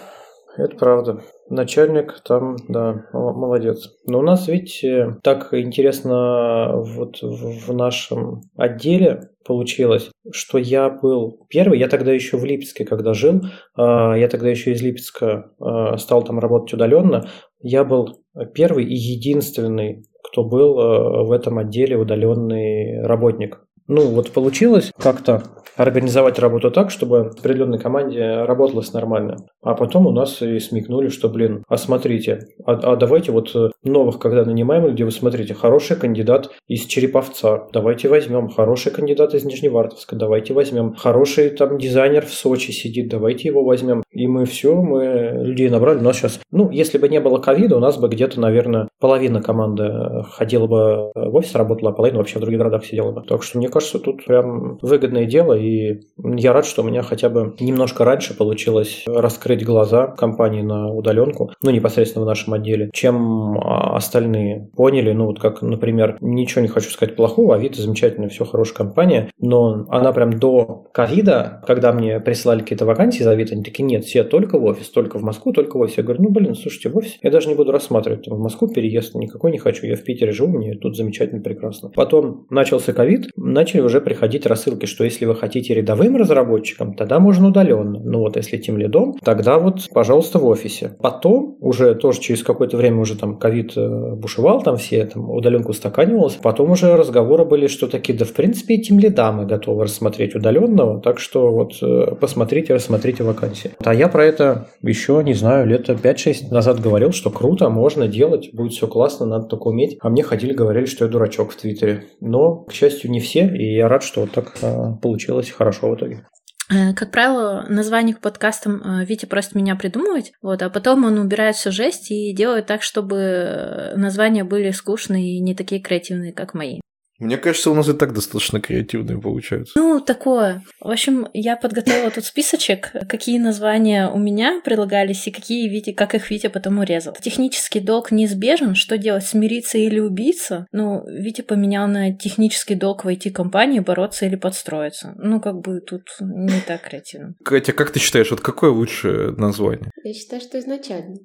[0.58, 1.24] Ну, это правда.
[1.50, 3.90] Начальник там, да, молодец.
[4.06, 11.78] Но у нас, видите, так интересно вот в нашем отделе получилось, что я был первый,
[11.78, 13.42] я тогда еще в Липецке, когда жил,
[13.76, 17.30] а, я тогда еще из Липецка а, стал там работать удаленно,
[17.60, 23.65] я был первый и единственный, кто был а, в этом отделе удаленный работник.
[23.88, 25.44] Ну, вот получилось как-то
[25.78, 29.38] организовать работу так, чтобы определенной команде работалось нормально.
[29.62, 33.70] А потом у нас и смекнули, что, блин, а смотрите, а, а давайте вот э,
[33.84, 39.44] новых, когда нанимаем людей, вы смотрите, хороший кандидат из Череповца, давайте возьмем, хороший кандидат из
[39.44, 44.04] Нижневартовска, давайте возьмем, хороший там дизайнер в Сочи сидит, давайте его возьмем.
[44.12, 46.00] И мы все, мы людей набрали.
[46.00, 50.24] Нас сейчас, ну, если бы не было ковида, у нас бы где-то, наверное, половина команды
[50.32, 53.22] ходила бы в офис, работала, а половина вообще в других городах сидела бы.
[53.22, 57.28] Так что, мне кажется, тут прям выгодное дело, и я рад, что у меня хотя
[57.28, 63.58] бы немножко раньше получилось раскрыть глаза компании на удаленку, ну, непосредственно в нашем отделе, чем
[63.58, 65.12] а, остальные поняли.
[65.12, 69.86] Ну, вот как, например, ничего не хочу сказать плохого, Авито замечательная, все хорошая компания, но
[69.90, 74.24] она прям до ковида, когда мне присылали какие-то вакансии за Авито, они такие, нет, все
[74.24, 75.98] только в офис, только в Москву, только в офис.
[75.98, 78.26] Я говорю, ну, блин, слушайте, в офис я даже не буду рассматривать.
[78.26, 81.90] В Москву переезд никакой не хочу, я в Питере живу, мне тут замечательно, прекрасно.
[81.90, 83.28] Потом начался ковид,
[83.66, 88.00] начали уже приходить рассылки, что если вы хотите рядовым разработчиком, тогда можно удаленно.
[88.00, 90.96] Ну вот если тем лидом, тогда вот, пожалуйста, в офисе.
[91.02, 95.72] Потом уже тоже через какое-то время уже там ковид э, бушевал, там все там удаленку
[95.72, 96.38] устаканивалось.
[96.44, 101.02] Потом уже разговоры были, что такие, да в принципе тем лида мы готовы рассмотреть удаленного,
[101.02, 103.72] так что вот э, посмотрите, рассмотрите вакансии.
[103.84, 108.52] А я про это еще, не знаю, лет 5-6 назад говорил, что круто, можно делать,
[108.54, 109.98] будет все классно, надо только уметь.
[110.02, 112.04] А мне ходили, говорили, что я дурачок в Твиттере.
[112.22, 115.96] Но, к счастью, не все, и я рад, что вот так а, получилось хорошо в
[115.96, 116.26] итоге.
[116.70, 121.20] Э, как правило, название к подкастам э, Витя просит меня придумывать, вот, а потом он
[121.20, 126.54] убирает всю жесть и делает так, чтобы названия были скучные и не такие креативные, как
[126.54, 126.80] мои.
[127.20, 129.80] Мне кажется, у нас и так достаточно креативные получаются.
[129.80, 130.64] Ну, такое.
[130.82, 136.14] В общем, я подготовила тут списочек, какие названия у меня предлагались и какие Витя, как
[136.14, 137.14] их Витя потом урезал.
[137.22, 138.76] Технический долг неизбежен.
[138.76, 140.68] Что делать, смириться или убиться?
[140.74, 145.14] Ну, Витя поменял на технический долг в IT-компании бороться или подстроиться.
[145.18, 147.36] Ну, как бы тут не так креативно.
[147.44, 149.90] Катя, как ты считаешь, вот какое лучшее название?
[150.04, 151.16] Я считаю, что изначально.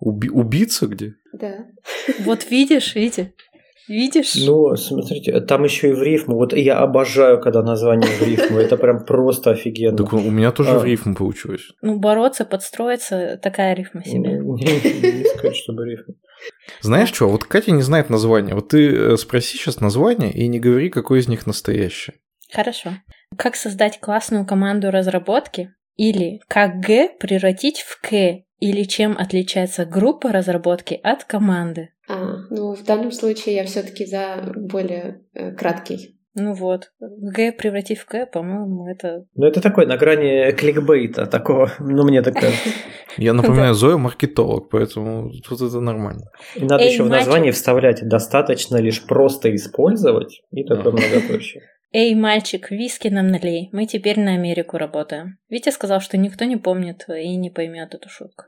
[0.00, 1.14] Уби- убийца где?
[1.32, 1.66] Да.
[2.20, 3.34] Вот видишь, Витя,
[3.88, 4.34] Видишь?
[4.36, 6.36] Ну, смотрите, там еще и в рифму.
[6.36, 8.58] Вот я обожаю, когда название в рифму.
[8.58, 9.96] Это прям просто офигенно.
[9.96, 10.78] Так у меня тоже а.
[10.78, 11.70] в рифму получилось.
[11.80, 14.38] Ну, бороться, подстроиться, такая рифма себе.
[14.38, 16.14] Не, не, сказать, чтобы рифма.
[16.82, 18.54] Знаешь что, вот Катя не знает название.
[18.54, 22.14] Вот ты э, спроси сейчас название и не говори, какой из них настоящий.
[22.52, 22.90] Хорошо.
[23.36, 25.74] Как создать классную команду разработки?
[25.96, 28.44] Или как Г превратить в К?
[28.58, 31.90] Или чем отличается группа разработки от команды?
[32.08, 36.18] А, ну, в данном случае я все-таки за более э, краткий.
[36.34, 39.24] Ну вот, Г превратив в К, по-моему, это...
[39.34, 42.68] Ну, это такой на грани кликбейта такого, ну, мне так кажется.
[43.16, 46.30] Я напоминаю, Зоя маркетолог, поэтому тут это нормально.
[46.54, 51.62] И надо еще в название вставлять, достаточно лишь просто использовать, и такое многоточие.
[51.90, 55.38] Эй, мальчик, виски нам налей, мы теперь на Америку работаем.
[55.48, 58.44] Витя сказал, что никто не помнит и не поймет эту шутку.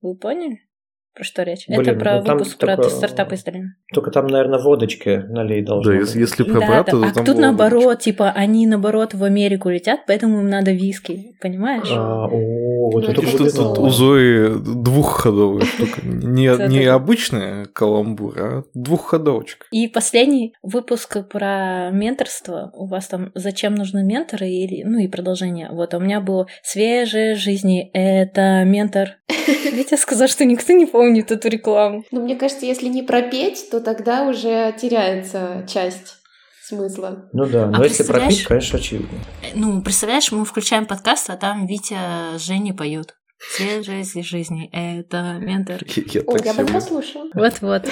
[0.00, 0.66] Вы поняли?
[1.14, 1.66] Про что речь?
[1.68, 3.74] Блин, это про ну, выпуск про только, стартап из долины.
[3.92, 6.14] Только там, наверное, водочки налей должны Да, быть.
[6.14, 7.02] если про да, брата, да.
[7.02, 11.36] то а там тут наоборот, типа, они наоборот в Америку летят, поэтому им надо виски,
[11.42, 11.88] понимаешь?
[11.90, 16.00] А, о, вот это что тут у Зои двухходовая штука.
[16.02, 19.66] Не, не обычная каламбур, а двухходовочка.
[19.70, 22.70] И последний выпуск про менторство.
[22.74, 25.68] У вас там «Зачем нужны менторы?» или, ну и продолжение.
[25.70, 29.18] Вот, а у меня было «Свежие жизни– это ментор».
[29.72, 32.04] Витя сказал, что никто не помнит эту рекламу.
[32.10, 36.16] Ну, мне кажется, если не пропеть, то тогда уже теряется часть
[36.62, 37.28] смысла.
[37.32, 39.18] Ну да, но а если пропеть, конечно, очевидно.
[39.54, 43.14] Ну, представляешь, мы включаем подкаст, а там Витя с Женей поют.
[43.50, 45.82] Свежесть жизни– это ментор.
[45.96, 47.28] Я, я О, я бы послушала.
[47.34, 47.88] Вот-вот.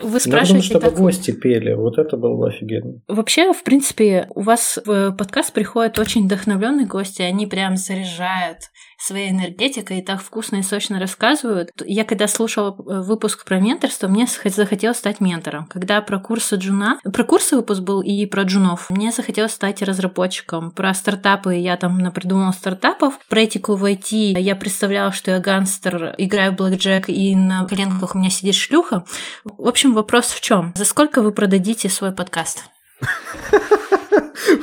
[0.00, 0.94] Вы спрашиваете Надо, чтобы так...
[0.94, 1.74] гости пели.
[1.74, 3.00] Вот это было бы офигенно.
[3.08, 8.58] Вообще, в принципе, у вас в подкаст приходят очень вдохновленные гости, они прям заряжают
[9.02, 11.70] своей энергетикой и так вкусно и сочно рассказывают.
[11.84, 15.66] Я когда слушала э, выпуск про менторство, мне захотелось стать ментором.
[15.66, 20.70] Когда про курсы джуна, про курсы выпуск был и про джунов, мне захотелось стать разработчиком.
[20.70, 23.18] Про стартапы я там напридумала стартапов.
[23.28, 28.14] Про этику в IT я представляла, что я гангстер, играю в блэкджек и на коленках
[28.14, 29.04] у меня сидит шлюха.
[29.44, 30.72] В общем, вопрос в чем?
[30.76, 32.64] За сколько вы продадите свой подкаст?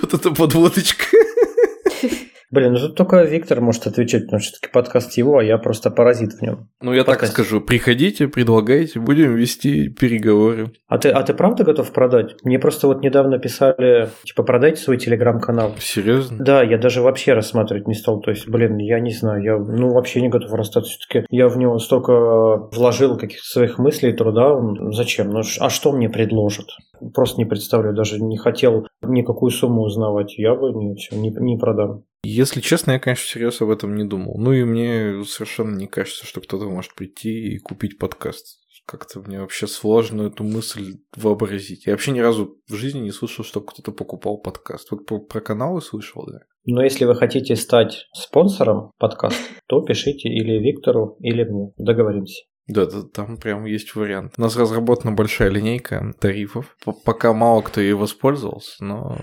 [0.02, 1.06] Вот это подводочка.
[2.52, 5.92] Блин, ну тут только Виктор может отвечать, потому что все-таки подкаст его, а я просто
[5.92, 6.70] паразит в нем.
[6.82, 10.72] Ну, я так скажу, приходите, предлагайте, будем вести переговоры.
[10.88, 12.36] А ты, а ты правда готов продать?
[12.44, 15.76] Мне просто вот недавно писали, типа, продайте свой телеграм-канал.
[15.80, 16.44] Серьезно?
[16.44, 18.20] Да, я даже вообще рассматривать не стал.
[18.22, 20.92] То есть, блин, я не знаю, я ну вообще не готов расстаться.
[20.92, 24.60] Все-таки я в него столько вложил каких-то своих мыслей, труда.
[24.92, 25.30] Зачем?
[25.30, 26.68] Ну, а что мне предложат?
[27.14, 30.38] Просто не представляю, даже не хотел никакую сумму узнавать.
[30.38, 32.04] Я бы не, не, не продам.
[32.24, 34.38] Если честно, я, конечно, всерьез об этом не думал.
[34.38, 38.60] Ну и мне совершенно не кажется, что кто-то может прийти и купить подкаст.
[38.86, 41.86] Как-то мне вообще сложно эту мысль вообразить.
[41.86, 44.90] Я вообще ни разу в жизни не слышал, что кто-то покупал подкаст.
[44.90, 46.40] Вот про, про каналы слышал, да.
[46.66, 51.72] Но если вы хотите стать спонсором подкаста, то пишите или Виктору, или мне.
[51.78, 52.44] Договоримся.
[52.70, 54.34] Да, да, там прям есть вариант.
[54.38, 56.76] У нас разработана большая линейка тарифов.
[57.04, 59.18] Пока мало кто ей воспользовался, но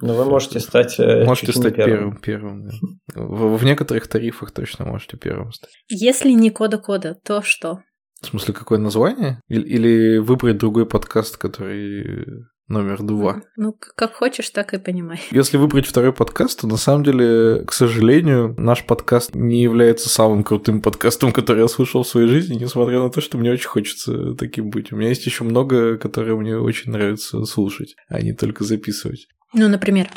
[0.00, 2.16] но вы можете стать э, Можете стать первым.
[2.16, 2.68] первым, первым
[3.14, 3.22] да.
[3.22, 5.70] в, в некоторых тарифах точно можете первым стать.
[5.88, 7.80] Если не кода-кода, то что?
[8.20, 9.40] В смысле, какое название?
[9.48, 13.42] Или, или выбрать другой подкаст, который номер два.
[13.56, 15.20] Ну, как хочешь, так и понимай.
[15.30, 20.44] Если выбрать второй подкаст, то на самом деле, к сожалению, наш подкаст не является самым
[20.44, 24.34] крутым подкастом, который я слушал в своей жизни, несмотря на то, что мне очень хочется
[24.34, 24.92] таким быть.
[24.92, 29.28] У меня есть еще много, которые мне очень нравится слушать, а не только записывать.
[29.52, 30.08] Ну, например?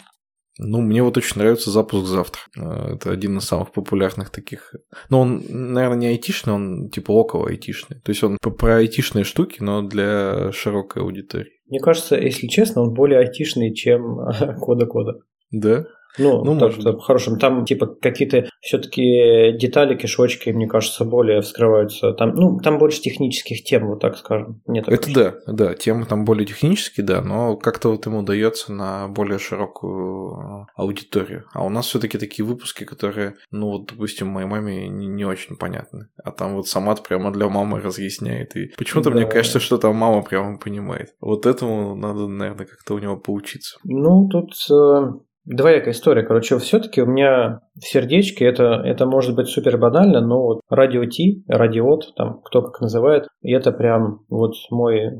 [0.59, 2.41] Ну, мне вот очень нравится запуск завтра.
[2.57, 4.73] Э, это один из самых популярных таких.
[5.09, 7.99] Ну, он, наверное, не айтишный, он типа около айтишный.
[7.99, 11.51] То есть он про айтишные штуки, но для широкой аудитории.
[11.67, 14.19] Мне кажется, если честно, он более айтишный, чем
[14.59, 15.19] кода-кода.
[15.51, 15.85] Да?
[16.17, 17.39] Ну, ну так, может хорошим.
[17.39, 22.13] Там, типа, какие-то все-таки детали, кишочки, мне кажется, более вскрываются.
[22.13, 24.61] Там, ну, там больше технических тем, вот так скажем.
[24.65, 25.41] Мне так Это кажется.
[25.47, 30.67] да, да, темы там более технические, да, но как-то вот ему удается на более широкую
[30.75, 31.45] аудиторию.
[31.53, 35.55] А у нас все-таки такие выпуски, которые, ну, вот, допустим, моей маме не, не очень
[35.55, 36.07] понятны.
[36.23, 38.55] А там вот Самат прямо для мамы разъясняет.
[38.55, 39.15] И почему-то да.
[39.15, 41.09] мне кажется, что там мама прямо понимает.
[41.21, 43.77] Вот этому надо, наверное, как-то у него поучиться.
[43.83, 45.11] Ну, тут э,
[45.47, 46.23] Двоякая история.
[46.23, 51.05] Короче, все-таки у меня в сердечке это, это может быть супер банально, но вот радио
[51.05, 55.11] Ти, радиот, там кто как называет, это прям вот мой э,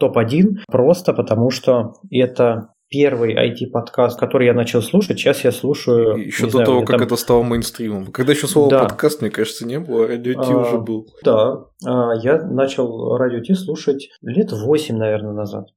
[0.00, 5.18] топ-1, просто потому что это первый IT-подкаст, который я начал слушать.
[5.18, 6.16] Сейчас я слушаю...
[6.16, 7.06] Еще до знаю, того, как там...
[7.06, 8.06] это стало мейнстримом.
[8.06, 8.80] Когда еще слова да.
[8.80, 11.06] подкаст, мне кажется, не было, а радио Ти а, уже был.
[11.22, 15.68] Да, а, я начал радио Ти слушать лет 8, наверное, назад.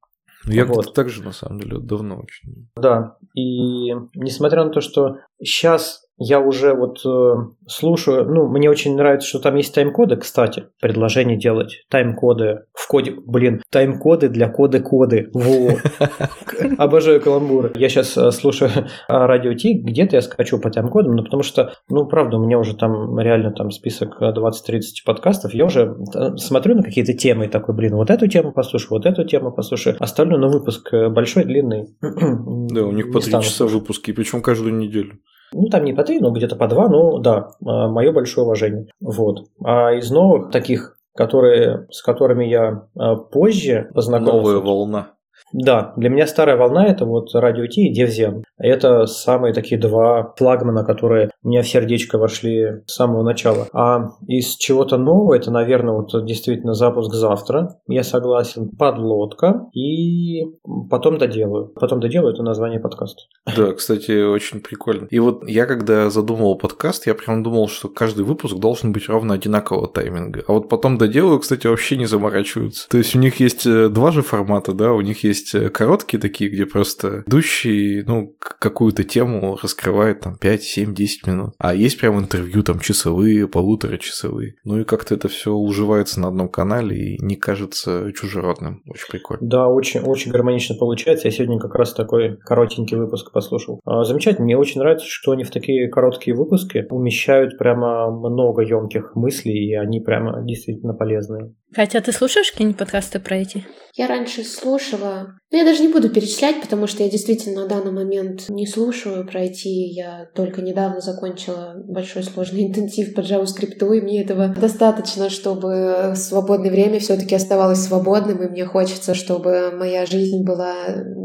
[0.46, 0.94] Ну, я вот.
[0.94, 2.70] так же, на самом деле, давно очень.
[2.76, 7.34] Да, и несмотря на то, что сейчас я уже вот э,
[7.68, 13.16] слушаю, ну, мне очень нравится, что там есть тайм-коды, кстати, предложение делать тайм-коды в коде,
[13.26, 15.80] блин, тайм-коды для коды-коды, вот.
[16.78, 17.72] Обожаю каламбуры.
[17.74, 18.70] Я сейчас э, слушаю
[19.08, 22.76] радио Ти, где-то я скачу по тайм-кодам, ну, потому что, ну, правда, у меня уже
[22.76, 27.74] там реально там список 20-30 подкастов, я уже э, смотрю на какие-то темы и такой,
[27.74, 31.88] блин, вот эту тему послушаю, вот эту тему послушаю, остальное на выпуск э, большой, длинный.
[32.72, 35.20] Да, у них по три часа выпуски, причем каждую неделю.
[35.54, 38.88] Ну, там не по три, но где-то по два, но да, а, мое большое уважение.
[39.00, 39.46] Вот.
[39.64, 44.38] А из новых таких, которые, с которыми я а, позже познакомился...
[44.38, 45.08] Новая волна.
[45.54, 48.44] Да, для меня старая волна это вот Радио Ти и Девзен.
[48.58, 53.68] Это самые такие два флагмана, которые у меня в сердечко вошли с самого начала.
[53.74, 60.44] А из чего-то нового, это, наверное, вот действительно запуск завтра, я согласен, подлодка, и
[60.90, 61.68] потом доделаю.
[61.68, 63.24] Потом доделаю это название подкаста.
[63.56, 65.08] Да, кстати, очень прикольно.
[65.10, 69.34] И вот я когда задумывал подкаст, я прям думал, что каждый выпуск должен быть ровно
[69.34, 70.44] одинакового тайминга.
[70.48, 72.88] А вот потом доделаю, кстати, вообще не заморачиваются.
[72.90, 76.20] То есть у них есть э, два же формата, да, у них есть э, короткие
[76.20, 81.54] такие, где просто идущий, ну, какую-то тему раскрывает там 5, 7, 10 минут.
[81.58, 84.56] А есть прям интервью там часовые, полуторачасовые.
[84.64, 88.82] Ну и как-то это все уживается на одном канале и не кажется чужеродным.
[88.88, 89.48] Очень прикольно.
[89.48, 91.28] Да, очень, очень гармонично получается.
[91.28, 93.80] Я сегодня как раз такой коротенький выпуск послушал.
[93.86, 94.46] А, замечательно.
[94.46, 99.76] Мне очень нравится, что они в такие короткие выпуски умещают прямо много емких мыслей, и
[99.76, 101.54] они прямо действительно полезные.
[101.74, 103.66] Хотя ты слушаешь какие-нибудь подкасты про эти?
[103.94, 107.92] Я раньше слушала, но я даже не буду перечислять, потому что я действительно на данный
[107.92, 109.64] момент не слушаю про IT.
[109.64, 116.72] Я только недавно закончила большой сложный интенсив по JavaScript, и мне этого достаточно, чтобы свободное
[116.72, 120.74] время все-таки оставалось свободным, и мне хочется, чтобы моя жизнь была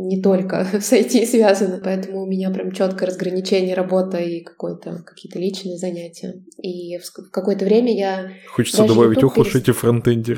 [0.06, 1.80] не только с IT связана.
[1.82, 6.42] Поэтому у меня прям четкое разграничение работа и какое-то какие-то личные занятия.
[6.60, 8.30] И в какое-то время я...
[8.48, 10.35] Хочется добавить, ох уж эти фронтендеры.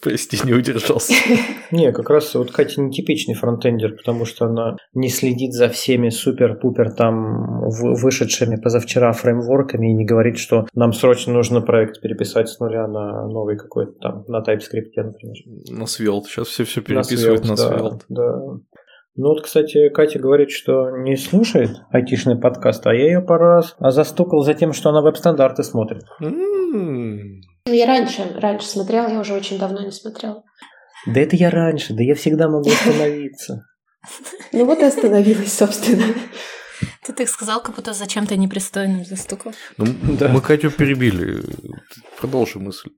[0.00, 1.12] Прости, не удержался.
[1.70, 6.92] Не, как раз вот Катя нетипичный фронтендер, потому что она не следит за всеми супер-пупер
[6.92, 12.86] там вышедшими позавчера фреймворками и не говорит, что нам срочно нужно проект переписать с нуля
[12.86, 15.36] на новый какой-то там, на TypeScript, например.
[15.70, 16.24] На Svelte.
[16.28, 18.02] Сейчас все все переписывают на Svelte.
[18.08, 18.60] Да, да.
[19.20, 23.74] Ну вот, кстати, Катя говорит, что не слушает айтишный подкаст, а я ее пару раз
[23.80, 26.04] застукал за тем, что она веб-стандарты смотрит.
[26.22, 27.37] Mm.
[27.66, 30.42] Ну, я раньше, раньше смотрела, я уже очень давно не смотрела.
[31.06, 33.64] Да это я раньше, да я всегда могу остановиться.
[34.52, 36.04] Ну вот и остановилась, собственно.
[37.04, 39.52] Ты так сказал, как будто зачем-то непристойным застукал.
[39.76, 39.86] Ну,
[40.18, 40.28] да.
[40.28, 41.42] Мы Катю перебили.
[42.18, 42.90] Продолжи мысль.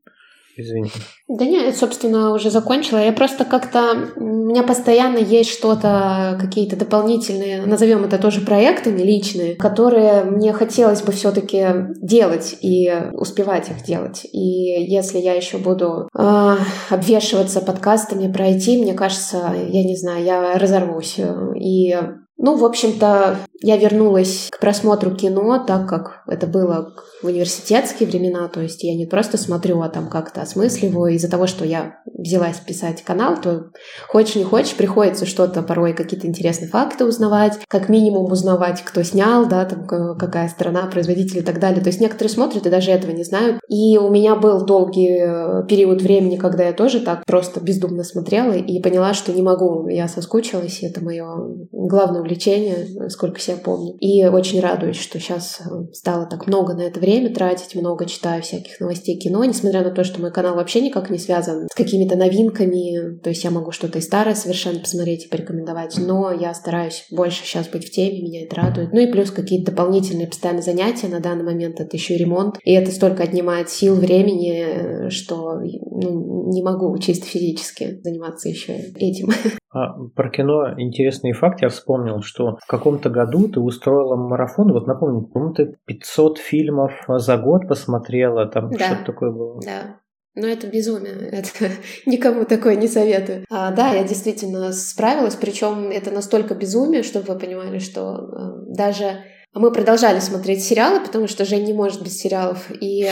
[0.60, 0.90] Извини.
[1.28, 2.98] Да нет, собственно, уже закончила.
[2.98, 4.10] Я просто как-то...
[4.16, 11.02] У меня постоянно есть что-то, какие-то дополнительные, назовем это тоже проектами личные, которые мне хотелось
[11.02, 11.66] бы все-таки
[12.02, 14.26] делать и успевать их делать.
[14.32, 16.56] И если я еще буду э,
[16.90, 21.18] обвешиваться подкастами пройти, мне кажется, я не знаю, я разорвусь.
[21.56, 21.96] И
[22.42, 28.48] ну, в общем-то, я вернулась к просмотру кино, так как это было в университетские времена,
[28.48, 31.14] то есть я не просто смотрю, а там как-то осмысливаю.
[31.14, 33.70] Из-за того, что я взялась писать канал, то
[34.08, 39.46] хочешь не хочешь, приходится что-то порой, какие-то интересные факты узнавать, как минимум узнавать, кто снял,
[39.46, 41.82] да, там какая страна, производитель и так далее.
[41.82, 43.60] То есть некоторые смотрят и даже этого не знают.
[43.68, 48.52] И у меня был долгий э, период времени, когда я тоже так просто бездумно смотрела
[48.52, 51.26] и поняла, что не могу, я соскучилась, и это мое
[51.72, 53.96] главное увлечение, сколько себя помню.
[54.00, 58.42] И очень радуюсь, что сейчас э, стало так много на это время тратить, много читаю
[58.42, 62.16] всяких новостей кино, несмотря на то, что мой канал вообще никак не связан с какими-то
[62.16, 67.06] новинками, то есть я могу что-то и старое совершенно посмотреть и порекомендовать, но я стараюсь
[67.10, 68.92] больше сейчас быть в теме, меня это радует.
[68.92, 72.72] Ну и плюс какие-то дополнительные постоянные занятия на данный момент, это еще и ремонт, и
[72.72, 79.30] это столько отнимает сил, времени, что ну, не могу чисто физически заниматься еще этим.
[79.72, 84.86] А, про кино интересный факт я вспомнил, что в каком-то году ты устроила марафон, вот
[84.86, 88.86] напомню, по-моему, ты 500 фильмов за год посмотрела, там да.
[88.86, 89.60] что-то такое было.
[89.64, 90.00] Да,
[90.34, 91.70] но это безумие, это
[92.04, 93.44] никому такое не советую.
[93.48, 99.20] А, да, я действительно справилась, причем это настолько безумие, чтобы вы понимали, что э, даже
[99.54, 103.08] мы продолжали смотреть сериалы, потому что Жень не может без сериалов, и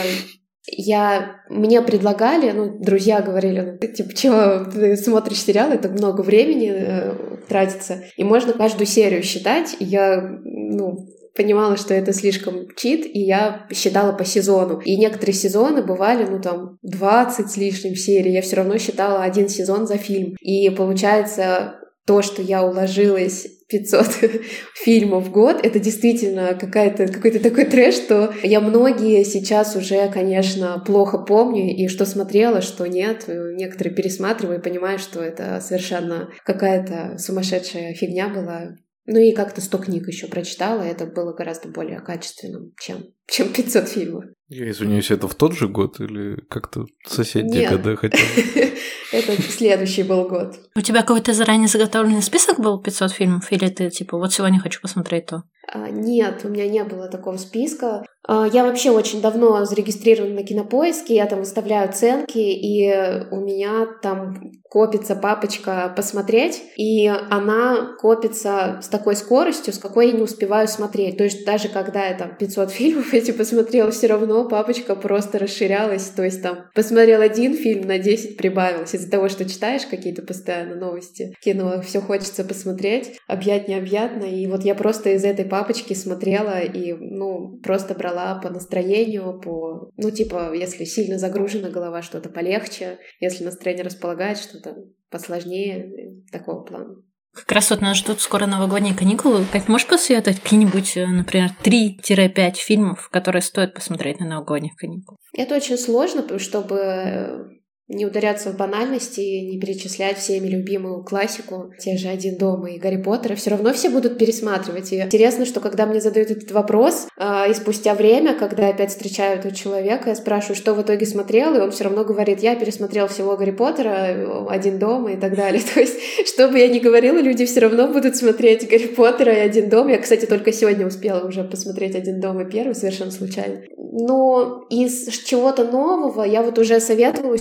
[0.70, 6.22] я, мне предлагали, ну, друзья говорили, ну, ты, типа, чего ты смотришь сериалы, это много
[6.22, 7.14] времени э,
[7.48, 13.20] тратится, и можно каждую серию считать, и я, ну, понимала, что это слишком чит, и
[13.20, 14.80] я считала по сезону.
[14.84, 19.48] И некоторые сезоны бывали, ну, там, 20 с лишним серий, я все равно считала один
[19.48, 20.34] сезон за фильм.
[20.40, 21.76] И получается,
[22.06, 24.06] то, что я уложилась 500
[24.74, 30.82] фильмов в год, это действительно какая-то, какой-то такой трэш, что я многие сейчас уже, конечно,
[30.84, 33.24] плохо помню, и что смотрела, что нет.
[33.28, 38.76] Некоторые пересматриваю и понимаю, что это совершенно какая-то сумасшедшая фигня была.
[39.10, 43.50] Ну и как-то 100 книг еще прочитала, и это было гораздо более качественным, чем, чем
[43.50, 44.24] 500 фильмов.
[44.48, 47.70] Я извиняюсь, это в тот же год или как-то соседние Нет.
[47.72, 48.72] года хотя бы?
[49.12, 50.56] Это следующий был год.
[50.74, 53.50] У тебя какой-то заранее заготовленный список был 500 фильмов?
[53.52, 55.44] Или ты типа вот сегодня хочу посмотреть то?
[55.72, 58.04] А, нет, у меня не было такого списка.
[58.28, 62.92] А, я вообще очень давно зарегистрирована на Кинопоиске, я там выставляю оценки, и
[63.30, 70.12] у меня там копится папочка «Посмотреть», и она копится с такой скоростью, с какой я
[70.12, 71.16] не успеваю смотреть.
[71.16, 76.04] То есть даже когда я там 500 фильмов эти посмотрела, все равно папочка просто расширялась.
[76.10, 78.94] То есть там посмотрел один фильм, на 10 прибавилось.
[78.94, 84.24] Из-за того, что читаешь какие-то постоянно новости, кино, все хочется посмотреть, объять необъятно.
[84.24, 89.90] И вот я просто из этой папочки смотрела и, ну, просто брала по настроению, по...
[89.96, 92.98] Ну, типа, если сильно загружена голова, что-то полегче.
[93.20, 94.76] Если настроение располагает, что-то
[95.10, 96.96] посложнее, такого плана.
[97.34, 99.44] Как раз вот нас ждут скоро новогодние каникулы.
[99.52, 105.18] Как можешь посоветовать какие-нибудь, э, например, 3-5 фильмов, которые стоит посмотреть на новогодних каникулах?
[105.32, 112.08] Это очень сложно, чтобы не ударяться в банальности, не перечислять всеми любимую классику, те же
[112.08, 114.92] «Один дома» и «Гарри Поттера», все равно все будут пересматривать.
[114.92, 119.38] И интересно, что когда мне задают этот вопрос, э, и спустя время, когда опять встречаю
[119.38, 123.08] этого человека, я спрашиваю, что в итоге смотрел, и он все равно говорит, я пересмотрел
[123.08, 125.62] всего «Гарри Поттера», «Один дома» и так далее.
[125.74, 129.40] То есть, что бы я ни говорила, люди все равно будут смотреть «Гарри Поттера» и
[129.40, 129.88] «Один дом».
[129.88, 133.62] Я, кстати, только сегодня успела уже посмотреть «Один дом» и первый, совершенно случайно.
[133.90, 137.38] Но из чего-то нового я вот уже советовала у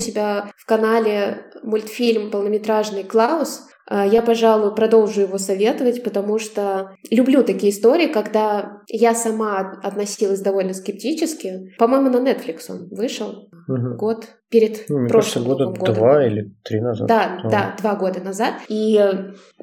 [0.58, 3.68] в канале мультфильм полнометражный «Клаус».
[3.90, 10.42] А, я, пожалуй, продолжу его советовать, потому что люблю такие истории, когда я сама относилась
[10.42, 11.74] довольно скептически.
[11.78, 13.96] По-моему, на Netflix он вышел угу.
[13.96, 15.96] год перед ну, прошлым кажется, года годом.
[15.96, 17.08] два или три назад.
[17.08, 17.50] Да, а.
[17.50, 18.56] да, два года назад.
[18.68, 19.00] И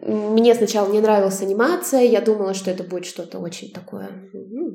[0.01, 4.09] мне сначала не нравилась анимация, я думала, что это будет что-то очень такое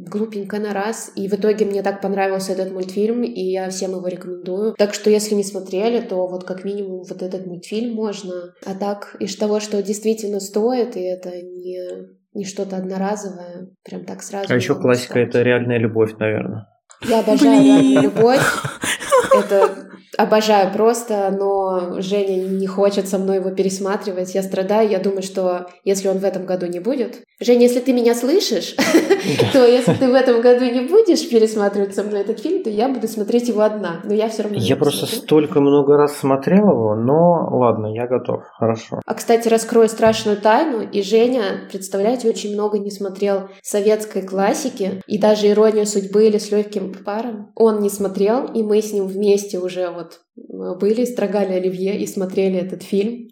[0.07, 1.11] глупенькое на раз.
[1.15, 4.75] И в итоге мне так понравился этот мультфильм, и я всем его рекомендую.
[4.77, 8.53] Так что, если не смотрели, то вот как минимум вот этот мультфильм можно.
[8.65, 14.21] А так, из того, что действительно стоит, и это не не что-то одноразовое, прям так
[14.21, 14.53] сразу.
[14.53, 16.67] А еще классика это реальная любовь, наверное.
[17.07, 18.41] Я обожаю реальную любовь.
[19.33, 24.35] Это обожаю просто, но Женя не хочет со мной его пересматривать.
[24.35, 24.89] Я страдаю.
[24.89, 27.21] Я думаю, что если он в этом году не будет...
[27.41, 28.75] Женя, если ты меня слышишь,
[29.53, 32.89] то если ты в этом году не будешь пересматривать со мной этот фильм, то я
[32.89, 34.01] буду смотреть его одна.
[34.03, 34.57] Но я все равно...
[34.59, 38.43] Я просто столько много раз смотрел его, но ладно, я готов.
[38.57, 38.99] Хорошо.
[39.05, 40.81] А, кстати, раскрою страшную тайну.
[40.81, 45.01] И Женя, представляете, очень много не смотрел советской классики.
[45.07, 48.47] И даже «Иронию судьбы» или «С легким паром» он не смотрел.
[48.47, 49.18] И мы с ним вместе
[49.57, 50.21] уже вот
[50.79, 53.27] были, строгали оливье и смотрели этот фильм.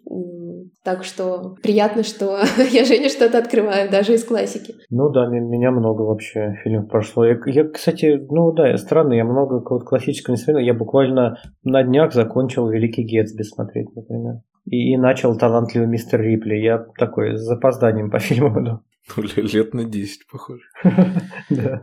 [0.84, 2.40] Так что приятно, что
[2.70, 4.74] я Женя что-то открываю, даже из классики.
[4.90, 7.24] Ну да, меня много вообще фильмов прошло.
[7.24, 10.64] Я, я кстати, ну да, странно, я много вот классического не смотрел.
[10.64, 14.36] Я буквально на днях закончил «Великий Гетсби» смотреть, например.
[14.64, 16.56] И, и начал «Талантливый мистер Рипли».
[16.56, 18.80] Я такой с запозданием по фильму иду.
[19.16, 20.62] Ну, лет на 10, похоже.
[21.50, 21.82] Да.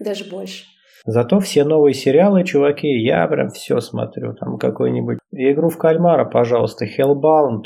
[0.00, 0.64] Даже больше.
[1.10, 4.34] Зато все новые сериалы, чуваки, я прям все смотрю.
[4.34, 7.62] Там какой-нибудь игру в кальмара, пожалуйста, Hellbound,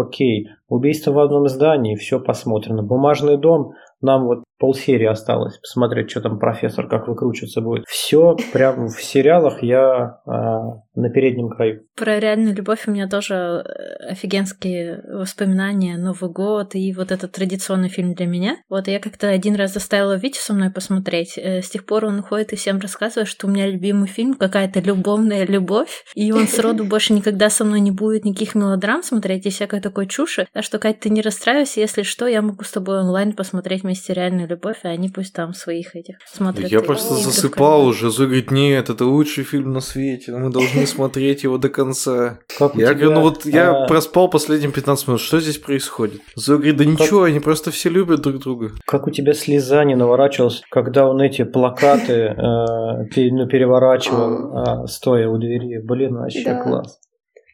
[0.00, 0.46] окей.
[0.68, 2.84] Убийство в одном здании, все посмотрено.
[2.84, 7.84] Бумажный дом, нам вот полсерии осталось посмотреть, что там профессор, как выкручиваться будет.
[7.86, 11.82] Все прям в сериалах я а, на переднем краю.
[11.96, 15.96] Про реальную любовь у меня тоже э, офигенские воспоминания.
[15.96, 18.56] Новый год и вот этот традиционный фильм для меня.
[18.68, 21.36] Вот я как-то один раз заставила Витю со мной посмотреть.
[21.36, 24.80] Э, с тех пор он ходит и всем рассказывает, что у меня любимый фильм какая-то
[24.80, 26.04] любовная любовь.
[26.14, 30.06] И он сроду больше никогда со мной не будет никаких мелодрам смотреть и всякой такой
[30.06, 30.46] чуши.
[30.52, 34.14] Так что, Катя, ты не расстраивайся, если что, я могу с тобой онлайн посмотреть вместе
[34.14, 36.70] реальную любовь, а они пусть там своих этих смотрят.
[36.70, 38.10] Я просто засыпал уже.
[38.10, 42.38] Зоя говорит, нет, это лучший фильм на свете, мы должны смотреть его до конца.
[42.74, 43.86] Я говорю, ну вот я а.
[43.86, 46.20] проспал последние 15 минут, что здесь происходит?
[46.36, 48.72] Зоя говорит, да ничего, они просто все любят друг друга.
[48.86, 55.28] Как у тебя слеза не наворачивалась, когда он эти плакаты э, ну, переворачивал, а, стоя
[55.28, 55.78] у двери.
[55.78, 56.98] Блин, вообще класс.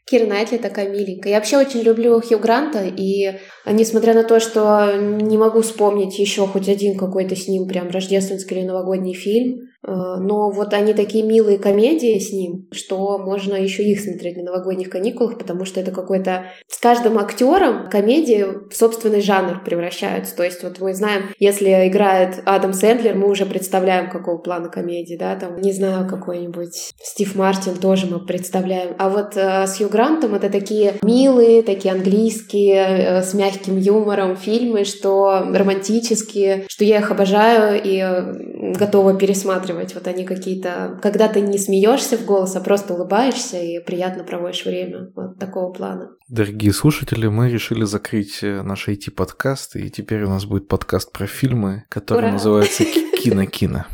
[0.07, 1.33] Кира Найтли такая миленькая.
[1.33, 6.47] Я вообще очень люблю Хью Гранта, и несмотря на то, что не могу вспомнить еще
[6.47, 11.59] хоть один какой-то с ним прям рождественский или новогодний фильм, но вот они такие милые
[11.59, 16.45] комедии с ним, что можно еще их смотреть на новогодних каникулах, потому что это какой-то...
[16.69, 20.37] С каждым актером комедии в собственный жанр превращаются.
[20.37, 25.17] То есть вот мы знаем, если играет Адам Сэндлер, мы уже представляем, какого плана комедии,
[25.17, 28.95] да, там, не знаю, какой-нибудь Стив Мартин тоже мы представляем.
[28.99, 34.37] А вот э, с Хью Грантом это такие милые, такие английские, э, с мягким юмором
[34.37, 39.70] фильмы, что романтические, что я их обожаю и э, готова пересматривать.
[39.73, 40.99] Вот они какие-то...
[41.03, 45.11] Когда ты не смеешься в голос, а просто улыбаешься и приятно проводишь время.
[45.15, 46.11] Вот такого плана.
[46.29, 51.27] Дорогие слушатели, мы решили закрыть э, наш IT-подкаст, и теперь у нас будет подкаст про
[51.27, 52.33] фильмы, который Ура!
[52.33, 52.85] называется
[53.23, 53.87] «Кино-кино».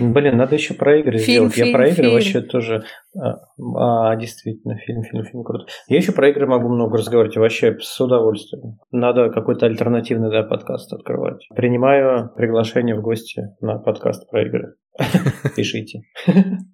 [0.00, 1.54] Блин, надо еще про игры фильм, сделать.
[1.54, 2.12] Фильм, я про игры фильм.
[2.12, 2.84] вообще тоже.
[3.16, 5.66] А, а, действительно, фильм, фильм, фильм круто.
[5.88, 8.78] Я еще про игры могу много разговаривать, вообще с удовольствием.
[8.92, 11.46] Надо какой-то альтернативный да, подкаст открывать.
[11.54, 14.74] Принимаю приглашение в гости на подкаст про игры.
[15.56, 16.02] Пишите.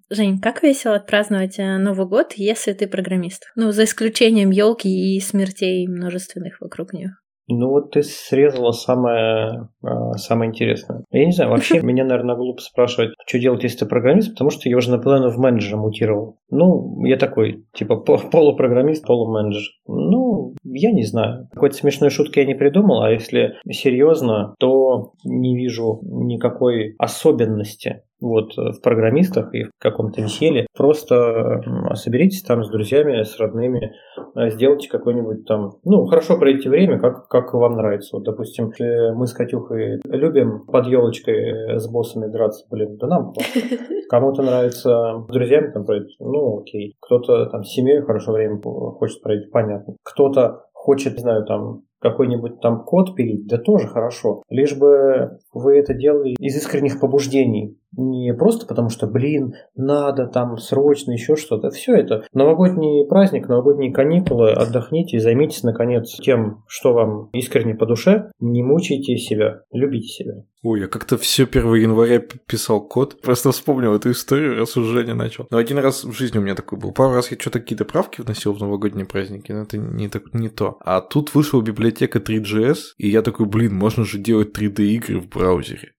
[0.09, 3.51] Жень, как весело отпраздновать э, Новый год, если ты программист?
[3.55, 7.15] Ну, за исключением елки и смертей множественных вокруг нее.
[7.47, 11.05] Ну вот ты срезала самое, а, самое интересное.
[11.11, 14.67] Я не знаю, вообще меня, наверное, глупо спрашивать, что делать, если ты программист, потому что
[14.67, 16.39] я уже наполовину в менеджера мутировал.
[16.49, 19.61] Ну, я такой, типа, полупрограммист, полуменеджер.
[19.87, 21.47] Ну, я не знаю.
[21.53, 28.55] Какой-то смешной шутки я не придумал, а если серьезно, то не вижу никакой особенности вот
[28.55, 30.67] в программистах и в каком-то веселье.
[30.75, 31.61] Просто
[31.93, 33.93] соберитесь там с друзьями, с родными,
[34.35, 38.15] э, сделайте какой-нибудь там, ну, хорошо проведите время, как, как вам нравится.
[38.15, 38.71] Вот, допустим,
[39.15, 43.33] мы с Катюхой любим под елочкой с боссами драться, блин, да нам
[44.09, 46.95] Кому-то нравится с друзьями там проводить, ну, окей.
[47.01, 49.95] Кто-то там с семьей хорошо время хочет проводить, понятно.
[50.03, 54.43] Кто-то хочет, не знаю, там какой-нибудь там код пилить, да тоже хорошо.
[54.49, 57.79] Лишь бы вы это делали из искренних побуждений.
[57.97, 61.69] Не просто потому, что, блин, надо там срочно еще что-то.
[61.69, 64.51] Все это новогодний праздник, новогодние каникулы.
[64.51, 68.31] Отдохните и займитесь, наконец, тем, что вам искренне по душе.
[68.39, 70.33] Не мучайте себя, любите себя.
[70.63, 73.21] Ой, я как-то все 1 января писал код.
[73.23, 75.45] Просто вспомнил эту историю, раз уже не начал.
[75.51, 76.91] Но один раз в жизни у меня такой был.
[76.91, 80.49] Пару раз я что-то какие-то правки вносил в новогодние праздники, но это не, так, не
[80.49, 80.77] то.
[80.83, 85.91] А тут вышла библиотека 3GS, и я такой, блин, можно же делать 3D-игры в браузере.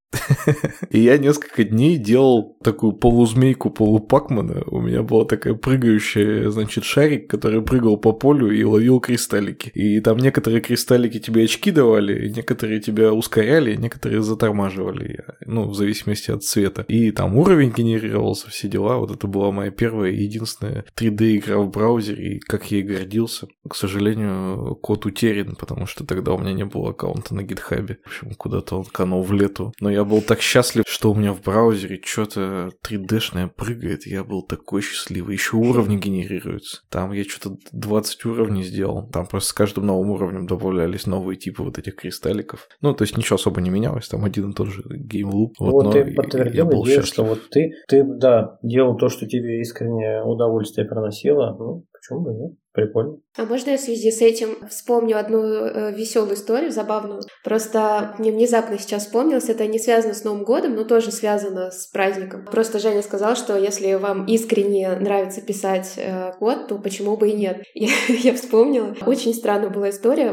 [0.91, 4.63] И я несколько дней делал такую полузмейку, полупакмана.
[4.67, 9.71] У меня была такая прыгающая, значит, шарик, который прыгал по полю и ловил кристаллики.
[9.71, 15.25] И там некоторые кристаллики тебе очки давали, некоторые тебя ускоряли, некоторые затормаживали.
[15.45, 16.83] Ну, в зависимости от цвета.
[16.89, 18.99] И там уровень генерировался, все дела.
[18.99, 23.49] Вот это была моя первая и единственная 3D-игра в браузере, и как я и гордился.
[23.69, 27.99] К сожалению, код утерян, потому что тогда у меня не было аккаунта на гитхабе.
[28.05, 29.73] В общем, куда-то он канул в лету.
[29.81, 34.07] Но я был так счастлив, что у меня в браузере что-то 3D-шное прыгает.
[34.07, 35.35] Я был такой счастливый.
[35.35, 36.83] Еще уровни генерируются.
[36.91, 39.09] Там я что-то 20 уровней сделал.
[39.11, 42.69] Там просто с каждым новым уровнем добавлялись новые типы вот этих кристалликов.
[42.81, 44.09] Ну, то есть ничего особо не менялось.
[44.09, 45.55] Там один и тот же геймлуп.
[45.59, 50.23] Вот, вот ты подтвердил идею, что вот ты, ты, да, делал то, что тебе искренне
[50.23, 51.57] удовольствие приносило.
[51.59, 52.53] Ну, почему бы нет?
[52.73, 53.17] Прикольно.
[53.39, 57.23] А можно я в связи с этим вспомню одну э, веселую историю, забавную?
[57.43, 61.87] Просто мне внезапно сейчас вспомнилось, это не связано с Новым годом, но тоже связано с
[61.87, 62.45] праздником.
[62.45, 67.33] Просто Женя сказал, что если вам искренне нравится писать э, код, то почему бы и
[67.33, 67.63] нет?
[67.75, 68.95] Я, я вспомнила.
[69.07, 70.33] Очень странная была история.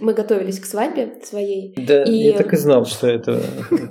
[0.00, 1.74] Мы готовились к свадьбе своей.
[1.76, 2.12] Да, и...
[2.12, 3.40] я так и знал, что это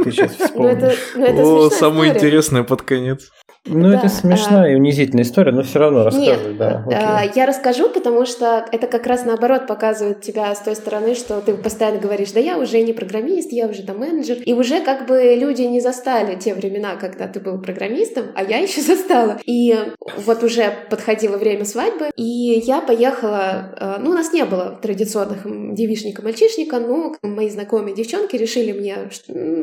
[0.03, 0.97] ты сейчас вспомнишь.
[1.15, 3.29] О, самое интересное под конец.
[3.65, 4.69] Ну, да, это смешная а...
[4.69, 6.85] и унизительная история, но все равно рассказывай, Нет, да.
[6.91, 11.39] А, я расскажу, потому что это как раз наоборот показывает тебя с той стороны, что
[11.39, 14.37] ты постоянно говоришь, да я уже не программист, я уже там менеджер.
[14.43, 18.57] И уже как бы люди не застали те времена, когда ты был программистом, а я
[18.63, 19.39] еще застала.
[19.45, 19.75] И
[20.17, 25.43] вот уже подходило время свадьбы, и я поехала, а, ну, у нас не было традиционных
[25.45, 29.09] девишника-мальчишника, но мои знакомые девчонки решили мне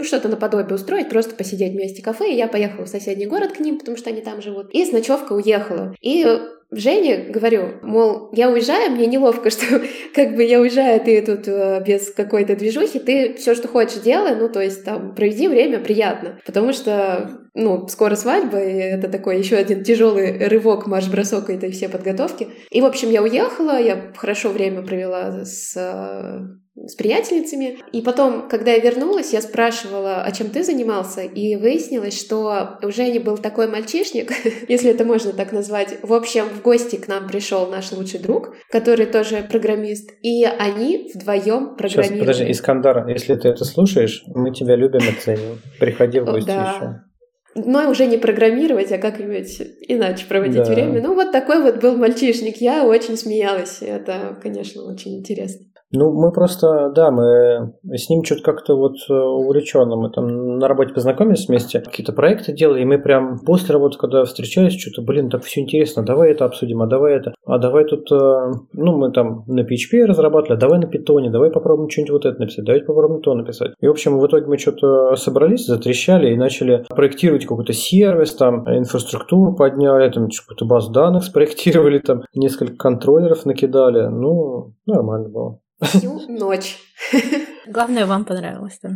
[0.03, 3.61] что-то наподобие устроить, просто посидеть вместе в кафе, и я поехала в соседний город к
[3.61, 4.71] ним, потому что они там живут.
[4.73, 5.95] И с ночевкой уехала.
[6.01, 6.25] И
[6.73, 9.83] Жене говорю, мол, я уезжаю, мне неловко, что
[10.15, 14.37] как бы я уезжаю, ты тут э, без какой-то движухи, ты все, что хочешь, делай,
[14.37, 19.39] ну, то есть там проведи время приятно, потому что, ну, скоро свадьба, и это такой
[19.39, 22.49] еще один тяжелый рывок, марш-бросок этой всей подготовки.
[22.71, 26.39] И, в общем, я уехала, я хорошо время провела с э,
[26.87, 27.79] с приятельницами.
[27.93, 31.23] И потом, когда я вернулась, я спрашивала, а чем ты занимался?
[31.23, 34.33] И выяснилось, что у Жени был такой мальчишник,
[34.69, 35.99] если это можно так назвать.
[36.03, 40.11] В общем, в гости к нам пришел наш лучший друг, который тоже программист.
[40.23, 42.09] И они вдвоем программировали.
[42.09, 45.61] Сейчас, подожди, Искандар, если ты это слушаешь, мы тебя любим и ценим.
[45.79, 46.75] Приходи в гости да.
[46.75, 47.11] еще
[47.55, 50.73] но уже не программировать, а как-нибудь иначе проводить да.
[50.73, 51.03] время.
[51.03, 52.59] Ну, вот такой вот был мальчишник.
[52.59, 53.79] Я очень смеялась.
[53.81, 55.67] Это, конечно, очень интересно.
[55.93, 59.97] Ну, мы просто, да, мы с ним что-то как-то вот э, увлеченно.
[59.97, 64.25] Мы там на работе познакомились вместе, какие-то проекты делали, и мы прям после работы, когда
[64.25, 68.11] встречались, что-то, блин, так все интересно, давай это обсудим, а давай это, а давай тут,
[68.13, 72.27] э, ну, мы там на PHP разрабатывали, а давай на питоне, давай попробуем что-нибудь вот
[72.27, 73.73] это написать, давайте попробуем то написать.
[73.81, 78.65] И, в общем, в итоге мы что-то собрались, затрещали и начали проектировать какой-то сервис, там,
[78.69, 84.07] инфраструктуру подняли, там, какую-то базу данных спроектировали, там, несколько контроллеров накидали.
[84.07, 86.79] Ну, нормально было всю ночь.
[87.67, 88.91] Главное, вам понравилось, да?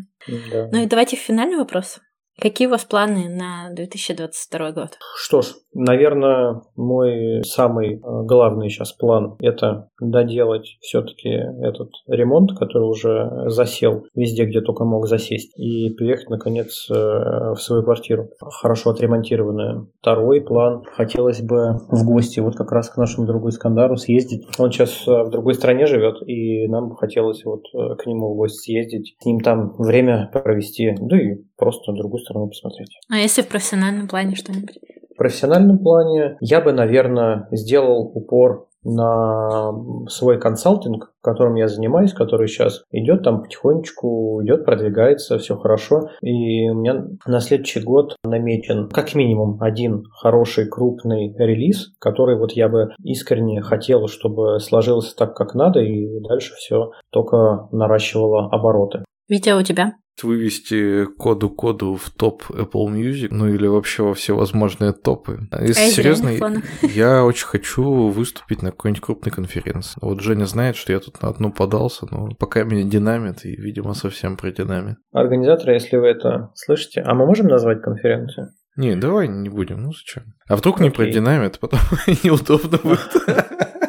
[0.52, 0.68] Да.
[0.72, 2.00] Ну и давайте финальный вопрос.
[2.40, 4.98] Какие у вас планы на 2022 год?
[5.16, 12.88] Что ж, наверное, мой самый э, главный сейчас план– это доделать все-таки этот ремонт, который
[12.88, 18.90] уже засел везде, где только мог засесть, и приехать, наконец, э, в свою квартиру, хорошо
[18.90, 19.92] отремонтированную.
[20.00, 24.44] Второй план– хотелось бы в гости вот как раз к нашему другу Искандару съездить.
[24.58, 28.36] Он сейчас э, в другой стране живет, и нам бы хотелось вот к нему в
[28.36, 32.98] гости съездить, с ним там время провести, да и просто на другую сторону посмотреть.
[33.10, 34.78] А если в профессиональном плане что-нибудь?
[35.14, 39.72] В профессиональном плане я бы, наверное, сделал упор на
[40.08, 46.08] свой консалтинг, которым я занимаюсь, который сейчас идет там потихонечку, идет, продвигается, все хорошо.
[46.20, 52.52] И у меня на следующий год намечен как минимум один хороший крупный релиз, который вот
[52.52, 59.04] я бы искренне хотел, чтобы сложился так, как надо, и дальше все только наращивало обороты.
[59.28, 59.94] Витя, у тебя?
[60.22, 65.48] Вывести коду-коду в топ Apple Music, ну или вообще во все возможные топы.
[65.60, 69.98] Если а серьезно, я очень хочу выступить на какой-нибудь крупной конференции.
[70.00, 73.94] Вот Женя знает, что я тут на одну подался, но пока меня динамит, и, видимо,
[73.94, 74.96] совсем продинамит.
[75.12, 78.50] Организаторы, если вы это слышите, а мы можем назвать конференцию?
[78.76, 80.34] Не, давай не будем, ну зачем?
[80.48, 80.86] А вдруг Окей.
[80.86, 81.80] не продинамит, потом
[82.22, 83.10] неудобно будет.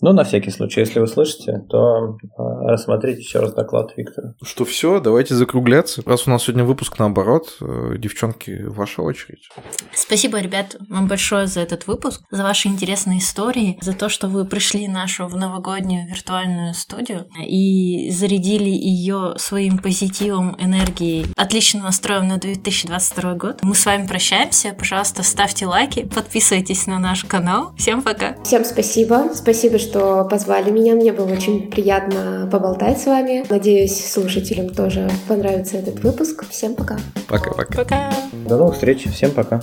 [0.00, 4.34] Но на всякий случай, если вы слышите, то а, рассмотрите еще раз доклад Виктора.
[4.42, 6.02] Что все, давайте закругляться.
[6.06, 9.48] Раз у нас сегодня выпуск наоборот, э, девчонки, ваша очередь.
[9.94, 14.44] Спасибо, ребят, вам большое за этот выпуск, за ваши интересные истории, за то, что вы
[14.44, 22.38] пришли нашу в новогоднюю виртуальную студию и зарядили ее своим позитивом, энергией, отличным настроем на
[22.38, 23.58] 2022 год.
[23.62, 24.74] Мы с вами прощаемся.
[24.76, 27.74] Пожалуйста, ставьте лайки, подписывайтесь на наш канал.
[27.76, 28.36] Всем пока.
[28.44, 29.30] Всем спасибо.
[29.34, 30.94] Спасибо, что что позвали меня.
[30.94, 33.44] Мне было очень приятно поболтать с вами.
[33.50, 36.44] Надеюсь, слушателям тоже понравится этот выпуск.
[36.48, 36.98] Всем пока.
[37.28, 37.76] Пока-пока.
[37.76, 38.12] Пока.
[38.48, 39.06] До новых встреч.
[39.12, 39.62] Всем пока.